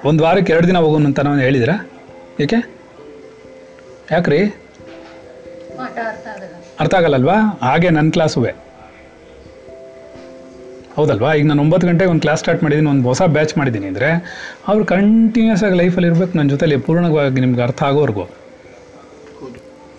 [0.05, 1.91] ಒಂದು ವಾರಕ್ಕೆ ಎರಡು ದಿನ ಹೋಗು ಅಂತನೋ ಹೇಳಿದಿರಾ?
[2.43, 2.59] ಏಕೆ?
[4.11, 4.39] ಯಾಕ್ರಿ?
[6.81, 7.37] ಅರ್ಥ ಆಗಲ್ಲಲ್ವಾ?
[7.63, 8.53] ಹಾಗೆ ನನ್ನ ಕ್ಲಾಸುವೆ
[10.97, 11.35] ಹೌದಲ್ವಾ?
[11.35, 14.09] ಈಗ ನಾನು ಒಂಬತ್ತು ಗಂಟೆಗೆ ಒಂದು ಕ್ಲಾಸ್ ಸ್ಟಾರ್ಟ್ ಮಾಡಿದ್ದೀನಿ ಒಂದು ಹೊಸ ಬ್ಯಾಚ್ ಮಾಡಿದ್ದೀನಿ ಅಂದರೆ
[14.69, 18.25] ಅವ್ರು ಕಂಟಿನ್ಯೂಸ್ ಆಗಿ ಲೈಫಲ್ಲಿ ಇರಬೇಕು ನನ್ನ ಜೊತೆಲಿ ಪೂರ್ಣವಾಗಿ ನಿಮ್ಗೆ ಅರ್ಥ ಆಗೋವರೆಗೂ.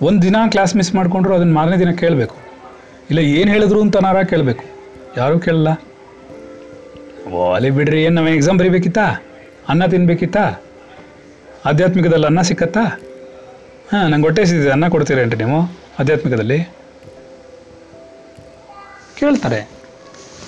[0.01, 2.35] ಒಂದು ದಿನ ಕ್ಲಾಸ್ ಮಿಸ್ ಮಾಡಿಕೊಂಡ್ರು ಅದನ್ನು ಮಾರನೇ ದಿನ ಕೇಳಬೇಕು.
[3.09, 4.63] ಇಲ್ಲ ಏನು ಹೇಳಿದ್ರು ಅಂತ ನಾರ ಕೇಳಬೇಕು.
[5.17, 5.69] ಯಾರೂ ಕೇಳಲ್ಲ.
[7.31, 9.05] ಓ ಅಲ್ಲಿ ಬಿಡ್ರಿ ಏನು ನಾವು ಎಕ್ಸಾಮ್ ಬರೀಬೇಕಿತ್ತಾ?
[9.69, 10.64] ಅನ್ನ ತಿನ್ಬೇಕಿತ್ತಾ?
[11.65, 12.81] ಆಧ್ಯಾತ್ಮಿಕದಲ್ಲಿ ಅನ್ನ ಸಿಕ್ಕತ್ತಾ?
[13.91, 15.61] ಹಾಂ, ನಂಗೆ ಹೊಟ್ಟೆ ಸಿದ್ದಿದೆ ಅನ್ನ ಕೊಡ್ತೀರೇನ್ರಿ ನೀವು
[15.99, 16.63] ಆಧ್ಯಾತ್ಮಿಕದಲ್ಲಿ?
[19.19, 19.69] ಕೇಳ್ತಾರೆ.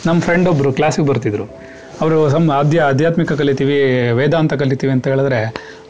[0.06, 1.44] ನಮ್ಮ ಫ್ರೆಂಡ್ ಒಬ್ಬರು ಕ್ಲಾಸಿಗೆ ಬರ್ತಿದ್ರು.
[2.02, 5.44] ಅವರು ಸಮ್ ಆಧ್ಯ, ಆಧ್ಯಾತ್ಮಿಕ ಕಲಿತೀವಿ, ವೇದಾಂತ ಕಲಿತೀವಿ ಅಂತ ಹೇಳಿದ್ರೆ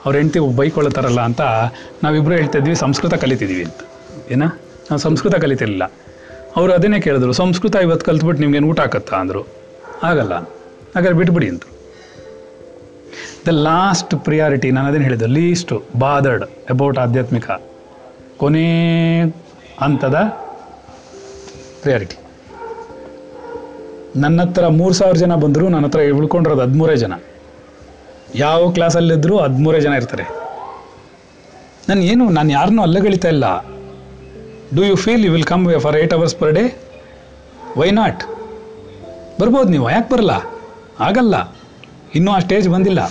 [0.06, 1.42] ಅವ್ರ ಹೆಂಡ್ತಿ ಬೈಕೊಳ್ಳುತ್ತಾರಲ್ಲ ಅಂತ
[2.04, 3.78] ನಾವಿಬ್ಬರು ಹೇಳ್ತಿದ್ವಿ ಸಂಸ್ಕೃತ ಕಲಿತಿದ್ವಿ ಅಂತ.
[4.32, 4.46] ಏನಾ?
[4.46, 5.92] ನಾವು ಸಂಸ್ಕೃತ ಕಲಿತಿರಲಿಲ್ಲ.
[6.56, 9.48] ಅವರು ಅದನ್ನೇ ಕೇಳಿದ್ರು, ಸಂಸ್ಕೃತ ಇವತ್ತು ಕಲ್ತ್ಬಿಟ್ಟು ನಿಮ್ಗೇನು ಊಟ ಹಾಕತ್ತಾ ಅಂದರು.
[10.04, 10.34] ಆಗಲ್ಲ.
[10.34, 11.64] ಹಾಗಾದ್ರೆ ಬಿಟ್ಬಿಡಿ ಅಂತ
[13.48, 15.28] ದ ಲಾಸ್ಟ್ ಪ್ರಿಯಾರಿಟಿ ನಾನು ಅದೇನು ಹೇಳಿದ್ದು?
[15.28, 15.74] ಲೀಸ್ಟ್
[16.04, 17.48] ಬಾದರ್ಡ್ ಅಬೌಟ್ ಆಧ್ಯಾತ್ಮಿಕ
[18.38, 18.68] ಕೊನೆ
[19.80, 20.18] ಹಂತದ
[21.82, 22.18] ಪ್ರಿಯಾರಿಟಿ
[24.24, 27.14] ನನ್ನ ಹತ್ರ ಮೂರು ಸಾವಿರ ಜನ ಬಂದರೂ, ನನ್ನ ಹತ್ರ ಉಳ್ಕೊಂಡಿರೋದು ಹದಿಮೂರೇ ಜನ.
[28.36, 30.26] ಯಾವ ಕ್ಲಾಸಲ್ಲಿದ್ದರೂ ಹದಿಮೂರೇ ಜನ ಇರ್ತಾರೆ.
[31.90, 33.46] ನಾನು ಏನು, ನಾನು ಯಾರನ್ನೂ ಅಲ್ಲಗಳಿತಾ ಇಲ್ಲ.
[34.76, 36.64] Do you feel you will come for eight hours per day
[37.78, 38.24] why not
[39.40, 40.36] ಬರ್ಬೋದು ನೀವು, ಯಾಕೆ ಬರಲ್ಲ?
[41.00, 41.36] ಆಗಲ್ಲ.
[42.16, 43.02] ಇನ್ನೂ ಆ ಸ್ಟೇಜ್ ಬಂದಿಲ್ಲ.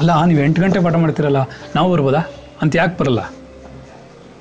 [0.00, 1.36] ಅಲ್ಲ, ನೀವು ಎಂಟು ಗಂಟೆ ಪಾಠ ಮಾಡ್ತೀರಲ್ಲ,
[1.76, 2.18] ನಾವು ಬರ್ಬೋದಾ?
[2.62, 3.32] ಅಂತ ಯಾಕೆ ಬರಲ್ಲ?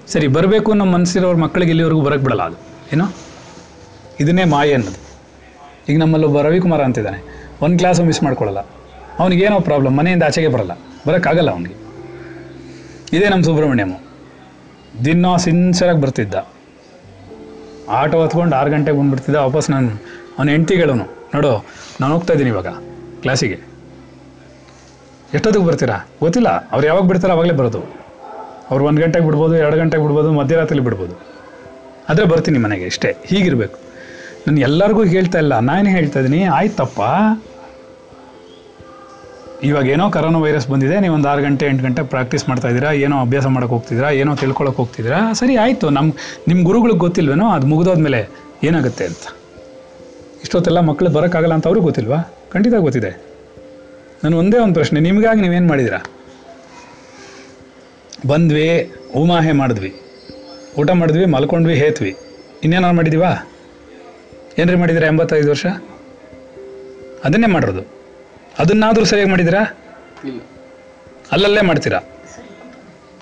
[0.08, 2.56] ಸರಿ, ಬರಬೇಕು ನಮ್ಮ ಮನಸ್ಸಿರೋರ ಮಕ್ಕಳಿಗೆ ಇಲ್ಲಿವರೆಗೂ ಬರೋಕ್ಕೆ ಬಿಡಲ್ಲ ಅದು.
[2.94, 3.06] ಏನೋ?
[4.20, 5.00] ಇದನ್ನೇ ಮಾಯೆ ಅನ್ನೋದು.
[5.92, 7.50] ಈಗ ನಮ್ಮಲ್ಲೊಬ್ಬ ರವಿಕುಮಾರ ಅಂತಿದ್ದಾನೆ.
[7.62, 8.60] ಒಂದು ಕ್ಲಾಸು ಮಿಸ್ ಮಾಡ್ಕೊಳ್ಳಲ್ಲ
[9.20, 10.72] ಅವನಿಗೇನೋ ಪ್ರಾಬ್ಲಮ್ ಮನೆಯಿಂದ ಆಚೆಗೆ ಬರಲ್ಲ.
[11.08, 11.76] ಬರೋಕ್ಕಾಗಲ್ಲ ಅವನಿಗೆ.
[13.18, 14.02] ಇದೇ ನಮ್ಮ ಸುಬ್ರಹ್ಮಣ್ಯಮು.
[15.06, 16.36] ದಿನ ಸಿನ್ಸರಾಗಿ ಬರ್ತಿದ್ದ.
[17.90, 19.36] ಆಟೋ ಹೊತ್ಕೊಂಡು ಆರು ಗಂಟೆಗೆ ಬಂದುಬಿಡ್ತಿದ್ದ.
[19.36, 19.90] ವಾಪಸ್ ನಾನು,
[20.40, 21.06] ಅವನ ಹೆಂಡ್ತಿಗಳವನು
[21.36, 21.66] ನೋಡು,
[22.02, 22.68] ನಾನು ಹೋಗ್ತಾ ಇದ್ದೀನಿ ಇವಾಗ
[23.22, 23.69] ಕ್ಲಾಸಿಗೆ
[25.34, 26.08] ಎಷ್ಟೊತ್ತಿಗೆ ಬರ್ತೀರಾ?
[26.20, 26.70] ಗೊತ್ತಿಲ್ಲ.
[26.72, 27.82] ಅವ್ರು ಯಾವಾಗ ಬಿಡ್ತಾರೋ ಅವಾಗಲೇ ಬರೋದು.
[28.70, 31.16] ಅವ್ರು ಒಂದು ಗಂಟೆಗೆ ಬಿಡ್ಬೋದು, ಎರಡು ಗಂಟೆಗೆ ಬಿಡ್ಬೋದು ಮಧ್ಯರಾತ್ರಿ ಬಿಡ್ಬೋದು.
[32.10, 33.18] ಆದರೆ ಬರ್ತೀನಿ ಮನೆಗೆ, ಇಷ್ಟೇ.
[33.26, 33.80] ಹೀಗಿರಬೇಕು.
[34.48, 35.60] ನಾನು ಎಲ್ಲರಿಗೂ ಹೇಳ್ತಾ ಇಲ್ಲ.
[35.60, 37.02] ನಾನು ಹೇಳ್ತಾ ಇದ್ದೀನಿ ಆಯ್ತಪ್ಪ.
[39.64, 43.22] ಇವಾಗ ಏನೋ ಕರೋನಾ ವೈರಸ್ ಬಂದಿದೆ, ನೀವು ಒಂದು ಆರು ಗಂಟೆ, ಎಂಟು ಗಂಟೆ ಪ್ರಾಕ್ಟೀಸ್ ಮಾಡ್ತಾ ಇದ್ದೀರಾ, ಏನೋ
[43.22, 45.90] ಅಭ್ಯಾಸ ಮಾಡೋಕೆ ಹೋಗ್ತಿದ್ದೀರಾ, ಏನೋ ತಿಳ್ಕೊಳಕ್ಕೆ ಹೋಗ್ತಿದ್ದೀರಾ, ಸರಿ ಆಯಿತು.
[45.90, 46.14] ನಮ್ಮ
[46.48, 48.30] ನಿಮ್ಮ ಗುರುಗಳಿಗೆ ಗೊತ್ತಿಲ್ವೇನೋ, ಅದು ಮುಗಿದೋದ್ಮೇಲೆ
[48.64, 49.34] ಏನಾಗುತ್ತೆ ಅಂತ.
[50.42, 52.34] ಇಷ್ಟೊತ್ತೆಲ್ಲ ಮಕ್ಕಳು ಬರೋಕ್ಕಾಗಲ್ಲ ಅಂತ ಅವ್ರಿಗೆ ಗೊತ್ತಿಲ್ವಾ?
[52.52, 53.29] ಖಂಡಿತ ಗೊತ್ತಿದೆ.
[54.24, 55.94] ನಾನು ಒಂದೇ ಒಂದು ಪ್ರಶ್ನೆ ನಿಮಗಾಗಿ ನೀವೇನು ಮಾಡಿದಿರ
[58.28, 60.02] ಬಂದ್ವಿ ಉಮಾಹೆ ಮಾಡಿದ್ವಿ
[60.80, 62.18] ಊಟ ಮಾಡಿದ್ವಿ ಮಲ್ಕೊಂಡ್ವಿ ಹೇತ್ವಿ.
[62.64, 63.50] ಇನ್ನೇನಾರು ಮಾಡಿದ್ದೀವಾ?
[64.58, 65.66] ಏನ್ರಿ ಮಾಡಿದ್ದೀರಾ ಎಂಬತ್ತೈದು ವರ್ಷ?
[67.24, 67.84] ಅದನ್ನೇ ಮಾಡಿರೋದು.
[68.60, 69.62] ಅದನ್ನಾದರೂ ಸರಿಯಾಗಿ ಮಾಡಿದ್ದೀರಾ?
[71.32, 72.00] ಅಲ್ಲಲ್ಲೇ ಮಾಡ್ತೀರಾ?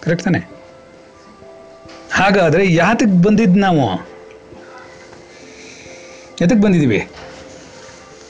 [0.04, 0.39] ಕರೆಕ್ಟ್ ತಾನೆ?
[2.14, 3.86] ಹಾಗಾದರೆ ಯಾತಕ್ಕೆ ಬಂದಿದ್ದು ನಾವು?
[6.41, 7.08] ಎದಕ್ಕೆ ಬಂದಿದ್ದೀವಿ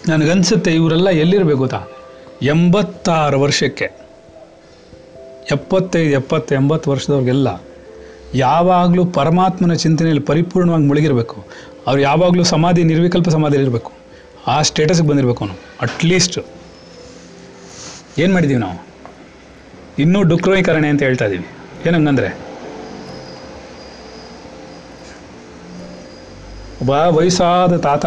[0.07, 1.87] ನನಗನ್ಸುತ್ತೆ ಇವರೆಲ್ಲ ಎಲ್ಲಿರಬೇಕು ಗೊತ್ತಾ?
[2.41, 3.91] ಎಂಬತ್ತಾರು ವರ್ಷಕ್ಕೆ.
[5.51, 7.47] ಎಪ್ಪತ್ತೈದು, ಎಪ್ಪತ್ತು, ಎಂಬತ್ತು ವರ್ಷದವ್ರಿಗೆಲ್ಲ
[8.33, 11.47] ಯಾವಾಗಲೂ ಪರಮಾತ್ಮನ ಚಿಂತನೆಯಲ್ಲಿ ಪರಿಪೂರ್ಣವಾಗಿ ಮುಳುಗಿರಬೇಕು.
[11.87, 13.91] ಅವ್ರು ಯಾವಾಗಲೂ ಸಮಾಧಿ, ನಿರ್ವಿಕಲ್ಪ ಸಮಾಧಿಯಲ್ಲಿ ಇರಬೇಕು.
[14.47, 15.59] ಆ ಸ್ಟೇಟಸ್ಗೆ ಬಂದಿರಬೇಕು ಅವನು.
[15.81, 16.39] ಅಟ್ಲೀಸ್ಟ್
[18.19, 18.85] ಏನು ಮಾಡಿದ್ದೀವಿ ನಾವು?
[19.99, 21.45] ಇನ್ನೂ ಡುಕ್ರೋಯೀಕರಣೆ ಅಂತ ಹೇಳ್ತಾ ಇದ್ದೀವಿ
[21.89, 22.27] ಏನಂಗಂದರೆ
[26.81, 28.05] ಒಬ್ಬ ವಯಸ್ಸಾದ ತಾತ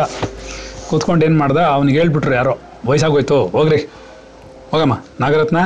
[0.89, 1.57] ಕೂತ್ಕೊಂಡು ಏನು ಮಾಡ್ದ?
[1.57, 3.89] ಅವ್ನಿಗೆ ಹೇಳ್ಬಿಟ್ರು ಯಾರೋ, ವಯಸ್ಸಾಗೋಯ್ತು, ಹೋಗ್ರಿ.
[4.73, 5.57] ಹೋಗಮ್ಮ, ನಾಗರತ್ನ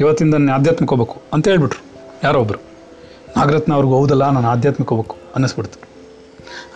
[0.00, 1.82] ಇವತ್ತಿಂದ ನಾನು ಆಧ್ಯಾತ್ಮಿಕ ಹೋಗ್ಬೇಕು ಅಂತ ಹೇಳ್ಬಿಟ್ರು.
[2.24, 2.60] ಯಾರೋ ಒಬ್ಬರು
[3.36, 5.78] ನಾಗರತ್ನ ಅವ್ರಿಗೆ ಹೌದಲ್ಲ, ನಾನು ಆಧ್ಯಾತ್ಮಿಕ ಹೋಗ್ಬೇಕು ಅನ್ನಿಸ್ಬಿಡ್ತು.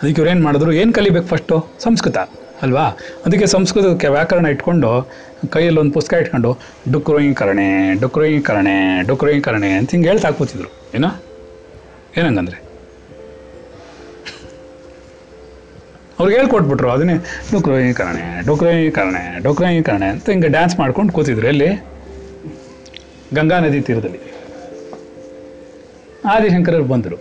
[0.01, 2.19] ಅದಕ್ಕೆ ಇವ್ರು ಏನು ಮಾಡಿದ್ರು, ಏನು ಕಲಿಬೇಕು ಫಸ್ಟು ಸಂಸ್ಕೃತ,
[2.63, 2.85] ಅಲ್ವಾ?
[3.27, 5.11] ಅದಕ್ಕೆ ಸಂಸ್ಕೃತಕ್ಕೆ ವ್ಯಾಕರಣ ಇಟ್ಕೊಂಡು,
[5.51, 6.59] ಕೈಯಲ್ಲಿ ಒಂದು ಪುಸ್ತಕ ಇಟ್ಕೊಂಡು
[6.93, 10.71] ಡುಕ್ರೋಯಿಂಗ್ಕರಣೆ ಡುಕ್ರೋಯಿಂಗ್ಕರಣೆ ಡುಕ್ರೋಯಿಂಗ್ಕರಣೆ ಅಂತ ಹಿಂಗೆ ಹೇಳ್ತಾ ಕೂತಿದ್ರು.
[10.95, 11.09] ಏನೋ?
[12.17, 12.66] ಏನಂಗಂದ್ರೆ?
[16.19, 17.15] ಅವ್ರಿಗೆ ಹೇಳ್ಕೊಟ್ಬಿಟ್ರು, ಅದನ್ನೇ
[17.53, 21.69] ಡುಕ್ರೋಯೀಕರಣೆ ಡುಕ್ರೋಯೀಕರಣೆ ಡುಕ್ರೋಯೀಕರಣೆ ಅಂತ ಹಿಂಗೆ ಡ್ಯಾನ್ಸ್ ಮಾಡ್ಕೊಂಡು ಕೂತಿದ್ರು ಅಲ್ಲಿ
[23.35, 24.21] ಗಂಗಾ ನದಿ ತೀರದಲ್ಲಿ.
[26.25, 27.17] ಆದಿಶಂಕರರು ಬಂದರು.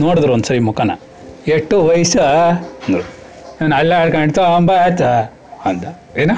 [0.00, 0.90] ನೋಡಿದ್ರು ಒಂದ್ಸರಿ ಮುಖನ.
[1.48, 2.20] ಎಷ್ಟು ವಯಸ್ಸು
[2.86, 3.04] ಅಂದರು.
[3.60, 5.02] ನಾನು ಅಲ್ಲ ಆಡ್ಕೊಂಡು ತೊಂಬತ್ತ
[5.68, 5.84] ಅಂದ.
[6.18, 6.30] ಏನ?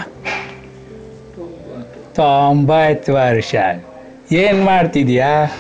[2.14, 3.54] ತೊಂಬತ್ತು ವರ್ಷ
[4.32, 5.50] ಏನು ಮಾಡ್ತಿದ್ಯಾ?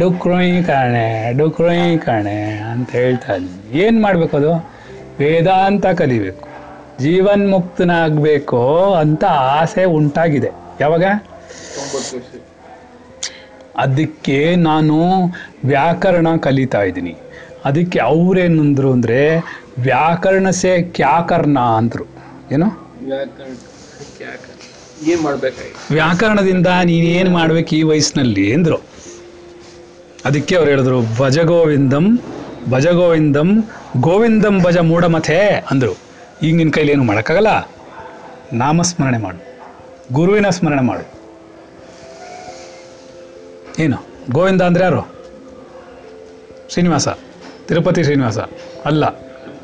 [0.00, 4.79] ಡುಕ್ರೋಯಿ ಕಾಣೆ ಡುಕ್ರೋಯಿ ಕಾಣೆ ಅಂತ ಹೇಳ್ತಾ ಇದ್ದೀನಿ ಏನು ಮಾಡಬೇಕು ಅದು
[5.20, 6.48] ವೇದಾಂತ ಕಲಿಬೇಕು.
[7.00, 10.50] ಜೀವನ್ಮುಕ್ತನಾಗಬೇಕು ಅಂತ ಆಸೆ ಉಂಟಾಗಿದೆ.
[10.80, 11.04] ಯಾವಾಗ?
[13.76, 15.24] ಅದಕ್ಕೆ ನಾನು
[15.64, 17.16] ವ್ಯಾಕರಣ ಕಲಿತಾ ಇದ್ದೀನಿ.
[17.64, 19.36] ಅದಕ್ಕೆ ಅವ್ರೇನಂದ್ರು ಅಂದರೆ,
[19.78, 22.06] ವ್ಯಾಕರಣ ಸೇ ಕ್ಯಾಕರ್ಣ ಅಂದರು.
[22.52, 22.66] ಏನು?
[25.90, 28.78] ವ್ಯಾಕರಣದಿಂದ ನೀನೇನು ಮಾಡ್ಬೇಕು ಈ ವಯಸ್ಸಿನಲ್ಲಿ ಅಂದರು.
[30.24, 32.20] ಅದಕ್ಕೆ ಅವ್ರು ಹೇಳಿದ್ರು, ಭಜಗೋವಿಂದಂ
[32.70, 33.68] ಭಜಗೋವಿಂದಂ
[34.00, 35.96] ಗೋವಿಂದಂ ಭಜ ಮೂಢಮಥೆ ಅಂದರು.
[36.42, 37.68] ಈಗ ನಿನ್ನ ಕೈಲಿ ಏನು ಮಾಡೋಕ್ಕಾಗಲ್ಲ?
[38.52, 39.58] ನಾಮಸ್ಮರಣೆ ಮಾಡು.
[40.12, 41.20] ಗುರುವಿನ ಸ್ಮರಣೆ ಮಾಡು.
[43.78, 44.06] ಏನು?
[44.30, 45.08] ಗೋವಿಂದ ಅಂದರೆ ಯಾರು?
[46.68, 47.08] ಶ್ರೀನಿವಾಸ.
[47.68, 48.38] ತಿರುಪತಿ ಶ್ರೀನಿವಾಸ.
[48.84, 49.04] ಅಲ್ಲ.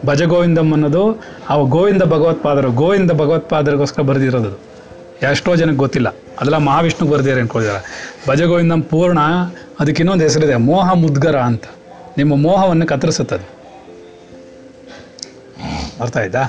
[0.06, 4.60] ಭಜ ಗೋವಿಂದಂ ಅನ್ನೋದು ಅವ ಗೋವಿಂದ ಭಗವತ್ಪಾದರು, ಗೋವಿಂದ ಭಗವತ್ಪಾದರಿಗೋಸ್ಕರ ಬರೆದಿರೋದು.
[5.30, 6.08] ಎಷ್ಟೋ ಜನಕ್ಕೆ ಗೊತ್ತಿಲ್ಲ.
[6.08, 9.18] ಅದೆಲ್ಲ ಮಹಾವಿಷ್ಣುಗೆ ಬರ್ದಿದ್ದಾರೆ ಅನ್ಕೊಂಡಿದ್ದಾರೆ ಭಜ ಗೋವಿಂದಂ ಪೂರ್ಣ,
[9.80, 11.64] ಅದಕ್ಕೆ ಇನ್ನೊಂದು ಹೆಸರಿದೆ, ಮೋಹ ಮುದ್ಗರ ಅಂತ.
[12.18, 13.56] ನಿಮ್ಮ ಮೋಹವನ್ನು ಕತ್ತರಿಸುತ್ತದೆ.
[16.00, 16.42] ಅರ್ಥ ಆಯ್ತಾ?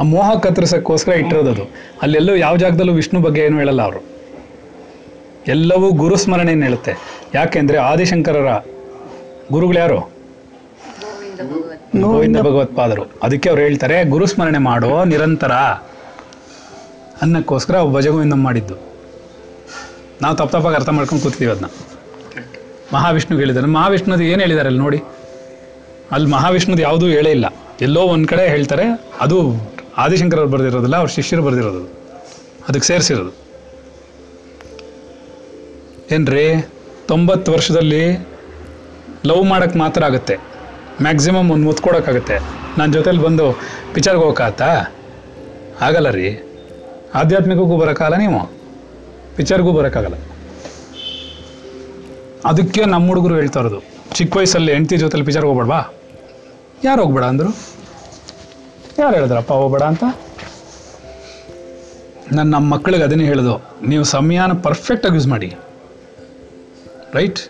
[0.00, 1.62] ಆ ಮೋಹ ಕತ್ತರಿಸೋಕ್ಕೋಸ್ಕರ ಇಟ್ಟಿರೋದು ಅದು
[2.02, 4.00] ಅಲ್ಲೆಲ್ಲೂ ಯಾವ ಜಾಗದಲ್ಲೂ ವಿಷ್ಣು ಬಗ್ಗೆ ಏನು ಹೇಳಲ್ಲ ಅವರು.
[5.46, 6.92] ಎಲ್ಲವೂ ಗುರು ಸ್ಮರಣೆಯನ್ನು ಹೇಳುತ್ತೆ.
[7.34, 8.58] ಯಾಕೆಂದ್ರೆ ಆದಿಶಂಕರರ
[9.52, 10.12] ಗುರುಗಳು ಯಾರು?
[12.00, 13.04] ಗೋವಿಂದ ಭಗವತ್ಪಾದರು.
[13.22, 15.52] ಅದಕ್ಕೆ ಅವ್ರು ಹೇಳ್ತಾರೆ, ಗುರು ಸ್ಮರಣೆ ಮಾಡೋ ನಿರಂತರ
[17.22, 18.74] ಅನ್ನಕ್ಕೋಸ್ಕರ ಭಜಗೋವಿಂದಂ ಮಾಡಿದ್ದು.
[20.22, 21.66] ನಾವು ತಪ್ಪ ತಪ್ಪಾಗಿ ಅರ್ಥ ಮಾಡ್ಕೊಂಡು ಕೂತಿದ್ದೀವಿ ಅದನ್ನ.
[22.92, 25.02] ಮಹಾವಿಷ್ಣುಗೆ ಹೇಳಿದ್ದಾರೆ ಮಹಾವಿಷ್ಣುದು ಏನು ಹೇಳಿದ್ದಾರೆ ಅಲ್ಲಿ ನೋಡಿ.
[26.10, 27.44] ಅಲ್ಲಿ ಮಹಾವಿಷ್ಣುದು ಯಾವುದೂ ಹೇಳೇ ಇಲ್ಲ.
[27.80, 28.82] ಎಲ್ಲೋ ಒಂದು ಕಡೆ ಹೇಳ್ತಾರೆ,
[29.20, 29.52] ಅದು
[29.96, 31.84] ಆದಿಶಂಕರವ್ರು ಬರೆದಿರೋದಿಲ್ಲ, ಅವ್ರ ಶಿಷ್ಯರು ಬರೆದಿರೋದು.
[32.68, 33.44] ಅದಕ್ಕೆ ಸೇರಿಸಿರೋದು.
[36.10, 36.72] ಏನ್ರಿ?
[37.08, 38.16] ತೊಂಬತ್ತು ವರ್ಷದಲ್ಲಿ
[39.26, 40.36] ಲವ್ ಮಾಡೋಕ್ಕೆ ಮಾತ್ರ ಆಗುತ್ತೆ.
[41.02, 42.38] ಮ್ಯಾಕ್ಸಿಮಮ್ ಒಂದು ಮುತ್ತು ಕೊಡೋಕ್ಕಾಗುತ್ತೆ.
[42.78, 43.60] ನನ್ನ ಜೊತೇಲಿ ಬಂದು
[43.92, 44.98] ಪಿಚರ್ಗೆ ಹೋಗೋಕ್ಕಾಗತ್ತಾ?
[45.80, 46.40] ಆಗಲ್ಲ ರೀ.
[47.14, 48.52] ಆಧ್ಯಾತ್ಮಿಕಕ್ಕೂ ಬರೋಕ್ಕಾಗಲ್ಲ ನೀವು.
[49.36, 50.14] ಪಿಕ್ಚರ್ಗೂ ಬರೋಕ್ಕಾಗಲ್ಲ.
[52.44, 53.82] ಅದಕ್ಕೆ ನಮ್ಮ ಹುಡುಗರು ಹೇಳ್ತಾ ಇರೋದು
[54.14, 55.94] ಚಿಕ್ಕ ವಯಸ್ಸಲ್ಲಿ ಹೆಂಡತಿ ಜೊತೆಲಿ ಪಿಕ್ಚರ್ಗೆ ಹೋಗ್ಬೇಡವಾ?
[56.84, 57.56] ಯಾರು ಹೋಗ್ಬೇಡ ಅಂದರು?
[58.98, 60.04] ಯಾರು ಹೇಳಿದ್ರಪ್ಪ ಹೋಗ್ಬೇಡ ಅಂತ?
[62.32, 63.70] ನಾನು ನಮ್ಮ ಮಕ್ಕಳಿಗೆ ಅದನ್ನೇ ಹೇಳೋದು.
[63.86, 65.54] ನೀವು ಸಮಯನ ಪರ್ಫೆಕ್ಟಾಗಿ ಯೂಸ್ ಮಾಡಿ.
[67.14, 67.40] ರೈಟ್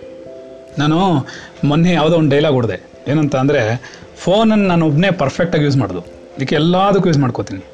[0.79, 1.27] ನಾನು
[1.65, 2.91] ಮೊನ್ನೆ ಯಾವುದೋ ಒಂದು ಡೈಲಾಗ್ ಹೊಡೆದೆ.
[3.09, 3.83] ಏನಂತ ಅಂದರೆ
[4.17, 6.01] ಫೋನನ್ನು ನಾನು ಒಬ್ಬನೇ ಪರ್ಫೆಕ್ಟಾಗಿ ಯೂಸ್ ಮಾಡೋದು.
[6.01, 7.65] ಅದಕ್ಕೆ ಎಲ್ಲದಕ್ಕೂ ಯೂಸ್ ಮಾಡ್ಕೋತೀನಿ.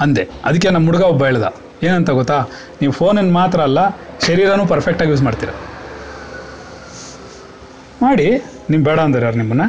[0.00, 0.28] ಅಂದೆ.
[0.44, 1.44] ಅದಕ್ಕೆ ನಮ್ಮ ಹುಡುಗ ಒಬ್ಬ ಹೇಳ್ದ.
[1.88, 2.38] ಏನಂತ ಗೊತ್ತಾ?
[2.80, 3.80] ನೀವು ಫೋನನ್ನು ಮಾತ್ರ ಅಲ್ಲ,
[4.26, 5.50] ಶರೀರನೂ ಪರ್ಫೆಕ್ಟಾಗಿ ಯೂಸ್ ಮಾಡ್ತೀರ.
[8.04, 8.28] ಮಾಡಿ
[8.70, 9.66] ನಿಮ್ಮ ಬೇಡ ಅಂದ್ರೆ ಯಾರು ನಿಮ್ಮನ್ನು?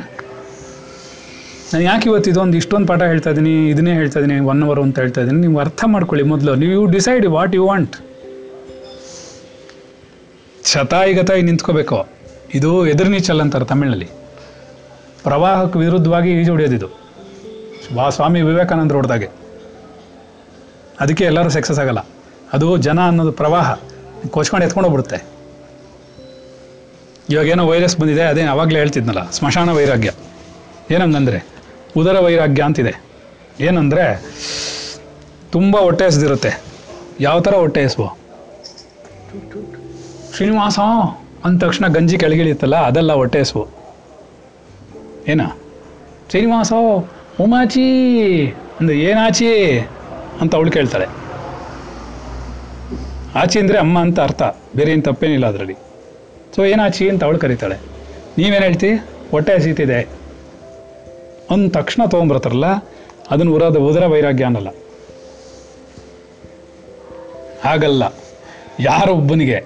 [1.74, 5.22] ನಾನು ಯಾಕೆ ಇವತ್ತು ಇದೊಂದು ಇಷ್ಟೊಂದು ಪಾಠ ಹೇಳ್ತಾ ಇದ್ದೀನಿ ಇದನ್ನೇ ಹೇಳ್ತಾ ಇದ್ದೀನಿ ಒನ್ ಅವರ್ ಅಂತ ಹೇಳ್ತಾ
[5.22, 6.52] ಇದ್ದೀನಿ ನೀವು ಅರ್ಥ ಮಾಡ್ಕೊಳ್ಳಿ ಮೊದಲು.
[6.64, 7.96] ನೀವು ಡಿಸೈಡ್ ವಾಟ್ ಯು ವಾಂಟ್
[10.74, 11.98] ಶತಾಯಿ ಗತಾಯಿ ನಿಂತ್ಕೋಬೇಕು.
[12.58, 14.08] ಇದು ಎದುರು ನೀಚಲ್ ಅಂತಾರೆ ತಮಿಳಿನಲ್ಲಿ.
[15.26, 16.88] ಪ್ರವಾಹಕ್ಕೆ ವಿರುದ್ಧವಾಗಿ ಈಜು ಹೊಡೆಯೋದಿದು
[17.98, 19.28] ವಾ ಸ್ವಾಮಿ ವಿವೇಕಾನಂದರು ಹೊಡೆದಾಗೆ.
[21.00, 22.00] ಅದಕ್ಕೆ ಎಲ್ಲರೂ ಸಕ್ಸಸ್ ಆಗಲ್ಲ.
[22.54, 23.80] ಅದು ಜನ ಅನ್ನೋದು ಪ್ರವಾಹ.
[24.30, 25.36] ಕೊಚ್ಕೊಂಡು ಎತ್ಕೊಂಡು ಹೋಗ್ಬಿಡುತ್ತೆ.
[27.30, 30.12] ಇವಾಗ ಏನೋ ವೈರಸ್ ಬಂದಿದೆ, ಅದೇ ಅವಾಗಲೇ ಹೇಳ್ತಿದ್ನಲ್ಲ, ಸ್ಮಶಾನ ವೈರಾಗ್ಯ.
[30.92, 31.48] ಏನಂಗಂದ್ರೆ
[31.98, 33.02] ಉದರ ವೈರಾಗ್ಯ ಅಂತಿದೆ.
[33.60, 34.24] ಏನಂದರೆ,
[35.52, 36.62] ತುಂಬ ಹೊಟ್ಟೆ ಹಸ್ದಿರುತ್ತೆ.
[37.20, 38.18] ಯಾವ ಥರ ಹೊಟ್ಟೆ ಹಸುವು
[40.36, 40.80] ಶ್ರೀನಿವಾಸ
[41.46, 43.68] ಅಂದ ತಕ್ಷಣ ಗಂಜಿ ಕೆಳಗಿಳಿಯುತ್ತಲ್ಲ, ಅದೆಲ್ಲ ಹೊಟ್ಟೆ ಹಸುವು
[45.28, 45.42] ಏನ?
[46.30, 46.74] ಶ್ರೀನಿವಾಸ
[47.42, 48.48] ಉಮಾಚಿ
[48.80, 49.82] ಅಂದ್ರೆ ಏನಾಚಿ?
[50.42, 51.08] ಅಂತ ಅವಳು ಕೇಳ್ತಾಳೆ.
[53.42, 54.44] ಆಚಿ ಅಂದರೆ ಅಮ್ಮ ಅಂತ ಅರ್ಥ,
[54.78, 55.76] ಬೇರೆ ಏನು ತಪ್ಪೇನಿಲ್ಲ ಅದರಲ್ಲಿ.
[56.56, 57.78] ಸೊ ಏನಾಚಿ ಅಂತ ಅವಳು ಕರೀತಾಳೆ.
[58.38, 58.90] ನೀವೇನು ಹೇಳ್ತಿ?
[59.32, 60.00] ಹೊಟ್ಟೆ ಹಸೀತಿದೆ.
[61.54, 62.68] ಅಂದ ತಕ್ಷಣ ತೊಗೊಂಬರ್ತಾರಲ್ಲ,
[63.32, 64.70] ಅದನ್ನು ಉರದ ಉದರ ವೈರಾಗ್ಯ ಅನ್ನಲ್ಲ.
[67.66, 68.04] ಹಾಗಲ್ಲ
[68.90, 69.60] ಯಾರೊಬ್ಬನಿಗೆ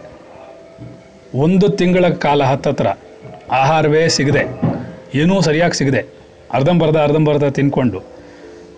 [1.44, 2.88] ಒಂದು ತಿಂಗಳ ಕಾಲ ಹತ್ತತ್ರ
[3.62, 4.44] ಆಹಾರವೇ ಸಿಗದೆ,
[5.22, 6.02] ಏನೂ ಸರಿಯಾಗಿ ಸಿಗದೆ,
[6.58, 8.00] ಅರ್ಧಂಬರ್ಧ ಅರ್ಧಂಬರ್ಧ ತಿನ್ಕೊಂಡು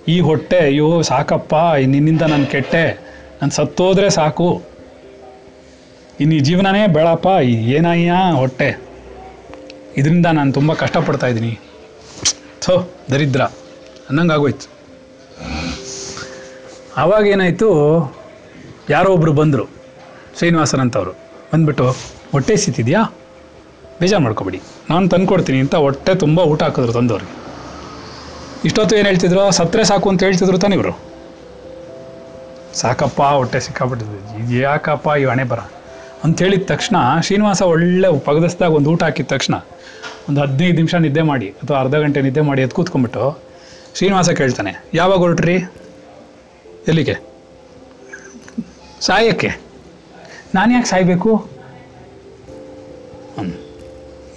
[0.07, 2.93] ಈ ಹೊಟ್ಟೆ, ಅಯ್ಯೋ, ಸಾಕಪ್ಪ ನಿನ್ನಿಂದ ನಾನು ಕೆಟ್ಟೆ,
[3.41, 4.61] ನಾನು ಸತ್ತೋದ್ರೆ ಸಾಕು.
[6.19, 8.81] ಇನ್ನು ಈ ಜೀವನನೇ ಬೇಡಪ್ಪ ಏನಯ್ಯ ಹೊಟ್ಟೆ.
[9.97, 11.59] ಇದರಿಂದ ನಾನು ತುಂಬ ಕಷ್ಟಪಡ್ತಾ ಇದ್ದೀನಿ.
[12.61, 13.41] ಥೋ, ದರಿದ್ರ.
[14.09, 14.67] ಅನ್ನಂಗೆ ಆಗೋಯ್ತು.
[16.97, 17.69] ಆವಾಗ ಏನಾಯಿತು,
[18.89, 19.65] ಯಾರೋ ಒಬ್ಬರು ಬಂದರು
[20.37, 21.11] ಶ್ರೀನಿವಾಸನ್ ಅಂತವರು
[21.53, 21.91] ಬಂದ್ಬಿಟ್ಟು,
[22.31, 23.13] ಹೊಟ್ಟೆ ಸಿತಿದ್ಯಾ?
[23.99, 24.61] ಬೇಜಾರು ಮಾಡ್ಕೊಬೇಡಿ.
[24.89, 27.50] ನಾನು ತಂದ್ಕೊಡ್ತೀನಿ ಅಂತ ಹೊಟ್ಟೆ ತುಂಬ ಊಟ ಹಾಕಿದ್ರು ತಂದವ್ರಿಗೆ.
[28.67, 29.43] ಇಷ್ಟೊತ್ತು ಏನು ಹೇಳ್ತಿದ್ರು?
[29.57, 30.93] ಸತ್ತರೆ ಸಾಕು ಅಂತ ಹೇಳ್ತಿದ್ರು ತಾನೇ ಇವರು.
[32.81, 35.61] ಸಾಕಪ್ಪ, ಹೊಟ್ಟೆ ಸಿಕ್ಕಾಬಿಟ್ಟಿದೆ ಇದು ಯಾಕಪ್ಪ ಈ ಹಣೆ ಬರ?
[36.25, 39.55] ಅಂತ ಹೇಳಿದ ತಕ್ಷಣ ಶ್ರೀನಿವಾಸ ಒಳ್ಳೆ ಪಗದಸ್ದಾಗ ಒಂದು ಊಟ ಹಾಕಿದ ತಕ್ಷಣ
[40.29, 43.23] ಒಂದು ಹದಿನೈದು ನಿಮಿಷ ನಿದ್ದೆ ಮಾಡಿ ಅಥವಾ ಅರ್ಧ ಗಂಟೆ ನಿದ್ದೆ ಮಾಡಿ ಎದ್ದು ಕೂತ್ಕೊಂಡ್ಬಿಟ್ಟು
[43.97, 45.55] ಶ್ರೀನಿವಾಸ ಕೇಳ್ತಾನೆ, ಯಾವಾಗ ಹೊರಟ್ರಿ?
[46.87, 47.15] ಎಲ್ಲಿಗೆ?
[49.07, 49.49] ಸಾಯಕ್ಕೆ.
[50.55, 51.31] ನಾನು ಯಾಕೆ ಸಾಯ್ಬೇಕು?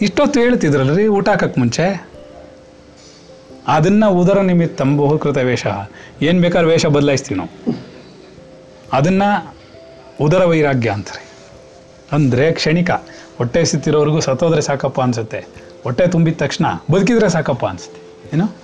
[0.07, 1.87] ಇಷ್ಟೊತ್ತು ಇಷ್ಟೊತ್ತು ರೀ ಊಟ ಹಾಕಕ್ಕೆ ಮುಂಚೆ?
[3.69, 5.67] ಅದನ್ನ ಉದರ ನಿಮಿತ್ತಂ ಬಹುಕೃತ ವೇಷ.
[6.23, 7.79] ಏನು ಬೇಕಾದ್ರೆ ವೇಷ ಬದಲಾಯಿಸ್ತೀವಿ ನಾವು.
[8.93, 9.23] ಅದನ್ನ
[10.21, 11.33] ಉದರ ವೈರಾಗ್ಯ ಅಂತಾರೆ.
[12.13, 12.91] ಅಂದರೆ ಕ್ಷಣಿಕ.
[13.39, 15.45] ಹೊಟ್ಟೆ ಸಿತ್ತಿರೋರ್ಗೂ ಸತ್ತೋದ್ರೆ ಸಾಕಪ್ಪ ಅನ್ಸುತ್ತೆ.
[15.83, 18.31] ಹೊಟ್ಟೆ ತುಂಬಿದ ತಕ್ಷಣ ಬದುಕಿದ್ರೆ ಸಾಕಪ್ಪ ಅನ್ಸುತ್ತೆ.
[18.37, 18.57] ಏನು?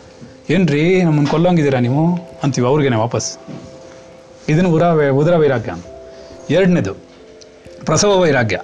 [0.51, 2.17] ಏನ್ರಿ ನಮ್ಮನ್ನು ಕೊಲ್ಲೋಂಗಿದ್ದೀರಾ ನೀವು?
[2.43, 3.39] ಅಂತೀವಿ, ಅವ್ರಿಗೇನೆ ವಾಪಸ್.
[4.49, 5.75] ಇದನ್ನು ಉರ ಉದರ ವೈರಾಗ್ಯ
[6.51, 6.95] ಎರಡನೇದು,
[7.85, 8.61] ಪ್ರಸವ ವೈರಾಗ್ಯ.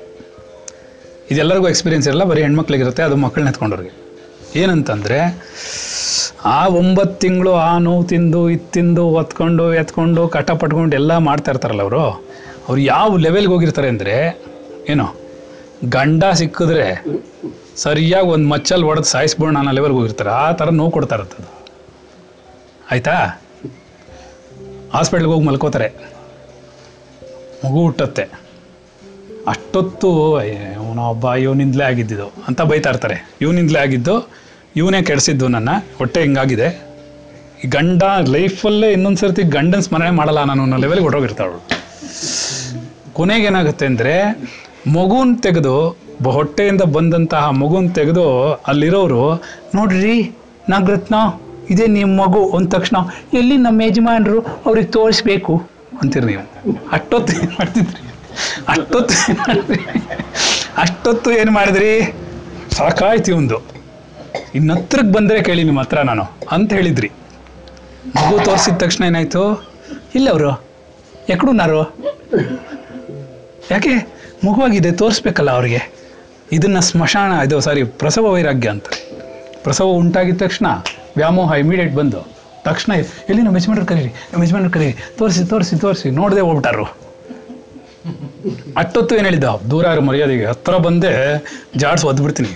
[1.31, 4.07] ಇದೆಲ್ಲರಿಗೂ ಎಕ್ಸ್ಪೀರಿಯನ್ಸ್ ಇರಲ್ಲ, ಬರೀ ಹೆಣ್ಮಕ್ಳಿಗಿರುತ್ತೆ, ಅದು ಮಕ್ಕಳನ್ನ ಎತ್ಕೊಂಡವ್ರಿಗೆ
[4.61, 5.19] ಏನಂತಂದರೆ
[6.47, 11.83] ಆ ಒಂಬತ್ತು ತಿಂಗಳು ಆ ನೋವು ತಿಂದು, ಇದು ತಿಂದು ಒತ್ಕೊಂಡು ಎತ್ಕೊಂಡು ಕಟ ಪಟ್ಕೊಂಡು ಎಲ್ಲ ಮಾಡ್ತಾ ಇರ್ತಾರಲ್ಲ
[11.83, 12.03] ಅವರು.
[12.69, 14.15] ಅವ್ರು ಯಾವ ಲೆವೆಲ್ಗೆ ಹೋಗಿರ್ತಾರೆ ಅಂದರೆ,
[14.89, 15.07] ಏನು,
[15.89, 16.87] ಗಂಡ ಸಿಕ್ಕಿದ್ರೆ
[17.77, 20.31] ಸರಿಯಾಗಿ ಒಂದು ಮಚ್ಚಲ್ಲಿ ಹೊಡೆದು ಸಾಯಿಸ್ಬೋಣ ಅನ್ನೋ ಲೆವೆಲ್ಗೆ ಹೋಗಿರ್ತಾರೆ.
[20.31, 21.49] ಆ ಥರ ನೋವು ಕೊಡ್ತಾ ಇರ್ತದೆ
[22.91, 23.17] ಆಯಿತಾ?
[24.93, 25.89] ಹಾಸ್ಪಿಟ್ಲ್ಗೆ ಹೋಗಿ ಮಲ್ಕೋತಾರೆ.
[27.65, 28.25] ಮಗು ಹುಟ್ಟತ್ತೆ.
[29.47, 30.11] ಅಷ್ಟೊತ್ತು
[30.43, 33.17] ಇವನ ಒಬ್ಬ ಇವನಿಂದಲೇ ಆಗಿದ್ದಿದ್ದು ಅಂತ ಬೈತಾ ಇರ್ತಾರೆ.
[33.41, 34.15] ಇವನಿಂದಲೇ ಆಗಿದ್ದು
[34.81, 36.69] ಇವನೇ ಕೆಡಿಸಿದ್ದು ನನ್ನ, ಹೊಟ್ಟೆ ಹಿಂಗಾಗಿದೆ.
[37.63, 38.03] ಈ ಗಂಡ
[38.35, 41.59] ಲೈಫಲ್ಲೇ ಇನ್ನೊಂದು ಸರ್ತಿ ಗಂಡನ ಸ್ಮರಣೆ ಮಾಡಲ್ಲ ನಾನು ಅನ್ನೋ ಲೆವೆಲ್ಗೆ ಹೊಟ್ಟೋಗಿರ್ತಾಳು
[43.19, 44.15] ಕೊನೆಗೇನಾಗುತ್ತೆ ಅಂದರೆ,
[44.97, 45.77] ಮಗುನ ತೆಗೆದು
[46.37, 48.27] ಹೊಟ್ಟೆಯಿಂದ ಬಂದಂತಹ ಮಗುನ ತೆಗೆದು
[48.71, 49.25] ಅಲ್ಲಿರೋರು,
[49.77, 50.17] ನೋಡ್ರಿ,
[50.73, 51.17] ನಾಗರತ್ನ,
[51.73, 52.97] ಇದೇ ನಿಮ್ಮ ಮಗು ಅಂದ ತಕ್ಷಣ,
[53.39, 55.55] ಎಲ್ಲಿ ನಮ್ಮ ಯಜಮಾನರು ಅವ್ರಿಗೆ ತೋರಿಸ್ಬೇಕು
[56.01, 56.45] ಅಂತೀರಿ ನೀವು.
[56.97, 58.03] ಅಷ್ಟೊತ್ತು ಏನು ಮಾಡ್ತಿದ್ರಿ?
[58.73, 59.81] ಅಷ್ಟೊತ್ತು ಏನು ಮಾಡಿದ್ರಿ
[60.85, 61.93] ಅಷ್ಟೊತ್ತು ಏನು ಮಾಡಿದ್ರಿ?
[62.79, 63.59] ಸಾಕಾಯ್ತು ಒಂದು
[64.57, 67.09] ಇನ್ನು ಹತ್ರಕ್ಕೆ ಬಂದರೆ ಕೇಳಿ ನಿಮ್ಮ ಹತ್ರ ನಾನು ಅಂತ ಹೇಳಿದ್ರಿ.
[68.17, 69.43] ಮಗು ತೋರಿಸಿದ ತಕ್ಷಣ ಏನಾಯ್ತು?
[70.15, 70.51] ಇಲ್ಲ ಅವರು.
[71.29, 71.81] ಎಕ್ಕಡುನಾರು
[73.71, 73.95] ಯಾಕೆ?
[74.47, 75.81] ಮಗುವಾಗಿದೆ, ತೋರಿಸ್ಬೇಕಲ್ಲ ಅವ್ರಿಗೆ.
[76.53, 78.89] ಇದನ್ನ ಸ್ಮಶಾನ, ಇದು ಸಾರಿ ಪ್ರಸವ ವೈರಾಗ್ಯ ಅಂತ.
[79.63, 80.67] ಪ್ರಸವ ಉಂಟಾಗಿದ ತಕ್ಷಣ
[81.17, 82.21] ವ್ಯಾಮೋಹ ಇಮಿಡಿಯೇಟ್ ಬಂದು
[82.65, 82.93] ತಕ್ಷಣ
[83.29, 83.43] ಎಲ್ಲಿ?
[83.43, 84.11] ನಮ್ಮ ಯಜಮಾನ್ರು ಕರೀರಿ?
[84.33, 84.95] ನಮ್ಮ ಯಜಮಾನ್ರು ಕರೀರಿ.
[85.19, 86.85] ತೋರಿಸಿ ತೋರಿಸಿ ತೋರಿಸಿ, ನೋಡದೆ ಹೋಗ್ಬಿಟ್ಟಾರು.
[88.77, 89.45] ಅಷ್ಟೊತ್ತು ಏನು ಹೇಳಿದ್ದ?
[89.71, 90.45] ದೂರ ಮರ್ಯಾದೆಗೆ.
[90.45, 91.13] ಹತ್ರ ಬಂದೇ
[91.77, 92.53] ಜಾಡ್ಸ್ ಒದ್ಬಿಡ್ತೀನಿ.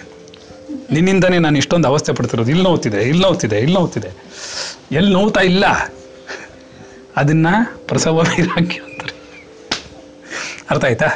[0.92, 2.50] ನಿನ್ನಿಂದನೇ ನಾನು ಇಷ್ಟೊಂದು ಅವಸ್ಥೆ ಪಡ್ತಿರೋದು.
[2.50, 4.08] ಇಲ್ಲಿ ನೋವುತ್ತಿದೆ ಇಲ್ಲಿ ನೋವುತ್ತಿದೆ ಇಲ್ಲಿ ನೋವುತ್ತಿದೆ
[4.92, 5.64] ಎಲ್ಲಿ ನೋವುತ್ತಾ ಇಲ್ಲ?
[7.16, 7.46] ಅದನ್ನ
[7.88, 9.20] ಪ್ರಸವ ವೈರಾಗ್ಯ ಅಂತಾರೆ.
[10.70, 11.06] ಅರ್ಥ ಆಯ್ತಾ?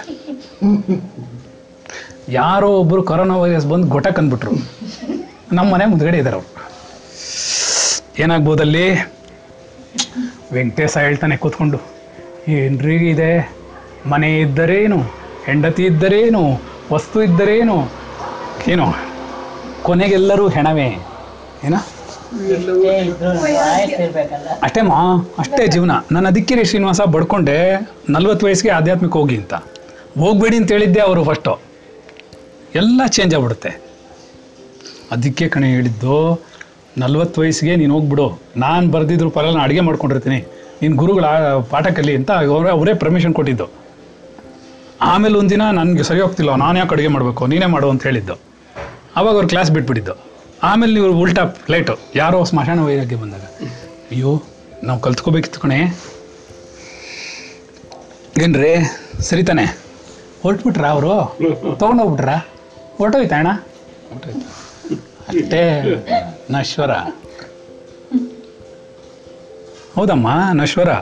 [2.28, 4.50] ಯಾರೋ ಒಬ್ಬರು ಕೊರೋನಾ ವೈರಸ್ ಬಂದು ಗೊಟಕ್ ಅಂದ್ಬಿಟ್ರು.
[5.52, 6.64] ನಮ್ಮ ಮನೆ ಮುಂದ್ಗಡೆ ಇದ್ದಾರೆ ಅವರು.
[8.18, 8.92] ಏನಾಗ್ಬೋದಲ್ಲಿ?
[10.52, 11.78] ವೆಂಕಟೇಶ ಹೇಳ್ತಾನೆ ಕೂತ್ಕೊಂಡು
[12.48, 13.52] ಏನ್ರಿ ಇದೆ?
[14.07, 14.98] ಮನೆ ಇದ್ದರೇನು?
[15.46, 16.61] ಹೆಂಡತಿ ಇದ್ದರೇನು?
[16.92, 17.90] ವಸ್ತು ಇದ್ದರೇನು?
[18.68, 19.14] ಏನು.
[19.87, 20.89] ಕೊನೆಗೆಲ್ಲರೂ ಹೆಣವೇ?
[21.66, 21.76] ಏನ?
[24.64, 25.01] ಅಷ್ಟೇ ಮಾ,
[25.43, 25.93] ಅಷ್ಟೇ ಜೀವನ.
[26.14, 27.57] ನಾನು ಅದಕ್ಕೆ ಶ್ರೀನಿವಾಸ ಬಡ್ಕೊಂಡೆ
[28.14, 29.55] ನಲ್ವತ್ತು ವಯಸ್ಸಿಗೆ ಆಧ್ಯಾತ್ಮಿಕ ಹೋಗಿ ಅಂತ.
[30.22, 31.53] ಹೋಗ್ಬೇಡಿ ಅಂತ ಹೇಳಿದ್ದೆ ಅವರು ಫಸ್ಟು
[32.80, 33.70] ಎಲ್ಲ ಚೇಂಜ್ ಆಗ್ಬಿಡುತ್ತೆ.
[35.14, 36.16] ಅದಕ್ಕೆ ಕಣೆ ಹೇಳಿದ್ದು,
[37.03, 38.26] ನಲ್ವತ್ತು ವಯಸ್ಸಿಗೆ ನೀನು ಹೋಗ್ಬಿಡು.
[38.64, 40.41] ನಾನು ಬರೆದಿದ್ರು ಪರ ನಾನು ಅಡುಗೆ ಮಾಡ್ಕೊಂಡಿರ್ತೀನಿ.
[40.82, 41.26] ನಿನ್ನ ಗುರುಗಳ
[41.72, 43.66] ಪಾಠ ಕಲಿ ಅಂತ ಅವರೇ ಅವರೇ ಪರ್ಮಿಷನ್ ಕೊಟ್ಟಿದ್ದು.
[45.12, 48.37] ಆಮೇಲೆ ಒಂದಿನ ನನಗೆ ಸರಿ ಹೋಗ್ತಿಲ್ಲ, ನಾನು ಯಾಕೆ ಅಡುಗೆ ಮಾಡಬೇಕು, ನೀನೇ ಮಾಡು ಅಂತ ಹೇಳಿದ್ದು.
[49.17, 50.15] ಆವಾಗ ಅವ್ರು ಕ್ಲಾಸ್ ಬಿಟ್ಬಿಟ್ಟಿದ್ದು.
[50.69, 51.43] ಆಮೇಲೆ ನೀವು ಉಲ್ಟಾ
[51.73, 53.47] ಲೈಟು ಯಾರೋ ಸ್ಮಶಾನ ವೈರಾಗ್ಯ ಬಂದಾಗ,
[54.12, 54.31] ಅಯ್ಯೋ,
[54.89, 55.79] ನಾವು ಕಲ್ತ್ಕೋಬೇಕಿತ್ತು ಕಣೆ.
[58.45, 58.73] ಏನ್ರಿ,
[59.29, 59.67] ಸರಿ ತಾನೆ.
[60.43, 61.12] ಹೊರಟ್ಬಿಟ್ರ ಅವರು?
[61.81, 62.33] ತೊಗೊಂಡೋಗ್ಬಿಟ್ರ?
[62.99, 63.53] ಹೊರಟೋಯ್ತಾ ಅಣ್ಣ?
[65.29, 65.62] ಅಷ್ಟೇ
[66.55, 66.93] ನಶ್ವರ.
[69.95, 70.29] ಹೌದಮ್ಮ,
[70.61, 70.93] ನಶ್ವರ.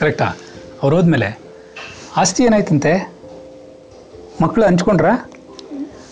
[0.00, 0.28] ಕರೆಕ್ಟಾ
[0.82, 1.28] ಅವ್ರು ಹೋದ್ಮೇಲೆ,
[2.20, 2.92] ಆಸ್ತಿ ಏನಾಯ್ತಂತೆ?
[4.42, 5.10] ಮಕ್ಕಳು ಹಂಚ್ಕೊಂಡ್ರ?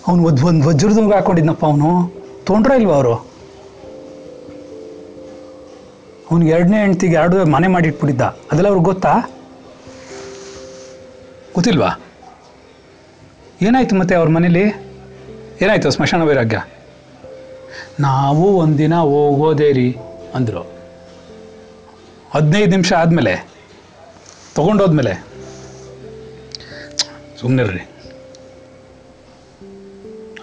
[0.07, 2.13] ಅವ್ನು ಒದ್ ಒಂದು ವಜ್ರದಂಗ ಹಾಕೊಂಡಿದ್ನಪ್ಪ ಅವನು.
[2.47, 3.15] ತೊಂಡ್ರ ಇಲ್ವಾ ಅವರು?
[6.31, 8.23] ಅವ್ನಿಗೆ ಎರಡನೇ ಹೆಂಡ್ತಿಗೆ ಎರಡು ಮನೆ ಮಾಡಿಟ್ಬಿಟ್ಟಿದ್ದ.
[8.23, 9.15] ಅದೆಲ್ಲ ಅವ್ರಿಗೆ ಗೊತ್ತಾ?
[11.55, 12.01] ಗೊತ್ತಿಲ್ವಾ?
[13.63, 14.63] ಏನಾಯ್ತು ಮತ್ತೆ ಅವ್ರ ಮನೇಲಿ?
[15.63, 16.63] ಏನಾಯ್ತು ಸ್ಮಶಾನ ವೈರಾಗ್ಯ?
[18.01, 19.97] ನಾವು ಒಂದಿನ ಹೋಗೋದೇ ರೀ
[20.35, 20.71] ಅಂದರು.
[22.35, 23.49] ಹದಿನೈದು ನಿಮಿಷ ಆದಮೇಲೆ?
[24.55, 25.25] ತೊಗೊಂಡೋದ್ಮೇಲೆ?
[27.41, 27.94] ಸುಮ್ಮನಿರ್ರಿ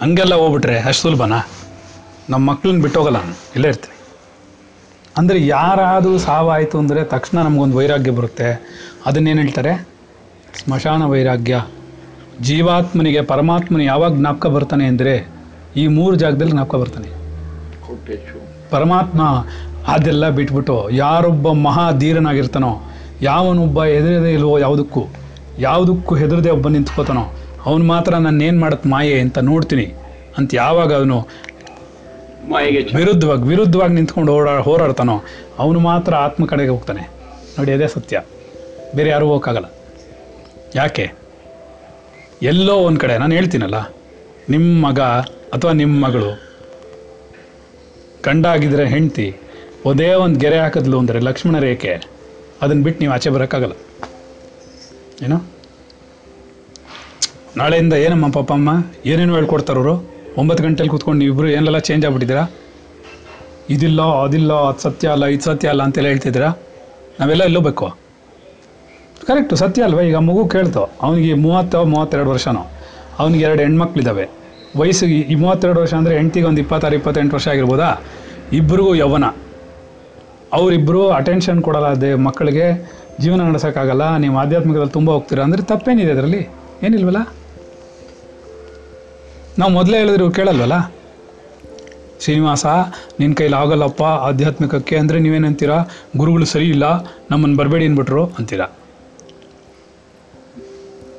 [0.01, 1.39] ಹಂಗೆಲ್ಲ ಹೋಗ್ಬಿಟ್ರೆ ಅಷ್ಟು ಸುಲಭನಾ?
[2.29, 3.95] ನಮ್ಮ ಮಕ್ಳನ್ನ ಬಿಟ್ಟೋಗಲ್ಲ ನಾನು ಇಲ್ಲೇ ಇರ್ತೀನಿ.
[5.17, 8.47] ಅಂದರೆ ಯಾರಾದರೂ ಸಾವಾಯಿತು ಅಂದರೆ ತಕ್ಷಣ ನಮಗೊಂದು ವೈರಾಗ್ಯ ಬರುತ್ತೆ.
[9.05, 9.73] ಅದನ್ನೇನು ಹೇಳ್ತಾರೆ?
[10.59, 11.55] ಸ್ಮಶಾನ ವೈರಾಗ್ಯ.
[12.41, 15.13] ಜೀವಾತ್ಮನಿಗೆ ಪರಮಾತ್ಮನ ಯಾವಾಗ ಜ್ಞಾಪಕ ಬರ್ತಾನೆ ಅಂದರೆ
[15.75, 17.09] ಈ ಮೂರು ಜಾಗದಲ್ಲಿ ಜ್ಞಾಪಕ ಬರ್ತಾನೆ.
[18.71, 19.21] ಪರಮಾತ್ಮ
[19.87, 22.71] ಅದೆಲ್ಲ ಬಿಟ್ಬಿಟ್ಟು ಯಾರೊಬ್ಬ ಮಹಾ ಧೀರನಾಗಿರ್ತಾನೋ
[23.21, 25.03] ಯಾವನೊಬ್ಬ ಹೆದರದೇ ಇಲ್ವೋ ಯಾವುದಕ್ಕೂ
[25.59, 27.23] ಯಾವುದಕ್ಕೂ ಹೆದರದೆ ಒಬ್ಬ ನಿಂತ್ಕೋತಾನೋ
[27.65, 29.93] ಅವನು ಮಾತ್ರ ನನ್ನ ಏನು ಮಾಡತ್ ಮಾಯೆ ಅಂತ ನೋಡ್ತೀನಿ
[30.37, 31.27] ಅಂತ ಯಾವಾಗ ಅವನು
[32.49, 35.21] ಮಾಯಿಗೆ ವಿರುದ್ಧವಾಗಿ ವಿರುದ್ಧವಾಗಿ ನಿಂತ್ಕೊಂಡು ಓಡಾ ಹೋರಾಡ್ತಾನೋ
[35.59, 37.01] ಅವನು ಮಾತ್ರ ಆತ್ಮ ಕಡೆಗೆ ಹೋಗ್ತಾನೆ.
[37.57, 38.25] ನೋಡಿ ಅದೇ ಸತ್ಯ.
[38.95, 39.65] ಬೇರೆ ಯಾರೂ ಹೋಗೋಕ್ಕಾಗಲ್ಲ.
[40.75, 41.13] ಯಾಕೆ?
[42.41, 43.93] ಎಲ್ಲೋ ಒಂದು ಕಡೆ ನಾನು ಹೇಳ್ತೀನಲ್ಲ
[44.49, 44.99] ನಿಮ್ಮ ಮಗ
[45.53, 46.41] ಅಥವಾ ನಿಮ್ಮ ಮಗಳು
[48.23, 49.35] ಗಂಡ ಆಗಿದ್ರೆ ಹೆಂಡ್ತಿ
[49.85, 52.01] ಒದೇ ಒಂದು ಗೆರೆ ಹಾಕಿದ್ಲು ಅಂದರೆ ಲಕ್ಷ್ಮಣ ರೇಖೆ
[52.61, 53.71] ಅದನ್ನು ಬಿಟ್ಟು ನೀವು ಆಚೆ ಬರೋಕ್ಕಾಗಲ್ಲ.
[55.23, 55.41] ಏನೋ?
[57.57, 58.69] ನಾಳೆಯಿಂದ ಏನಮ್ಮ ಪಾಪ ಅಮ್ಮ?
[59.05, 62.51] ಏನೇನು ಹೇಳ್ಕೊಡ್ತಾರವರು ಒಂಬತ್ತು ಗಂಟೆಲಿ ಕೂತ್ಕೊಂಡು ಇಬ್ಬರು ಏನೆಲ್ಲ ಚೇಂಜ್ ಆಗ್ಬಿಟ್ಟಿದ್ದೀರಾ?
[63.69, 66.59] ಇದಿಲ್ಲ, ಅದಿಲ್ಲ, ಅದು ಸತ್ಯ ಅಲ್ಲ, ಇದು ಸತ್ಯ ಅಲ್ಲ ಅಂತೆಲ್ಲ ಹೇಳ್ತಿದ್ದೀರಾ?
[67.19, 67.97] ನಾವೆಲ್ಲ ಎಲ್ಲೋ ಬೇಕು?
[69.27, 70.01] ಕರೆಕ್ಟು ಸತ್ಯ ಅಲ್ವಾ?
[70.01, 70.89] ಈಗ ಮಗು ಕೇಳ್ತು.
[71.01, 72.71] ಅವನಿಗೆ ಮೂವತ್ತ, ಮೂವತ್ತೆರಡು ವರ್ಷನೋ?
[73.19, 74.29] ಅವನಿಗೆ ಎರಡು ಹೆಣ್ಮಕ್ಳಿದ್ದಾವೆ
[74.77, 78.01] ವಯಸ್ಸು ಈ ಮೂವತ್ತೆರಡು ವರ್ಷ ಅಂದರೆ ಹೆಂಡ್ತಿಗೆ ಒಂದು ಇಪ್ಪತ್ತಾರು, ಇಪ್ಪತ್ತೆಂಟು ವರ್ಷ ಆಗಿರ್ಬೋದಾ?
[78.53, 79.23] ಇಬ್ಬರಿಗೂ ಯೌವನ.
[80.53, 82.91] ಅವರಿಬ್ಬರು ಅಟೆನ್ಷನ್ ಕೊಡಲ್ಲ ಅದೇ ಮಕ್ಕಳಿಗೆ.
[83.19, 84.17] ಜೀವನ ನಡೆಸೋಕ್ಕಾಗಲ್ಲ.
[84.17, 85.43] ನೀವು ಆಧ್ಯಾತ್ಮಿಕದಲ್ಲಿ ತುಂಬ ಹೋಗ್ತೀರಾ?
[85.43, 86.47] ಅಂದರೆ ತಪ್ಪೇನಿದೆ ಅದರಲ್ಲಿ?
[86.83, 87.17] ಏನಿಲ್ವಲ್ಲ?
[89.59, 90.93] ನಾವು ಮೊದಲೇ ಹೇಳಿದ್ರು ಕೇಳಲ್ವಲ್ಲ?
[92.19, 92.65] ಶ್ರೀನಿವಾಸ
[93.19, 95.89] ನಿನ್ನ ಕೈಲಿ ಆಗಲ್ಲಪ್ಪ ಆಧ್ಯಾತ್ಮಿಕಕ್ಕೆ ಅಂದರೆ ನೀವೇನಂತೀರಾ?
[96.17, 98.65] ಗುರುಗಳು ಸರಿ ಇಲ್ಲ ನಮ್ಮನ್ನು ಬರಬೇಡಿ ಅಂದ್ಬಿಟ್ರು ಅಂತೀರಾ?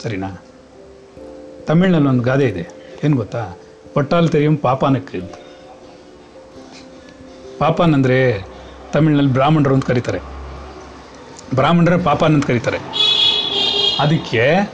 [0.03, 0.43] ಸರಿನಾ?
[1.67, 2.69] ತಮಿಳ್ನಲ್ಲಿ ಒಂದು ಗಾದೆ ಇದೆ,
[3.05, 3.59] ಏನು ಗೊತ್ತಾ?
[3.95, 5.35] ಪಟ್ಟಾಲ್ ತೆರೆಯಂ ಪಾಪಾನಕ್ಕೆ ಅಂತ.
[7.59, 8.43] ಪಾಪಾನ್ ಅಂದರೆ
[8.93, 10.21] ತಮಿಳ್ನಲ್ಲಿ ಬ್ರಾಹ್ಮಣರು ಅಂತ ಕರೀತಾರೆ.
[11.55, 12.79] ಬ್ರಾಹ್ಮಣರ ಪಾಪಾನ್ ಅಂತ ಕರೀತಾರೆ.
[13.99, 14.71] ಅದಕ್ಕೆ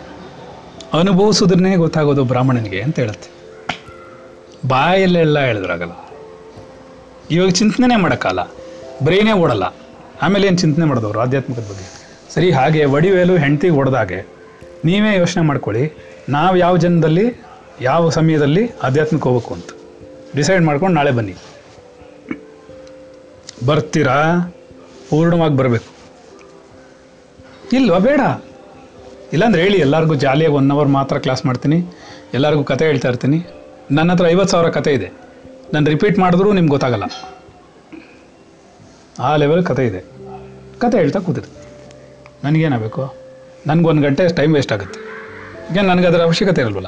[0.93, 3.38] ಅನುಭವಿಸೋದನ್ನೇ ಗೊತ್ತಾಗೋದು ಬ್ರಾಹ್ಮಣನಿಗೆ ಅಂತ ಹೇಳುತ್ತೆ
[4.67, 5.93] ಬಾಯಲ್ಲೆಲ್ಲ ಹೇಳಿದ್ರಾಗಲ್ಲ.
[7.31, 8.43] ಇವಾಗ ಚಿಂತನೆ ಮಾಡೋಕ್ಕಲ್ಲ
[9.03, 9.75] ಬ್ರೈನೇ ಓಡಲ್ಲ.
[10.23, 12.09] ಆಮೇಲೆ ಏನು ಚಿಂತನೆ ಮಾಡಿದವರು ಆಧ್ಯಾತ್ಮಿಕದ ಬಗ್ಗೆ?
[12.35, 14.27] ಸರಿ, ಹಾಗೆ ವಡಿವೇಲು ಹೆಂಡತಿ ಹೊಡೆದಾಗೆ
[14.85, 15.93] ನೀವೇ ಯೋಚನೆ ಮಾಡ್ಕೊಳ್ಳಿ,
[16.29, 17.43] ನಾವು ಯಾವ ಜನದಲ್ಲಿ
[17.81, 19.69] ಯಾವ ಸಮಯದಲ್ಲಿ ಆಧ್ಯಾತ್ಮಿಕ ಹೋಗ್ಬೇಕು ಅಂತ.
[20.37, 21.35] ಡಿಸೈಡ್ ಮಾಡ್ಕೊಂಡು ನಾಳೆ ಬನ್ನಿ.
[23.67, 24.39] ಬರ್ತೀರಾ?
[25.11, 25.99] ಪೂರ್ಣವಾಗಿ ಬರಬೇಕು.
[27.73, 27.99] ಇಲ್ವಾ?
[27.99, 28.21] ಬೇಡ.
[29.33, 31.85] ಇಲ್ಲಾಂದ್ರೆ ಹೇಳಿ, ಎಲ್ಲರಿಗೂ ಜಾಲಿಯಾಗಿ ಒನ್ ಅವರ್ ಮಾತ್ರ ಕ್ಲಾಸ್ ಮಾಡ್ತೀನಿ.
[32.35, 33.47] ಎಲ್ಲರಿಗೂ ಕತೆ ಹೇಳ್ತಾ ಇರ್ತೀನಿ.
[33.91, 35.13] ನನ್ನ ಹತ್ರ ಐವತ್ತು ಸಾವಿರ ಕತೆ ಇದೆ.
[35.75, 37.05] ನಾನು ರಿಪೀಟ್ ಮಾಡಿದ್ರೂ ನಿಮ್ಗೆ ಗೊತ್ತಾಗಲ್ಲ.
[39.19, 40.01] ಆ ಲೆವೆಲ್ ಕತೆ ಇದೆ.
[40.79, 41.67] ಕತೆ ಹೇಳ್ತಾ ಕೂತಿರ್ತೀನಿ
[42.45, 43.17] ನನಗೇನಾಗಬೇಕು?
[43.67, 45.01] ನನಗೊಂದು ಗಂಟೆ ಟೈಮ್ ವೇಸ್ಟ್ ಆಗುತ್ತೆ.
[45.73, 46.87] ಈಗ ನನಗೆ ಅದರ ಅವಶ್ಯಕತೆ ಇರಲ್ವಲ್ಲ?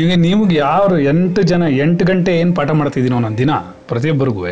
[0.00, 3.50] ಈಗ ನೀವು ಯಾರು ಎಂಟು ಜನ, ಎಂಟು ಗಂಟೆ ಏನು ಪಾಠ ಮಾಡ್ತಿದ್ದೀನೋ ನನ್ನ ದಿನ
[3.88, 4.46] ಪ್ರತಿಯೊಬ್ಬರಿಗೂ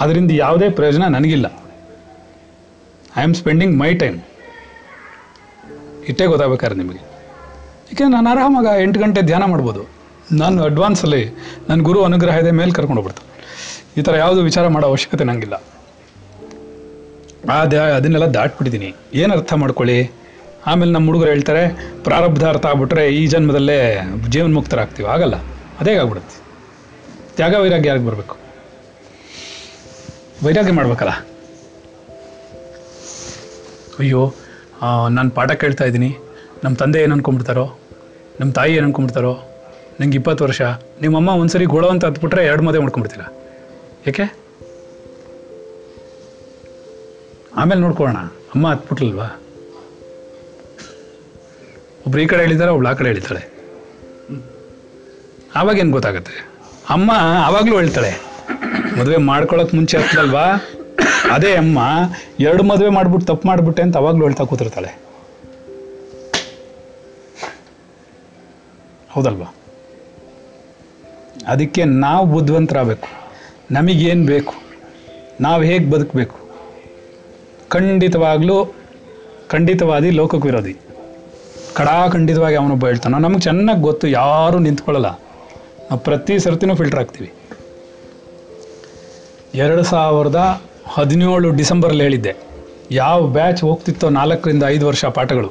[0.00, 1.62] ಅದರಿಂದ ಯಾವುದೇ ಪ್ರಯೋಜನ ನನಗಿಲ್ಲ.
[3.16, 4.20] I am spending my time
[6.08, 7.09] ಇಟ್ಟೇ ಗೊತ್ತಾಗಬೇಕಾದ್ರೆ ನಿಮಗೆ.
[7.92, 9.82] ಏಕೆ ನಾನು ಆರಾಮಾಗಿ ಎಂಟು ಗಂಟೆ ಧ್ಯಾನ ಮಾಡ್ಬೋದು?
[10.40, 11.22] ನಾನು ಅಡ್ವಾನ್ಸಲ್ಲಿ
[11.68, 13.28] ನನ್ನ ಗುರು ಅನುಗ್ರಹ ಇದೆ ಮೇಲೆ ಕರ್ಕೊಂಡು ಹೋಗ್ಬಿಡ್ತಾನೆ.
[13.98, 15.56] ಈ ಥರ ಯಾವುದು ವಿಚಾರ ಮಾಡೋ ಅವಶ್ಯಕತೆ ನನಗಿಲ್ಲ
[17.54, 19.98] ಆ ದ್ಯಾ ಅದನ್ನೆಲ್ಲ ದಾಟ್ಬಿಟ್ಟಿದ್ದೀನಿ ಏನು ಅರ್ಥ ಮಾಡ್ಕೊಳ್ಳಿ?
[20.70, 21.62] ಆಮೇಲೆ ನಮ್ಮ ಹುಡುಗರು ಹೇಳ್ತಾರೆ,
[22.06, 23.78] ಪ್ರಾರಬ್ಧ ಅರ್ಥ ಆಗ್ಬಿಟ್ರೆ ಈ ಜನ್ಮದಲ್ಲೇ
[24.34, 25.36] ಜೀವನ ಮುಕ್ತರಾಗ್ತೀವಿ ಆಗಲ್ಲ
[25.80, 26.36] ಅದೇ ಆಗ್ಬಿಡುತ್ತೆ.
[27.36, 28.34] ತ್ಯಾಗ ವೈರಾಗ್ಯ ಯಾರಿಗೆ ಬರಬೇಕು?
[30.46, 31.12] ವೈರಾಗ್ಯ ಮಾಡ್ಬೇಕಲ್ಲ?
[34.00, 34.22] ಅಯ್ಯೋ
[35.16, 36.10] ನಾನು ಪಾಠ ಕೇಳ್ತಾ ಇದ್ದೀನಿ.
[36.64, 37.66] ನಮ್ಮ ತಂದೆ ಏನು ಅನ್ಕೊಂಡ್ಬಿಡ್ತಾರೋ?
[38.40, 39.32] ನಮ್ಮ ತಾಯಿ ಏನು ಅನ್ಕೊಂಡ್ಬಿಡ್ತಾರೋ
[40.00, 40.60] ನಂಗೆ ಇಪ್ಪತ್ತು ವರ್ಷ.
[41.02, 43.24] ನಿಮ್ಮಮ್ಮ ಒಂದ್ಸರಿ ಗೋಳ ಅಂತ ಹತ್ಬಿಟ್ರೆ ಎರಡು ಮದುವೆ ಮಾಡ್ಕೊಂಡ್ಬಿಡ್ತೀರ?
[44.10, 44.24] ಏಕೆ?
[47.60, 48.20] ಆಮೇಲೆ ನೋಡ್ಕೊಳ್ಳೋಣ.
[48.54, 49.28] ಅಮ್ಮ ಹತ್ಬಿಟ್ಲಲ್ವಾ?
[52.06, 53.42] ಒಬ್ರು ಈ ಕಡೆ ಹೇಳಿದ್ದಾರೆ ಒಬ್ಳು ಆ ಕಡೆ ಹೇಳ್ತಾಳೆ
[55.60, 56.34] ಆವಾಗೇನು ಗೊತ್ತಾಗುತ್ತೆ?
[56.96, 57.10] ಅಮ್ಮ
[57.46, 58.12] ಆವಾಗಲೂ ಹೇಳ್ತಾಳೆ,
[58.98, 60.46] ಮದುವೆ ಮಾಡ್ಕೊಳಕ್ ಮುಂಚೆ ಹತ್ತಲ್ವಾ
[61.36, 61.78] ಅದೇ ಅಮ್ಮ,
[62.48, 64.90] ಎರಡು ಮದುವೆ ಮಾಡ್ಬಿಟ್ಟು ತಪ್ಪು ಮಾಡಿಬಿಟ್ಟೆ ಅಂತ ಅವಾಗಲೂ ಹೇಳ್ತಾ ಕೂತಿರ್ತಾಳೆ.
[69.10, 69.54] ಹೌದಲ್ವಾ?
[71.46, 73.08] ಅದಕ್ಕೆ ನಾವು ಬುದ್ಧಿವಂತರಾಗಬೇಕು.
[73.70, 74.54] ನಮಗೇನು ಬೇಕು?
[75.40, 76.36] ನಾವು ಹೇಗೆ ಬದುಕಬೇಕು?
[77.68, 78.74] ಖಂಡಿತವಾಗಲೂ,
[79.48, 80.76] ಖಂಡಿತವಾದಿ ಲೋಕಕ್ಕೆ ವಿರೋಧಿ.
[81.74, 83.22] ಖಡಾಖಂಡಿತವಾಗಿ ಅವನು ಹೇಳ್ತಾನೆ.
[83.22, 85.06] ನಮಗೆ ಚೆನ್ನಾಗಿ ಗೊತ್ತು, ಯಾರೂ ನಿಂತ್ಕೊಳ್ಳಲ್ಲ.
[85.08, 87.32] ನಾವು ಪ್ರತಿ ಸರ್ತಿನೂ ಫಿಲ್ಟರ್ ಹಾಕ್ತೀವಿ.
[89.54, 92.36] ಎರಡು ಸಾವಿರದ ಹದಿನೇಳು ಡಿಸೆಂಬರಲ್ಲಿ ಹೇಳಿದ್ದೆ.
[92.90, 95.48] ಯಾವ ಬ್ಯಾಚ್ ಹೋಗ್ತಿತ್ತೋ ನಾಲ್ಕರಿಂದ ಐದು ವರ್ಷ ಪಾಠಗಳು.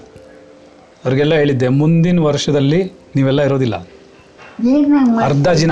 [1.05, 3.75] ಅವ್ರಿಗೆಲ್ಲ ಹೇಳಿದ್ದೆ, ಮುಂದಿನ ವರ್ಷದಲ್ಲಿ ನೀವೆಲ್ಲ ಇರೋದಿಲ್ಲ.
[5.23, 5.71] ಅರ್ಧ ದಿನ.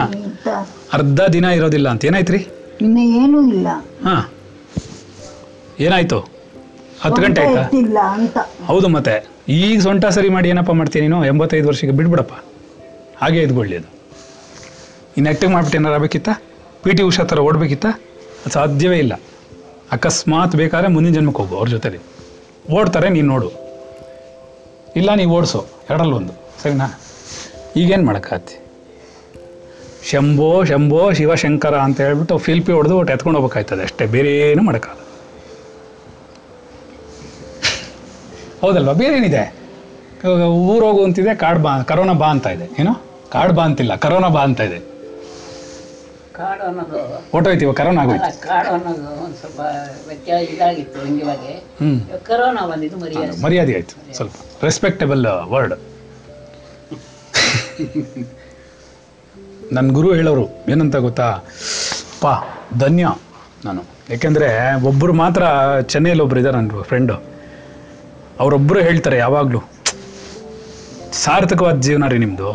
[0.93, 2.05] ಅರ್ಧ ದಿನ ಇರೋದಿಲ್ಲ ಅಂತ.
[2.05, 2.47] ಏನಾಯ್ತ್ರಿ?
[2.81, 3.67] ಇನ್ನು ಏನೂ ಇಲ್ಲ.
[4.03, 4.33] ಹಾ.
[5.79, 6.19] ಏನಾಯ್ತು?
[7.01, 7.61] ಹತ್ತು ಗಂಟೆ ಆಯ್ತಾ?
[8.01, 8.37] ಅಂತ.
[8.65, 9.29] ಹೌದು ಮತ್ತೆ.
[9.49, 11.25] ಈಗ ಸೊಂಟ ಸರಿ ಮಾಡಿ ಏನಪ್ಪ ಮಾಡ್ತೀನಿ ನೀನು?
[11.25, 12.33] ಎಂಬತ್ತೈದು ವರ್ಷಕ್ಕೆ ಬಿಡ್ಬಿಡಪ್ಪ.
[13.17, 13.87] ಹಾಗೆ ಇದ್ಕೊಳ್ಳಿ ಅದು.
[15.17, 16.29] ಇನ್ನು ನೆಟ್ಟಿಗೆ ಮಾಡ್ಬಿಟ್ಟು ಏನಾರು ಆಗಬೇಕಿತ್ತ?
[16.83, 17.85] ಪಿ ಟಿ ಉಷಾ ಥರ ಓಡಬೇಕಿತ್ತ?
[17.85, 19.21] ಅದು ಸಾಧ್ಯವೇ ಇಲ್ಲ.
[19.91, 21.97] ಅಕಸ್ಮಾತ್ ಬೇಕಾದ್ರೆ ಮುಂದಿನ ಜನ್ಮಕ್ಕೆ ಹೋಗು ಅವ್ರ ಜೊತೆಲಿ.
[22.71, 23.51] ಓಡ್ತಾರೆ ನೀನು ನೋಡು.
[24.95, 25.65] ಇಲ್ಲ ನೀವು ಓಡಿಸು.
[25.89, 26.33] ಎರಡಲ್ಲೊಂದು.
[26.63, 26.99] ಸರಿನಾ?
[27.81, 28.55] ಈಗೇನು ಮಾಡೋಕ್ಕಾಗತ್ತೆ
[30.09, 34.05] ಶಂಭೋ ಶಂಭೋ ಶಿವಶಂಕರ ಅಂತ ಹೇಳ್ಬಿಟ್ಟು ಫಿಲ್ಪಿ ಹೊಡೆದು ಒಟ್ಟು ಎತ್ಕೊಂಡು ಹೋಗ್ಬೇಕಾಯ್ತದೆ ಅಷ್ಟೇ.
[34.15, 35.03] ಬೇರೆ ಏನು ಮಾಡೋಕ್ಕಾಗಲ್ಲ.
[38.61, 38.93] ಹೌದಲ್ವಾ?
[38.93, 39.43] ಬೇರೆ ಏನಿದೆ?
[40.69, 42.67] ಊರು ಹೋಗು ಅಂತಿದೆ ಕಾಡ್ ಬಾ ಕರೋನಾ ಬಾ ಅಂತ ಇದೆ.
[42.79, 42.93] ಏನೋ?
[43.31, 44.79] ಕಾಡ್ ಬಾ ಅಂತಿಲ್ಲ ಕರೋನಾ ಬಾ ಅಂತ ಇದೆ.
[46.37, 46.97] ಕಾಡು ಅನ್ನೋದು
[47.31, 48.31] ಹೊಟ್ಟೋಯ್ತೀವ ಕರೋನಾ ಆಗೋಯ್ತು.
[48.47, 49.61] ಕಾಡು ಅನ್ನೋದು ಒಂದು ಸ್ವಲ್ಪ
[50.07, 52.97] ವ್ಯತ್ಯಾಸ ಇದಾಗಿತ್ತು ಹಂಗಿವಾಗೆ ಹ್ಞೂ ಇವಾಗ ಕರೋನಾ ಬಂದಿದ್ದು
[53.43, 53.73] ಮರ್ಯಾದೆ.
[53.73, 54.35] ಆಯಿತು ಸ್ವಲ್ಪ.
[54.65, 55.75] ರೆಸ್ಪೆಕ್ಟಬಲ್ ವರ್ಡ್
[59.73, 61.27] ನನ್ನ ಗುರು ಹೇಳೋರು, ಏನಂತ ಗೊತ್ತಾ?
[62.21, 62.33] ಪಾ,
[62.79, 63.07] ಧನ್ಯ
[63.65, 63.81] ನಾನು.
[64.09, 64.47] ಯಾಕೆಂದರೆ
[64.83, 65.43] ಒಬ್ಬರು ಮಾತ್ರ
[65.81, 67.15] ಚೆನ್ನೈಯಲ್ಲಿ ಒಬ್ರು ಇದ್ದಾರೆ ನನ್ನ ಫ್ರೆಂಡು
[68.39, 69.59] ಅವರೊಬ್ಬರು ಹೇಳ್ತಾರೆ ಯಾವಾಗಲೂ.
[71.11, 72.51] ಸಾರ್ಥಕವಾದ ಜೀವನ ರೀ ನಿಮ್ಮದು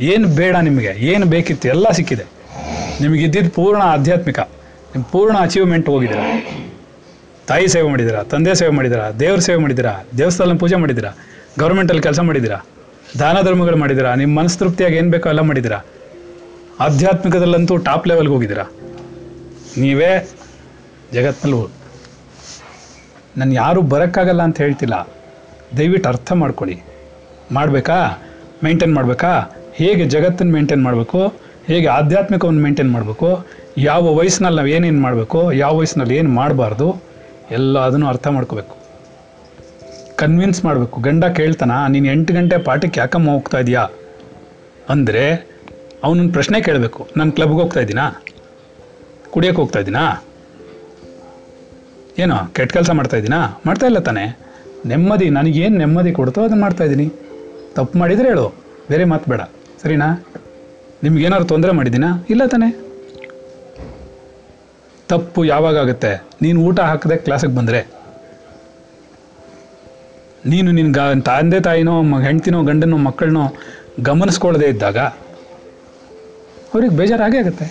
[0.00, 2.26] ಏನು ಬೇಡ ನಿಮಗೆ, ಏನು ಬೇಕಿತ್ತು ಎಲ್ಲ ಸಿಕ್ಕಿದೆ.
[3.00, 4.40] ನಿಮಗೆ ಇದ್ದಿದ್ದು ಪೂರ್ಣ ಆಧ್ಯಾತ್ಮಿಕ
[4.94, 6.20] ನಿಮ್ಮ ಪೂರ್ಣ ಅಚೀವ್ಮೆಂಟ್ ಹೋಗಿದ್ದೀರ.
[7.46, 11.10] ತಾಯಿ ಸೇವೆ ಮಾಡಿದ್ದೀರಾ, ತಂದೆ ಸೇವೆ ಮಾಡಿದ್ದೀರಾ, ದೇವ್ರ ಸೇವೆ ಮಾಡಿದ್ದೀರಾ ದೇವಸ್ಥಾನ ಪೂಜೆ ಮಾಡಿದ್ದೀರಾ
[11.58, 12.58] ಗೌರ್ಮೆಂಟಲ್ಲಿ ಕೆಲಸ ಮಾಡಿದ್ದೀರಾ.
[13.18, 14.14] ದಾನ ಧರ್ಮಗಳು ಮಾಡಿದ್ದೀರಾ?
[14.14, 15.80] ನಿಮ್ಮ ಮನಸ್ತೃಪ್ತಿಯಾಗಿ ಏನು ಬೇಕೋ ಎಲ್ಲ ಮಾಡಿದಿರಾ
[16.80, 18.64] ಆಧ್ಯಾತ್ಮಿಕದಲ್ಲಂತೂ ಟಾಪ್ ಲೆವೆಲ್ಗೆ ಹೋಗಿದ್ದೀರಾ?
[19.78, 20.28] ನೀವೇ
[21.12, 21.70] ಜಗತ್ತಿನಲ್ಲಿ
[23.36, 25.08] ನಾನು ಯಾರೂ ಬರೋಕ್ಕಾಗಲ್ಲ ಅಂತ ಹೇಳ್ತಿಲ್ಲ.
[25.78, 26.82] ದಯವಿಟ್ಟು ಅರ್ಥ ಮಾಡ್ಕೊಳ್ಳಿ.
[27.52, 28.22] ಮಾಡಬೇಕಾ?
[28.64, 29.50] ಮೇಂಟೈನ್ ಮಾಡಬೇಕಾ?
[29.72, 31.34] ಹೇಗೆ ಜಗತ್ತನ್ನು ಮೇಂಟೈನ್ ಮಾಡಬೇಕು?
[31.66, 33.46] ಹೇಗೆ ಆಧ್ಯಾತ್ಮಿಕವನ್ನು ಮೇಂಟೈನ್ ಮಾಡಬೇಕು?
[33.76, 35.52] ಯಾವ ವಯಸ್ಸಿನಲ್ಲಿ ನಾವು ಏನೇನು ಮಾಡಬೇಕು?
[35.52, 37.02] ಯಾವ ವಯಸ್ಸಿನಲ್ಲಿ ಏನು ಮಾಡಬಾರ್ದು?
[37.50, 38.77] ಎಲ್ಲ ಅದನ್ನು ಅರ್ಥ ಮಾಡ್ಕೋಬೇಕು.
[40.18, 41.00] ಕನ್ವಿನ್ಸ್ ಮಾಡಬೇಕು.
[41.00, 43.88] ಗಂಡ ಕೇಳ್ತಾನ, ನೀನು ಎಂಟು ಗಂಟೆ ಪಾಠಕ್ಕೆ ಯಾಕಮ್ಮ ಹೋಗ್ತಾ ಇದೀಯಾ?
[44.88, 45.48] ಅಂದರೆ
[46.04, 47.08] ಅವನೊಂದು ಪ್ರಶ್ನೆ ಕೇಳಬೇಕು.
[47.16, 48.24] ನಾನು ಕ್ಲಬ್ಗೆ ಹೋಗ್ತಾ ಇದ್ದೀನಾ?
[49.30, 50.24] ಕುಡಿಯೋಕೆ ಹೋಗ್ತಾ ಇದ್ದೀನಾ?
[52.18, 53.60] ಏನೋ, ಕೆಟ್ಟ ಕೆಲಸ ಮಾಡ್ತಾ ಇದ್ದೀನಾ?
[53.66, 54.38] ಮಾಡ್ತಾ ಇಲ್ಲ ತಾನೇ.
[54.86, 57.12] ನೆಮ್ಮದಿ, ನನಗೇನು ನೆಮ್ಮದಿ ಕೊಡ್ತೋ ಅದನ್ನು ಮಾಡ್ತಾ ಇದ್ದೀನಿ.
[57.74, 58.54] ತಪ್ಪು ಮಾಡಿದರೆ ಹೇಳು.
[58.88, 59.40] ಬೇರೆ ಮಾತು ಬೇಡ.
[59.82, 60.24] ಸರಿನಾ?
[61.02, 62.26] ನಿಮ್ಗೇನಾದ್ರು ತೊಂದರೆ ಮಾಡಿದ್ದೀನಾ?
[62.30, 62.76] ಇಲ್ಲ ತಾನೇ.
[65.08, 66.22] ತಪ್ಪು ಯಾವಾಗ ಆಗುತ್ತೆ?
[66.42, 67.97] ನೀನು ಊಟ ಹಾಕದೆ ಕ್ಲಾಸಿಗೆ ಬಂದರೆ.
[70.50, 71.94] ನೀನು ನಿನ್ನ ಗ ತಂದೆ ತಾಯಿನೋ
[72.26, 73.44] ಹೆಂಡ್ತಿನೋ, ಗಂಡನೋ ಮಕ್ಕಳನ್ನೋ
[74.00, 74.98] ಗಮನಿಸ್ಕೊಳ್ಳದೇ ಇದ್ದಾಗ
[76.72, 77.66] ಅವ್ರಿಗೆ ಬೇಜಾರಾಗೇ ಆಗುತ್ತೆ.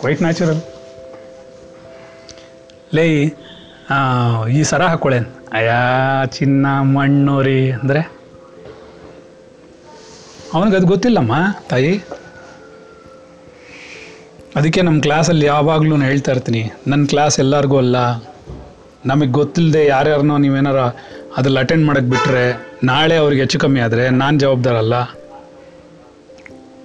[0.00, 0.60] ಕ್ವೈಟ್ ನ್ಯಾಚುರಲ್
[2.96, 3.04] ಲೇ
[4.56, 5.80] ಈ ಸರ ಹಾಕ್ಕೊಳ್ಳೇನು ಅಯ್ಯಾ,
[6.36, 8.00] ಚಿನ್ನ, ಮಣ್ಣು ರೀ ಅಂದರೆ?
[10.54, 11.34] ಅವನಿಗೆ ಅದು ಗೊತ್ತಿಲ್ಲಮ್ಮ
[11.70, 11.92] ತಾಯಿ.
[14.56, 16.62] ಅದಕ್ಕೆ ನಮ್ಮ ಕ್ಲಾಸಲ್ಲಿ ಯಾವಾಗಲೂ ಹೇಳ್ತಾ ಇರ್ತೀನಿ.
[16.86, 17.96] ನನ್ನ ಕ್ಲಾಸ್ ಎಲ್ಲರಿಗೂ ಅಲ್ಲ.
[19.06, 20.80] ನಮಗೆ ಗೊತ್ತಿಲ್ಲದೆ ಯಾರ್ಯಾರನೋ ನೀವೇನಾರ
[21.36, 24.94] ಅದ್ರಲ್ಲಿ ಅಟೆಂಡ್ ಮಾಡಕ್ಕೆ ಬಿಟ್ಟರೆ ನಾಳೆ ಅವ್ರಿಗೆ ಹೆಚ್ಚು ಕಮ್ಮಿ ಆದರೆ ನಾನು ಜವಾಬ್ದಾರ ಅಲ್ಲ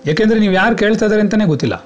[0.06, 1.86] ಯಾಕೆಂದರೆ ನೀವು ಯಾರು ಕೇಳ್ತಾ ಇದ್ದಾರೆ ಅಂತಲೇ ಗೊತ್ತಿಲ್ಲ.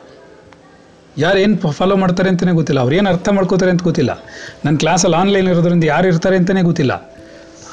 [1.17, 2.79] ಯಾರು ಏನು ಫಾಲೋ ಮಾಡ್ತಾರೆ ಅಂತಲೇ ಗೊತ್ತಿಲ್ಲ.
[2.81, 4.23] ಅವ್ರು ಏನು ಅರ್ಥ ಮಾಡ್ಕೋತಾರೆ ಅಂತ ಗೊತ್ತಿಲ್ಲ.
[4.65, 7.11] ನನ್ನ ಕ್ಲಾಸಲ್ಲಿ ಆನ್ಲೈನ್ ಇರೋದ್ರಿಂದ ಯಾರು ಇರ್ತಾರೆ ಅಂತಲೇ ಗೊತ್ತಿಲ್ಲ.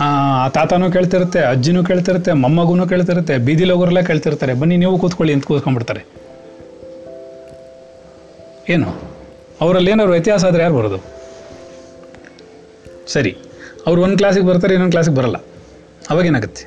[0.01, 6.07] ಆ ತಾತನೂ ಕೇಳ್ತಿರುತ್ತೆ ಅಜ್ಜಿನೂ ಕೇಳ್ತಿರುತ್ತೆ ಮೊಮ್ಮಗೂ ಕೇಳ್ತಿರುತ್ತೆ ಬೀದಿಲಿ ಹೋಗೋರೆಲ್ಲ ಕೇಳ್ತಿರ್ತಾರೆ ಬನ್ನಿ ನೀವು ಕೂತ್ಕೊಳ್ಳಿ ಅಂತ ಕೂತ್ಕೊಂಡ್ಬಿಡ್ತಾರೆ.
[8.68, 9.03] ಏನು?
[9.61, 10.99] ಅವರಲ್ಲಿ ಏನಾದ್ರು ವ್ಯತ್ಯಾಸ ಆದರೆ ಯಾರು ಬರೋದು?
[13.12, 13.37] ಸರಿ.
[13.89, 15.39] ಅವ್ರು ಒಂದು ಕ್ಲಾಸಿಗೆ ಬರ್ತಾರೆ, ಇನ್ನೊಂದು ಕ್ಲಾಸಿಗೆ ಬರಲ್ಲ.
[16.12, 16.64] ಅವಾಗೇನಾಗುತ್ತೆ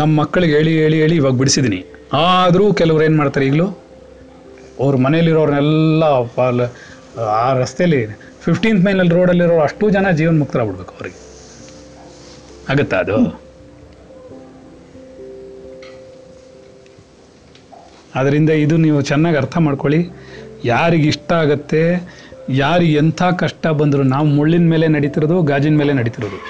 [0.00, 1.80] ನಮ್ಮ ಮಕ್ಕಳಿಗೆ ಹೇಳಿ ಹೇಳಿ ಹೇಳಿ ಇವಾಗ ಬಿಡಿಸಿದ್ದೀನಿ
[2.18, 3.66] ಆದರೂ ಕೆಲವ್ರು ಏನು ಮಾಡ್ತಾರೆ ಈಗಲೂ?
[4.82, 6.04] ಅವ್ರ ಮನೇಲಿರೋರ್ನೆಲ್ಲ
[6.36, 6.62] ಪಾಲ್,
[7.42, 8.00] ಆ ರಸ್ತೆಯಲ್ಲಿ
[8.44, 11.18] ಫಿಫ್ಟೀನ್ತ್ ಮೈನಲ್ಲಿ ರೋಡಲ್ಲಿರೋ ಅಷ್ಟು ಜನ ಜೀವನ ಮುಕ್ತರಾಗ್ಬಿಡ್ಬೇಕು ಅವ್ರಿಗೆ.
[12.72, 13.16] ಆಗುತ್ತಾ ಅದು?
[18.20, 20.00] ಅದರಿಂದ ಇದು ನೀವು ಚೆನ್ನಾಗಿ ಅರ್ಥ ಮಾಡ್ಕೊಳ್ಳಿ.
[20.64, 21.82] ಯಾರಿಗೆ ಇಷ್ಟ ಆಗತ್ತೆ
[22.50, 26.42] ಯಾರಿಗೆ ಎಂಥ ಕಷ್ಟ ಬಂದರೂ ನಾವು ಮುಳ್ಳಿನ ಮೇಲೆ ನಡೀತಿರೋದು, ಗಾಜಿನ ಮೇಲೆ ನಡೀತಿರೋದು.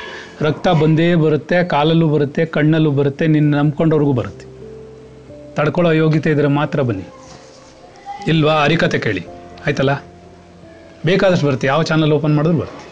[0.44, 4.51] ರಕ್ತ ಬಂದೇ ಬರುತ್ತೆ, ಕಾಲಲ್ಲೂ ಬರುತ್ತೆ, ಕಣ್ಣಲ್ಲೂ ಬರುತ್ತೆ, ನಿನ್ನ ನಂಬ್ಕೊಂಡವ್ರಿಗೂ ಬರುತ್ತೆ.
[5.55, 7.05] ತಡ್ಕೊಳ್ಳೋ ಯೋಗ್ಯತೆ ಇದ್ರೆ ಮಾತ್ರ ಬನ್ನಿ.
[8.28, 8.53] ಇಲ್ವಾ?
[8.53, 9.26] ಅರಿಕತೆ ಕೇಳಿ.
[9.66, 9.94] ಆಯ್ತಲ್ಲ?
[11.07, 11.66] ಬೇಕಾದಷ್ಟು ಬರುತ್ತೆ.
[11.66, 12.90] ಯಾವ ಚಾನಲ್ ಓಪನ್ ಮಾಡಿದ್ರು ಬರುತ್ತೆ.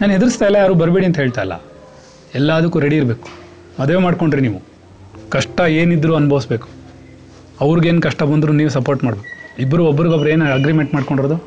[0.00, 1.62] ನಾನು ಎದುರಿಸ್ತಾ ಇಲ್ಲ, ಯಾರು ಬರಬೇಡಿ ಅಂತ ಹೇಳ್ತಾ ಇಲ್ಲ.
[2.34, 3.28] ಎಲ್ಲದಕ್ಕೂ ರೆಡಿ ಇರಬೇಕು.
[3.82, 4.62] ಮದುವೆ ಮಾಡ್ಕೊಂಡ್ರಿ ನೀವು.
[5.30, 6.68] ಕಷ್ಟ ಏನಿದ್ರು ಅನುಭವಿಸ್ಬೇಕು.
[7.60, 9.45] ಅವ್ರಿಗೇನು ಕಷ್ಟ ಬಂದರೂ ನೀವು ಸಪೋರ್ಟ್ ಮಾಡಬೇಕು.
[9.58, 11.44] ಇಬ್ಬರು ಒಬ್ರಿಗೊಬ್ರು ಏನು ಅಗ್ರಿಮೆಂಟ್ ಮಾಡ್ಕೊಂಡಿರೋದು?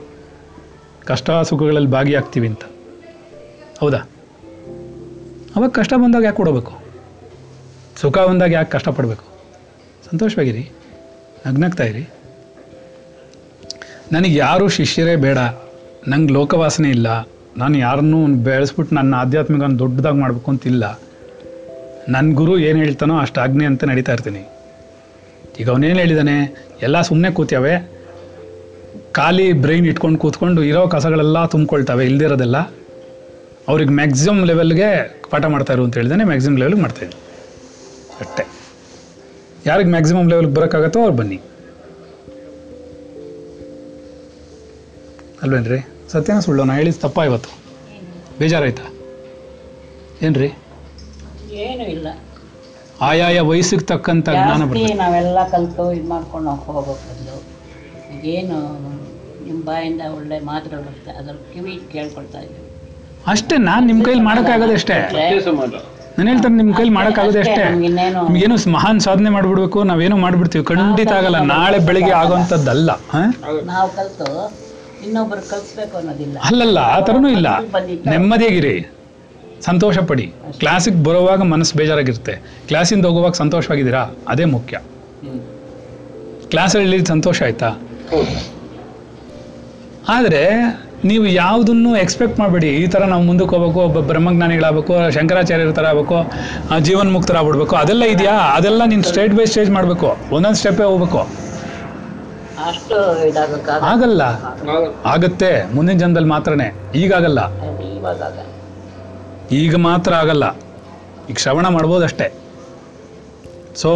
[1.05, 2.61] ಕಷ್ಟ ಸುಖಗಳಲ್ಲಿ ಭಾಗಿಯಾಗ್ತೀವಿ ಅಂತ.
[3.79, 3.97] ಹೌದಾ?
[5.55, 6.79] ಅವಾಗ ಕಷ್ಟ ಬಂದಾಗ ಯಾಕೆ ಕೊಡಬೇಕು
[7.95, 9.23] ಸುಖ ಬಂದಾಗ ಯಾಕೆ ಕಷ್ಟಪಡಬೇಕು?
[10.11, 10.71] ಸಂತೋಷವಾಗಿರಿ.
[11.47, 12.09] ನಗ್ನಗ್ತಾ ಇರಿ.
[14.11, 15.37] ನನಗೆ ಯಾರೂ ಶಿಷ್ಯರೇ ಬೇಡ.
[16.07, 17.27] ನಂಗೆ ಲೋಕವಾಸನೆ ಇಲ್ಲ.
[17.57, 20.99] ನಾನು ಯಾರನ್ನೂ ಬೆಳೆಸ್ಬಿಟ್ಟು ನನ್ನ ಆಧ್ಯಾತ್ಮಿಕ ದೊಡ್ಡದಾಗಿ ಮಾಡಬೇಕು ಅಂತಿಲ್ಲ.
[22.09, 24.49] ನನ್ನ ಗುರು ಏನು ಹೇಳ್ತಾನೋ ಅಷ್ಟು ಅಗ್ನಿ ಅಂತ ನಡೀತಾ ಇರ್ತೀನಿ.
[25.59, 26.67] ಈಗ ಅವನೇನು ಹೇಳಿದಾನೆ?
[26.81, 27.98] ಎಲ್ಲ ಸುಮ್ಮನೆ ಕೂತ್ಯಾವೆ?
[29.19, 32.57] ಖಾಲಿ ಬ್ರೈನ್ ಇಟ್ಕೊಂಡು ಕೂತ್ಕೊಂಡು ಇರೋ ಕಸಗಳೆಲ್ಲ ತುಂಬ್ಕೊಳ್ತವೆ ಇಲ್ದಿರೋದೆಲ್ಲ
[33.67, 34.89] ಅವ್ರಿಗೆ ಮ್ಯಾಕ್ಸಿಮಮ್ ಲೆವೆಲ್ಗೆ
[35.29, 37.25] ಪಾಠ ಮಾಡ್ತಾ ಇರು ಅಂತ ಹೇಳಿದಾನೆ ಮ್ಯಾಕ್ಸಿಮಮ್ ಲೆವೆಲ್ಗೆ ಮಾಡ್ತಾಯಿದ್ದೀನಿ
[38.21, 38.43] ಅಷ್ಟೇ.
[39.65, 41.37] ಯಾರಿಗೆ ಮ್ಯಾಕ್ಸಿಮಮ್ ಲೆವೆಲ್ಗೆ ಬರೋಕ್ಕಾಗತ್ತೋ ಅವ್ರು ಬನ್ನಿ.
[45.43, 45.79] ಅಲ್ವೇನ್ರಿ?
[46.11, 47.51] ಸತ್ಯನ ಸುಳ್ಳು ನಾ ಹೇಳಿದ ತಪ್ಪ ಇವತ್ತು?
[48.39, 48.85] ಬೇಜಾರಾಯ್ತಾ?
[50.21, 50.49] ಏನ್ರಿ?
[51.65, 52.07] ಏನು ಇಲ್ಲ.
[53.01, 54.63] ಆಯಾಯ ವಯಸ್ಸಿಗೆ ತಕ್ಕಂತ ಜ್ಞಾನ
[54.97, 57.37] ನಾವೆಲ್ಲ ಕಲ್ತು ಇದು ಮಾಡ್ಕೊಂಡು ಹೋಗ್ಬೇಕು
[58.23, 58.57] ಏನು
[59.49, 62.65] ನಿಮ್ಮ ಬಾಯಿಂದ ಒಳ್ಳೆ ಮಾತುಗಳು ಬರುತ್ತೆ ಅದ್ರ ಕಿವಿ ಕೇಳ್ಕೊಳ್ತಾ ಇದ್ದೀವಿ
[63.25, 64.97] ಅಷ್ಟೇ ನಾನು ನಿಮ್ಮ ಕೈಲಿ ಮಾಡೋಕ್ಕಾಗೋದು ಅಷ್ಟೇ.
[66.17, 67.63] ನಾನು ಹೇಳ್ತಾನೆ ನಿಮ್ಮ ಕೈಲಿ ಮಾಡೋಕ್ಕಾಗೋದು ಅಷ್ಟೇ.
[67.63, 70.63] ನಮ್ಗಿನ್ನೇನು ಏನು ಮಹಾನ್ ಸಾಧನೆ ಮಾಡ್ಬಿಡ್ಬೇಕು ನಾವೇನು ಮಾಡ್ಬಿಡ್ತೀವಿ?
[70.65, 72.89] ಖಂಡಿತ ಆಗಲ್ಲ ನಾಳೆ ಬೆಳಿಗ್ಗೆ ಆಗೋವಂಥದ್ದಲ್ಲ
[73.71, 74.29] ನಾವು ಕಲಿತು
[75.05, 76.37] ಇನ್ನೊಬ್ಬರು ಕಲಿಸ್ಬೇಕು ಅನ್ನೋದಿಲ್ಲ.
[76.43, 77.47] ಅಲ್ಲಲ್ಲ ಆ ಥರನೂ ಇಲ್ಲ.
[78.13, 78.75] ನೆಮ್ಮದಿಯಾಗಿರಿ.
[79.61, 80.25] ಸಂತೋಷ ಪಡಿ
[80.59, 82.33] ಕ್ಲಾಸಿಗೆ ಬರೋವಾಗ ಮನಸ್ಸು ಬೇಜಾರಾಗಿರುತ್ತೆ.
[82.67, 84.03] ಕ್ಲಾಸಿಂದ ಹೋಗುವಾಗ ಸಂತೋಷವಾಗಿದ್ದೀರಾ?
[84.27, 84.75] ಅದೇ ಮುಖ್ಯ.
[85.21, 87.69] ಕ್ಲಾಸ್ ಕ್ಲಾಸಲ್ಲಿ ಸಂತೋಷ ಆಯ್ತಾ?
[88.11, 88.37] ಹೌದು.
[90.09, 90.43] ಆದರೆ
[91.05, 92.69] ನೀವು ಯಾವುದನ್ನು ಎಕ್ಸ್ಪೆಕ್ಟ್ ಮಾಡಬೇಡಿ.
[92.75, 96.17] ಈ ಥರ ನಾವು ಮುಂದಕ್ಕೆ ಹೋಗ್ಬೇಕು ಒಬ್ಬ ಬ್ರಹ್ಮಜ್ಞಾನಿಗಳಾಗಬೇಕು ಶಂಕರಾಚಾರ್ಯರ ಥರ ಆಗಬೇಕು
[96.69, 98.31] ಆ, ಜೀವನ್ ಮುಕ್ತರಾಗ್ಬಿಡ್ಬೇಕು ಅದೆಲ್ಲ ಇದೆಯಾ?
[98.31, 100.09] ಅದೆಲ್ಲ ನೀನು ಸ್ಟೇಟ್ ಬೈ ಸ್ಟೇಜ್ ಮಾಡಬೇಕು.
[100.31, 101.21] ಒಂದೊಂದು ಸ್ಟೆಪ್ಪೇ ಹೋಗ್ಬೇಕು.
[103.85, 104.21] ಆಗಲ್ಲ.
[105.05, 105.73] ಆಗತ್ತೆ.
[105.73, 106.67] ಮುಂದಿನ ಜನದಲ್ಲಿ ಮಾತ್ರನೇ.
[106.95, 108.39] ಈಗಾಗಲ್ಲ ಆಗಲ್ಲ.
[109.51, 110.45] ಈಗ ಮಾತ್ರ ಆಗಲ್ಲ.
[111.29, 112.27] ಈಗ ಶ್ರವಣ ಮಾಡ್ಬೋದಷ್ಟೇ.
[113.75, 113.89] ಸೊ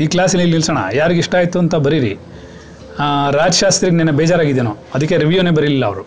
[0.00, 0.78] ಈ ಕ್ಲಾಸಲ್ಲಿ ಇಲ್ಲಿ ನಿಲ್ಸೋಣ.
[0.94, 2.12] ಯಾರಿಗೆ ಇಷ್ಟ ಆಯಿತು ಅಂತ ಬರೀರಿ.
[2.14, 2.37] ಆ,
[3.30, 4.76] ರಾಜಶಾಸ್ತ್ರಿಗೆ ನೆನೆ ಬೇಜಾರಾಗಿದ್ದೇನೋ.
[4.94, 6.02] ಅದಕ್ಕೆ ರಿವ್ಯೂನೇ ಬರಲಿಲ್ಲ ಅವರು.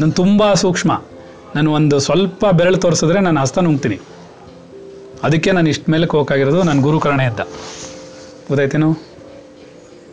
[0.00, 1.02] ನಾನು ತುಂಬ ಸೂಕ್ಷ್ಮ.
[1.56, 4.00] ನಾನು ಒಂದು ಸ್ವಲ್ಪ ಬೆರಳು ತೋರಿಸಿದ್ರೆ ನಾನು ಹಸ್ತ ನುಂಗ್ತೀನಿ.
[5.22, 7.40] ಅದಕ್ಕೆ ನಾನು ಇಷ್ಟ ಮೇಲೆ ಹೋಗೋಕ್ಕಾಗಿರೋದು ನನ್ನ ಗುರುಕರಣೆ ಅಂತ.
[8.48, 8.92] ಗೊತ್ತಾಯ್ತೇನು?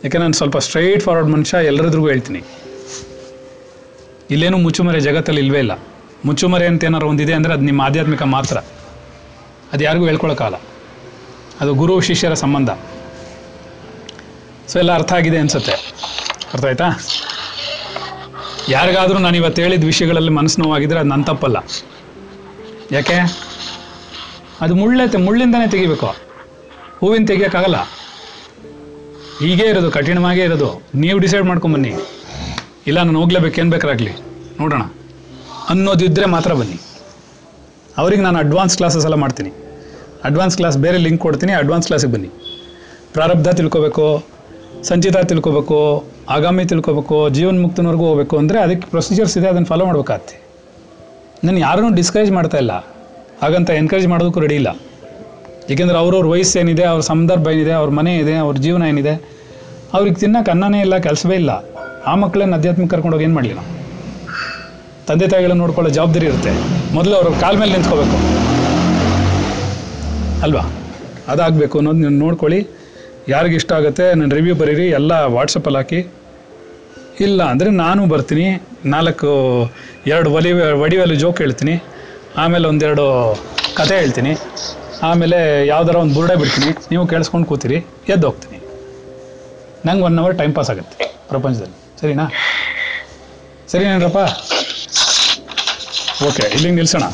[0.04, 2.42] ಯಾಕೆ ನಾನು ಸ್ವಲ್ಪ ಸ್ಟ್ರೈಟ್ ಫಾರ್ವರ್ಡ್ ಮನುಷ್ಯ ಎಲ್ಲರದ್ರಿಗೂ ಹೇಳ್ತೀನಿ.
[4.30, 5.78] ಇಲ್ಲೇನು ಮುಚ್ಚುಮರೆ ಜಗತ್ತಲ್ಲಿ ಇಲ್ವೇ ಇಲ್ಲ.
[6.24, 8.56] ಮುಚ್ಚುಮರೆ ಅಂತ ಏನಾರು ಒಂದಿದೆ ಅಂದರೆ ಅದು ನಿಮ್ಮ ಆಧ್ಯಾತ್ಮಿಕ ಮಾತ್ರ.
[9.72, 10.56] ಅದು ಯಾರಿಗೂ ಹೇಳ್ಕೊಳಕ್ಕಾಗಲ್ಲ.
[11.60, 12.70] ಅದು ಗುರು, ಶಿಷ್ಯರ ಸಂಬಂಧ.
[14.68, 15.72] ಸೊ ಎಲ್ಲ ಅರ್ಥ ಆಗಿದೆ ಅನ್ಸುತ್ತೆ.
[16.52, 16.84] ಅರ್ಥ ಆಯ್ತಾ?
[18.68, 21.56] ಯಾರಿಗಾದರೂ ನಾನು ಇವತ್ತು ಹೇಳಿದ ವಿಷಯಗಳಲ್ಲಿ ಮನಸ್ಸು ನೋವಾಗಿದ್ರೆ ಅದು ನನ್ನ ತಪ್ಪಲ್ಲ.
[22.92, 23.14] ಯಾಕೆ?
[24.60, 26.06] ಅದು ಮುಳ್ಳೈತೆ ಮುಳ್ಳಿಂದನೇ ತೆಗಿಬೇಕು.
[27.00, 27.76] ಹೂವಿನ ತೆಗಿಯೋಕ್ಕಾಗಲ್ಲ.
[29.38, 30.82] ಹೀಗೇ ಇರೋದು, ಕಠಿಣವಾಗೇ ಇರೋದು.
[30.94, 31.92] ನೀವು ಡಿಸೈಡ್ ಮಾಡ್ಕೊಂಬನ್ನಿ.
[32.86, 34.10] ಇಲ್ಲ, ನಾನು ಹೋಗ್ಲೇಬೇಕು, ಏನು ಬೇಕಾರಾಗಲಿ
[34.60, 34.82] ನೋಡೋಣ.
[35.68, 36.80] ಅನ್ನೋದಿದ್ದರೆ ಮಾತ್ರ ಬನ್ನಿ.
[37.98, 39.50] ಅವ್ರಿಗೆ ನಾನು ಅಡ್ವಾನ್ಸ್ ಕ್ಲಾಸಸ್ ಎಲ್ಲ ಮಾಡ್ತೀನಿ.
[40.24, 42.28] ಅಡ್ವಾನ್ಸ್ ಕ್ಲಾಸ್ ಬೇರೆ ಲಿಂಕ್ ಕೊಡ್ತೀನಿ ಅಡ್ವಾನ್ಸ್ ಕ್ಲಾಸಿಗೆ ಬನ್ನಿ.
[43.12, 44.24] ಪ್ರಾರಬ್ಧ ತಿಳ್ಕೊಬೇಕು.
[44.88, 50.42] ಸಂಚಿತ ತಿಳ್ಕೊಬೇಕು, ಆಗಾಮಿ ತಿಳ್ಕೊಬೇಕು ಜೀವನ್ ಮುಕ್ತನವರೆಗೂ ಹೋಗ್ಬೇಕು ಅಂದರೆ ಅದಕ್ಕೆ ಪ್ರೊಸೀಜರ್ಸ್ ಇದೆ, ಅದನ್ನು ಫಾಲೋ ಮಾಡ್ಬೇಕಾಗತ್ತೆ.
[51.44, 52.72] ನಾನು ಯಾರನ್ನೂ ಡಿಸ್ಕರೇಜ್ ಮಾಡ್ತಾ ಇಲ್ಲ.
[53.42, 54.76] ಹಾಗಂತ ಎನ್ಕರೇಜ್ ಮಾಡೋದಕ್ಕೂ ರೆಡಿ ಇಲ್ಲ.
[55.70, 59.14] ಏಕೆಂದರೆ ಅವ್ರವ್ರ ವಯಸ್ಸು ಏನಿದೆ, ಅವ್ರ ಸಂದರ್ಭ ಏನಿದೆ, ಅವ್ರ ಮನೆ ಇದೆ, ಅವ್ರ ಜೀವನ ಏನಿದೆ,
[59.94, 61.50] ಅವ್ರಿಗೆ ತಿನ್ನೋಕೆ ಅನ್ನನೇ ಇಲ್ಲ, ಕೆಲಸವೇ ಇಲ್ಲ.
[62.06, 63.68] ಆ ಮಕ್ಕಳನ್ನ ಕರ್ಕೊಂಡು ಕರ್ಕೊಂಡೋಗಿ ಏನು ಮಾಡಲಿ ನಾವು?
[65.06, 66.52] ತಂದೆ ತಾಯಿಗಳನ್ನ ನೋಡ್ಕೊಳ್ಳೋ ಜವಾಬ್ದಾರಿ ಇರುತ್ತೆ.
[66.94, 68.16] ಮೊದಲು ಅವ್ರ ಕಾಲ ಮೇಲೆ ನಿಂತ್ಕೋಬೇಕು.
[70.42, 70.64] ಅಲ್ವಾ?
[71.28, 72.81] ಅದಾಗಬೇಕು ಅನ್ನೋದು ನೀವು ನೋಡ್ಕೊಳ್ಳಿ.
[73.30, 76.00] ಯಾರಿಗೆ ಇಷ್ಟ ಆಗುತ್ತೆ ನನ್ನ ರಿವ್ಯೂ ಬರೀರಿ, ಎಲ್ಲ ವಾಟ್ಸಪ್ಪಲ್ಲಿ ಹಾಕಿ.
[77.26, 78.46] ಇಲ್ಲ ಅಂದರೆ ನಾನು ಬರ್ತೀನಿ,
[78.94, 79.30] ನಾಲ್ಕು,
[80.12, 80.52] ಎರಡು ಒಲಿ
[80.84, 81.74] ಒಡಿವಲ್ಲಿ ಜೋಕ್ ಹೇಳ್ತೀನಿ,
[82.42, 83.04] ಆಮೇಲೆ ಒಂದೆರಡು
[83.78, 84.32] ಕತೆ ಹೇಳ್ತೀನಿ,
[85.10, 85.38] ಆಮೇಲೆ
[85.72, 87.78] ಯಾವ್ದಾರ ಒಂದು ಬುರ್ಡೆ ಬಿಡ್ತೀನಿ, ನೀವು ಕೇಳಿಸ್ಕೊಂಡು ಕೂತೀರಿ,
[88.14, 88.58] ಎದ್ದು ಹೋಗ್ತೀನಿ.
[89.88, 91.76] ನಂಗೆ ಒನ್ ಅವರ್ ಟೈಮ್ ಪಾಸ್ ಆಗುತ್ತೆ ಪ್ರಪಂಚದಲ್ಲಿ.
[92.00, 92.26] ಸರಿನಾ?
[93.72, 94.18] ಸರಿನೇನ್ರಪ್ಪ
[96.28, 97.04] ಓಕೆ ಇಲ್ಲಿಗೆ ನಿಲ್ಸೋಣ.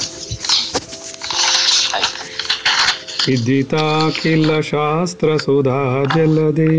[3.28, 5.78] विजिताखिलशास्त्रसुधा
[6.14, 6.72] जलदे।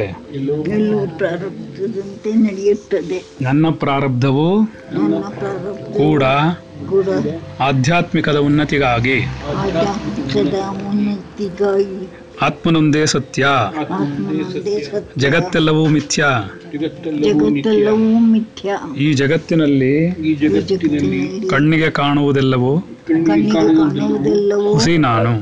[2.36, 3.18] ನಡೆಯುತ್ತದೆ.
[3.42, 4.66] ನನ್ನ ಪ್ರಾರಬ್ಧವು
[5.96, 6.22] ಕೂಡ
[7.60, 9.20] ಆಧ್ಯಾತ್ಮಿಕದ ಉನ್ನತಿಗಾಗಿ.
[12.42, 13.42] ಆತ್ಮನೊಂದೇ ಸತ್ಯ.
[15.18, 16.24] ಜಗತ್ತೆಲ್ಲವೂ ಮಿಥ್ಯ.
[18.96, 19.94] ಈ ಜಗತ್ತಿನಲ್ಲಿ
[21.46, 22.72] ಕಣ್ಣಿಗೆ ಕಾಣುವುದೆಲ್ಲವೂ
[24.72, 25.34] ಹುಸಿ ನಾನು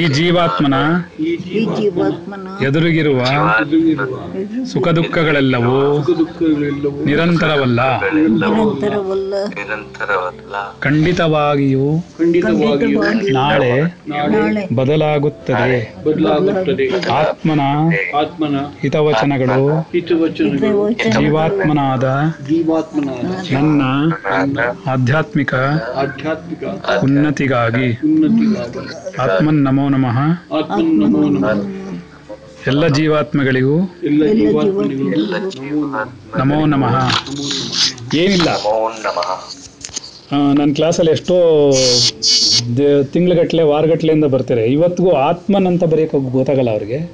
[0.00, 0.76] ಈ ಜೀವಾತ್ಮನ
[2.66, 3.20] ಎದುರಿಗಿರುವ
[4.72, 5.80] ಸುಖ ದುಃಖಗಳೆಲ್ಲವೂ
[7.08, 7.80] ನಿರಂತರವಲ್ಲ.
[10.86, 13.70] ಖಂಡಿತವಾಗಿಯೂ ಖಂಡಿತವಾಗಿಯೂ ಖಂಡಿತವಾಗಿ ನಾಳೆ
[14.14, 15.78] ನಾಳೆ ಬದಲಾಗುತ್ತದೆ.
[17.20, 17.60] ಆತ್ಮನ
[18.22, 19.62] ಆತ್ಮನ ಹಿತವಚನಗಳು
[21.18, 22.04] ಜೀವಾತ್ಮನಾದ
[23.56, 23.82] ನನ್ನ
[24.94, 25.54] ಆಧ್ಯಾತ್ಮಿಕ
[27.04, 27.88] ಉನ್ನತಿಗಾಗಿ.
[29.22, 30.18] ಆತ್ಮನ್ ನಮೋ ನಮಃ.
[30.54, 31.62] ಆತ್ಮನ್ ನಮೋ ನಮಃ.
[32.66, 34.22] ಎಲ್ಲ ಜೀವಾತ್ಮಗಳಿಗೂ ಎಲ್ಲ
[36.38, 37.10] ನಮೋ ನಮಃ.
[38.16, 38.48] ಏನಿಲ್ಲ.
[39.04, 41.34] ನಮಃ ನನ್ನ ಕ್ಲಾಸಲ್ಲಿ ಎಷ್ಟೋ
[43.02, 44.66] ತಿಂಗಳಗಟ್ಟಲೆ ವಾರಗಟ್ಲೆಯಿಂದ ಬರ್ತಾರೆ.
[44.66, 47.10] ಇವತ್ತಿಗೂ ಆತ್ಮನ್ ಅಂತ ಬರೆಯೋಕೆ ಗೊತ್ತಾಗಲ್ಲ ಅವ್ರಿಗೆ.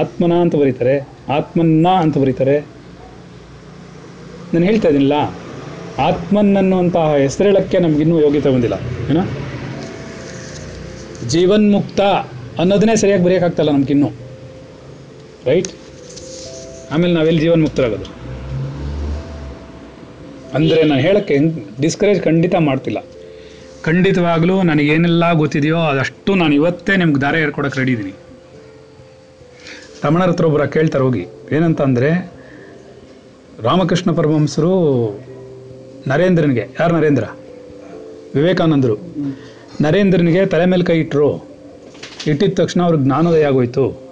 [0.00, 1.08] ಆತ್ಮನ ಅಂತ ಬರೀತಾರೆ.
[1.32, 2.60] ಆತ್ಮನ್ನ ಅಂತ ಬರೀತಾರೆ.
[4.54, 5.34] ನಾನು ಹೇಳ್ತಾ ಇದ್ದೀನಿಲ್ಲ
[5.98, 8.74] ಆತ್ಮನ್ ಅನ್ನುವಂತಹ ಹೆಸರೇಳಕ್ಕೆ ನಮಗಿನ್ನೂ ಯೋಗ್ಯತೆ ಬಂದಿಲ್ಲ.
[9.10, 9.20] ಏನೋ?
[11.32, 12.00] ಜೀವನ್ಮುಕ್ತ
[12.60, 14.08] ಅನ್ನೋದನ್ನೇ ಸರಿಯಾಗಿ ಬರೆಯೋಕ್ಕಾಗ್ತಲ್ಲ ನಮ್ಗಿನ್ನೂ
[15.48, 15.70] ರೈಟ್
[16.92, 18.06] ಆಮೇಲೆ ನಾವೆಲ್ಲಿ ಜೀವನ್ಮುಕ್ತರಾಗೋದು?
[20.56, 21.36] ಅಂದರೆ ನಾನು ಹೇಳೋಕ್ಕೆ
[21.82, 23.00] ಡಿಸ್ಕರೇಜ್ ಖಂಡಿತ ಮಾಡ್ತಿಲ್ಲ.
[23.86, 28.14] ಖಂಡಿತವಾಗಲೂ ನನಗೇನೆಲ್ಲ ಗೊತ್ತಿದೆಯೋ ಅದಷ್ಟು ನಾನು ಇವತ್ತೇ ನಿಮ್ಗೆ ದಾರಿ ಹೇಳ್ಕೊಡಕ್ಕೆ ರೆಡಿ ಇದ್ದೀನಿ
[30.04, 31.22] ರಮಣರ ಹತ್ರ ಒಬ್ಬರ ಕೇಳ್ತಾರೆ ಹೋಗಿ.
[31.56, 32.10] ಏನಂತ ಅಂದರೆ
[33.66, 34.72] ರಾಮಕೃಷ್ಣ ಪರಮಹಂಸರು
[36.10, 37.24] ನರೇಂದ್ರನಿಗೆ, ಯಾರು ನರೇಂದ್ರ?
[38.34, 38.96] ವಿವೇಕಾನಂದರು.
[39.80, 41.48] ನರೇಂದ್ರನಿಗೆ ತಲೆ ಮೇಲೆ ಕೈ ಇಟ್ಟರು
[42.26, 44.02] ಇಟ್ಟಿದ ತಕ್ಷಣ ಅವ್ರಿಗೆ ಜ್ಞಾನೋದಯ ಆಗೋಯ್ತು.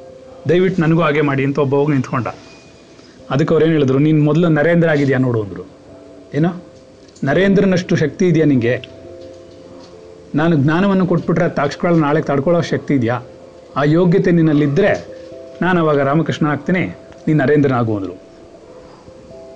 [0.48, 2.26] ದಯವಿಟ್ಟು ನನಗೂ ಹಾಗೆ ಮಾಡಿ ಅಂತ ಒಬ್ಬ ಹೋಗಿ ನಿಂತ್ಕೊಂಡ.
[3.30, 5.66] ಅದಕ್ಕೆ ಅವ್ರು ಏನು ಹೇಳಿದ್ರು, ನೀನು ಮೊದಲು ನರೇಂದ್ರ ಆಗಿದೆಯಾ ನೋಡು ಅಂದರು.
[6.34, 6.64] ಏನೋ?
[7.24, 8.82] ನರೇಂದ್ರನಷ್ಟು ಶಕ್ತಿ ಇದೆಯಾ ನಿಂಗೆ?
[10.34, 13.20] ನಾನು ಜ್ಞಾನವನ್ನು ಕೊಟ್ಬಿಟ್ರೆ ತಾಕ್ಸ್ಕೊಳ್ಳೋ ನಾಳೆ ತಡ್ಕೊಳ್ಳೋ ಶಕ್ತಿ ಇದೆಯಾ?
[13.76, 15.06] ಆ ಯೋಗ್ಯತೆ ನಿನ್ನಲ್ಲಿದ್ದರೆ
[15.62, 16.86] ನಾನು ಅವಾಗ ರಾಮಕೃಷ್ಣ ಆಗ್ತೀನಿ
[17.26, 18.20] ನೀನು ನರೇಂದ್ರನ ಆಗು ಅಂದರು.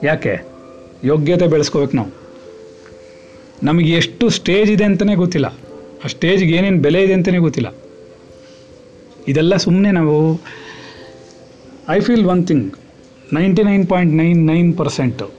[0.03, 0.41] ಯಾಕೆ?
[1.05, 2.09] ಯೋಗ್ಯತೆ ಬೆಳೆಸ್ಕೋಬೇಕು ನಾವು.
[3.63, 5.59] ನಮಗೆ ಎಷ್ಟು ಸ್ಟೇಜ್ ಇದೆ ಅಂತಲೇ ಗೊತ್ತಿಲ್ಲ.
[6.05, 7.75] ಆ ಸ್ಟೇಜ್ಗೆ ಏನೇನು ಬೆಲೆ ಇದೆ ಅಂತಲೇ ಗೊತ್ತಿಲ್ಲ.
[9.29, 10.41] ಇದೆಲ್ಲ ಸುಮ್ಮನೆ ನಾವು
[11.89, 12.75] I feel one thing
[13.33, 15.31] ninety nine point nine nine percent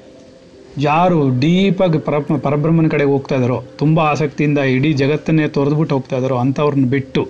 [0.78, 6.86] ಯಾರು ಡೀಪಾಗಿ ಪರ ಪರಬ್ರಹ್ಮನ ಕಡೆಗೆ ಹೋಗ್ತಾ ಇದ್ದಾರೋ ತುಂಬ ಆಸಕ್ತಿಯಿಂದ ಇಡೀ ಜಗತ್ತನ್ನೇ ತೊರೆದ್ಬಿಟ್ಟು ಹೋಗ್ತಾ ಇದ್ದಾರೋ ಅಂಥವ್ರನ್ನ
[6.86, 7.28] ಬಿಟ್ಟು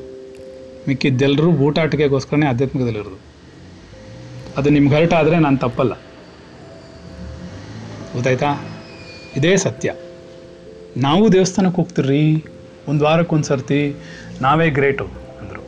[0.87, 3.19] ಮಿಕ್ಕಿದ್ದೆಲ್ಲರೂ ಊಟಾಟಿಕೆಗೋಸ್ಕರನೇ ಆಧ್ಯಾತ್ಮಿಕದಲ್ಲಿರೋದು.
[4.57, 5.93] ಅದು ನಿಮ್ಗೆ ಹರ್ಟ್ ಆದರೆ ನಾನು ತಪ್ಪಲ್ಲ.
[8.13, 8.67] ಗೊತ್ತಾಯ್ತಾ?
[9.37, 9.93] ಇದೇ ಸತ್ಯ.
[10.97, 12.45] ನಾವು ದೇವಸ್ಥಾನಕ್ಕೆ ಹೋಗ್ತಿರ್ರಿ
[12.91, 13.81] ಒಂದು ವಾರಕ್ಕೆ ಒಂದು ಸರ್ತಿ
[14.45, 15.05] ನಾವೇ ಗ್ರೇಟು
[15.41, 15.61] ಅಂದರು.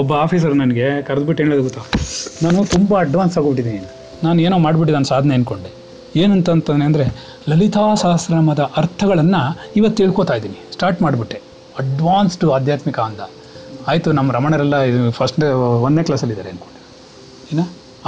[0.00, 1.82] ಒಬ್ಬ ಆಫೀಸರ್ ನನಗೆ ಕರೆದ್ಬಿಟ್ಟು ಹೇಳೋದು ಗೊತ್ತಾ,
[2.44, 3.80] ನಾನು ತುಂಬ ಅಡ್ವಾನ್ಸ್ ಆಗಿಬಿಟ್ಟಿದ್ದೀನಿ.
[4.26, 5.70] ನಾನು ಏನೋ ಮಾಡಿಬಿಟ್ಟು ನಾನು ಸಾಧನೆ ಅಂದ್ಕೊಂಡೆ
[6.22, 7.06] ಏನಂತಂತಾನೆ ಅಂದರೆ
[7.50, 9.40] ಲಲಿತಾ ಸಹಸ್ರನಾಮದ ಅರ್ಥಗಳನ್ನು
[9.78, 10.58] ಇವತ್ತು ತಿಳ್ಕೊತಾ ಇದ್ದೀನಿ.
[10.74, 11.38] ಸ್ಟಾರ್ಟ್ ಮಾಡಿಬಿಟ್ಟೆ.
[11.82, 13.22] ಅಡ್ವಾನ್ಸ್ಡ್ ಆಧ್ಯಾತ್ಮಿಕ ಅಂದ.
[13.90, 15.42] ಆಯಿತು ನಮ್ಮ ರಮಣರೆಲ್ಲ ಇದು ಫಸ್ಟ್
[15.86, 16.80] ಒಂದನೇ ಕ್ಲಾಸಲ್ಲಿದ್ದಾರೆ ಅಂದ್ಕೊಂಡೆ
[17.52, 17.62] ಏನ?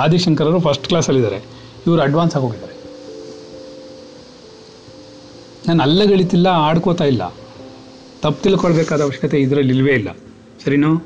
[0.05, 1.39] ಆದಿಶಂಕರರು ಫಸ್ಟ್ ಕ್ಲಾಸಲ್ಲಿದ್ದಾರೆ
[1.87, 2.75] ಇವರು ಅಡ್ವಾನ್ಸ್ ಆಗೋಗಿದ್ದಾರೆ
[5.69, 7.23] ನಾನು ಅಲ್ಲಗಳಿತಿಲ್ಲ, ಆಡ್ಕೋತಾ ಇಲ್ಲ.
[8.23, 10.09] ತಪ್ಪು ತಿಳ್ಕೊಳ್ಬೇಕಾದ ಅವಶ್ಯಕತೆ ಇದರಲ್ಲಿ ಇಲ್ವೇ ಇಲ್ಲ.
[10.65, 11.03] ಸರಿನೋ?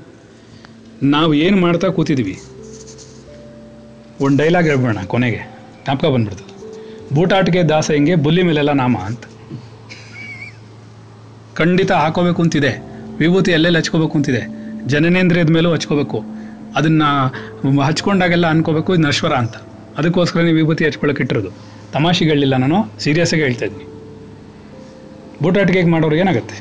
[1.03, 2.41] ನಾವು ಏನು ಮಾಡ್ತಾ ಕೂತಿದ್ವಿ?
[4.21, 5.41] ಒಂದು ಡೈಲಾಗ್ ಹೇಳ್ಬೇಡ ಕೊನೆಗೆ.
[5.85, 6.45] ಜ್ಞಾಪಕ ಬಂದ್ಬಿಡ್ತು.
[7.15, 9.25] ಬೂಟಾಟಿಗೆ ದಾಸ ಹಿಂಗೆ ಬುಲ್ಲಿ ಮೇಲೆಲ್ಲ ನಾಮ ಅಂತ.
[11.55, 12.73] ಖಂಡಿತ ಹಾಕೋಬೇಕು ಅಂತಿದೆ.
[13.19, 14.43] ವಿಭೂತಿ ಎಲ್ಲೆಲ್ಲಿ ಹಚ್ಕೋಬೇಕು ಅಂತಿದೆ.
[14.87, 16.25] ಜನನೇಂದ್ರಿಯದ ಮೇಲೂ ಹಚ್ಕೋಬೇಕು.
[16.77, 19.57] ಅದನ್ನು ಹಚ್ಕೊಂಡಾಗೆಲ್ಲ ಅನ್ಕೋಬೇಕು, ಇದು ನಶ್ವರ ಅಂತ.
[19.99, 21.51] ಅದಕ್ಕೋಸ್ಕರ ನೀವು ವಿಭೂತಿ ಹಚ್ಕೊಳಕ್ಕೆ ಇಟ್ಟಿರೋದು.
[21.93, 23.01] ತಮಾಷೆಗೆ ಹೇಳಿಲ್ಲ ನಾನು.
[23.01, 23.87] ಸೀರಿಯಸ್ಸಾಗಿ ಹೇಳ್ತಾ ಇದ್ದೀನಿ.
[25.43, 26.57] ಬೂಟಾಟಿಕೆಗೆ ಮಾಡೋರು ಏನಾಗುತ್ತೆ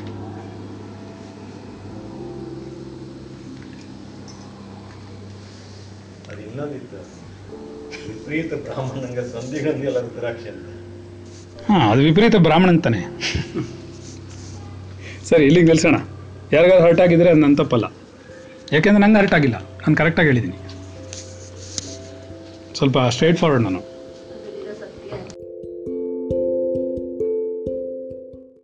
[6.28, 7.00] ಅದು ಇನ್ನೊಂದಿತ್ತು
[8.30, 10.66] ವಿಪರೀತ ಬ್ರಾಹ್ಮಣಂಗ ಸಂಧಿಗಂಧಿ ಎಲ್ಲ ರುದ್ರಾಕ್ಷಿ ಅಂತ
[11.68, 13.00] ಹಾಂ, ಅದು ವಿಪರೀತ ಬ್ರಾಹ್ಮಣ ಅಂತಾನೆ
[15.28, 15.96] ಸರಿ, ಇಲ್ಲಿಗೆ ನಿಲ್ಸೋಣ.
[16.52, 17.86] ಯಾರಿಗಾದ್ರು ಹರ್ಟ್ ಆಗಿದ್ರೆ ಅದು ನನ್ನ ತಪ್ಪಲ್ಲ.
[18.72, 19.56] ಯಾಕೆಂದ್ರೆ ನಂಗೆ ಹರ್ಟ್ ಆಗಿಲ್ಲ.
[19.82, 20.58] ನಾನು ಕರೆಕ್ಟಾಗಿ ಹೇಳಿದ್ದೀನಿ.
[22.78, 23.80] ಸ್ವಲ್ಪ ಸ್ಟ್ರೈಟ್ ಫಾರ್ವರ್ಡ್ ನಾನು.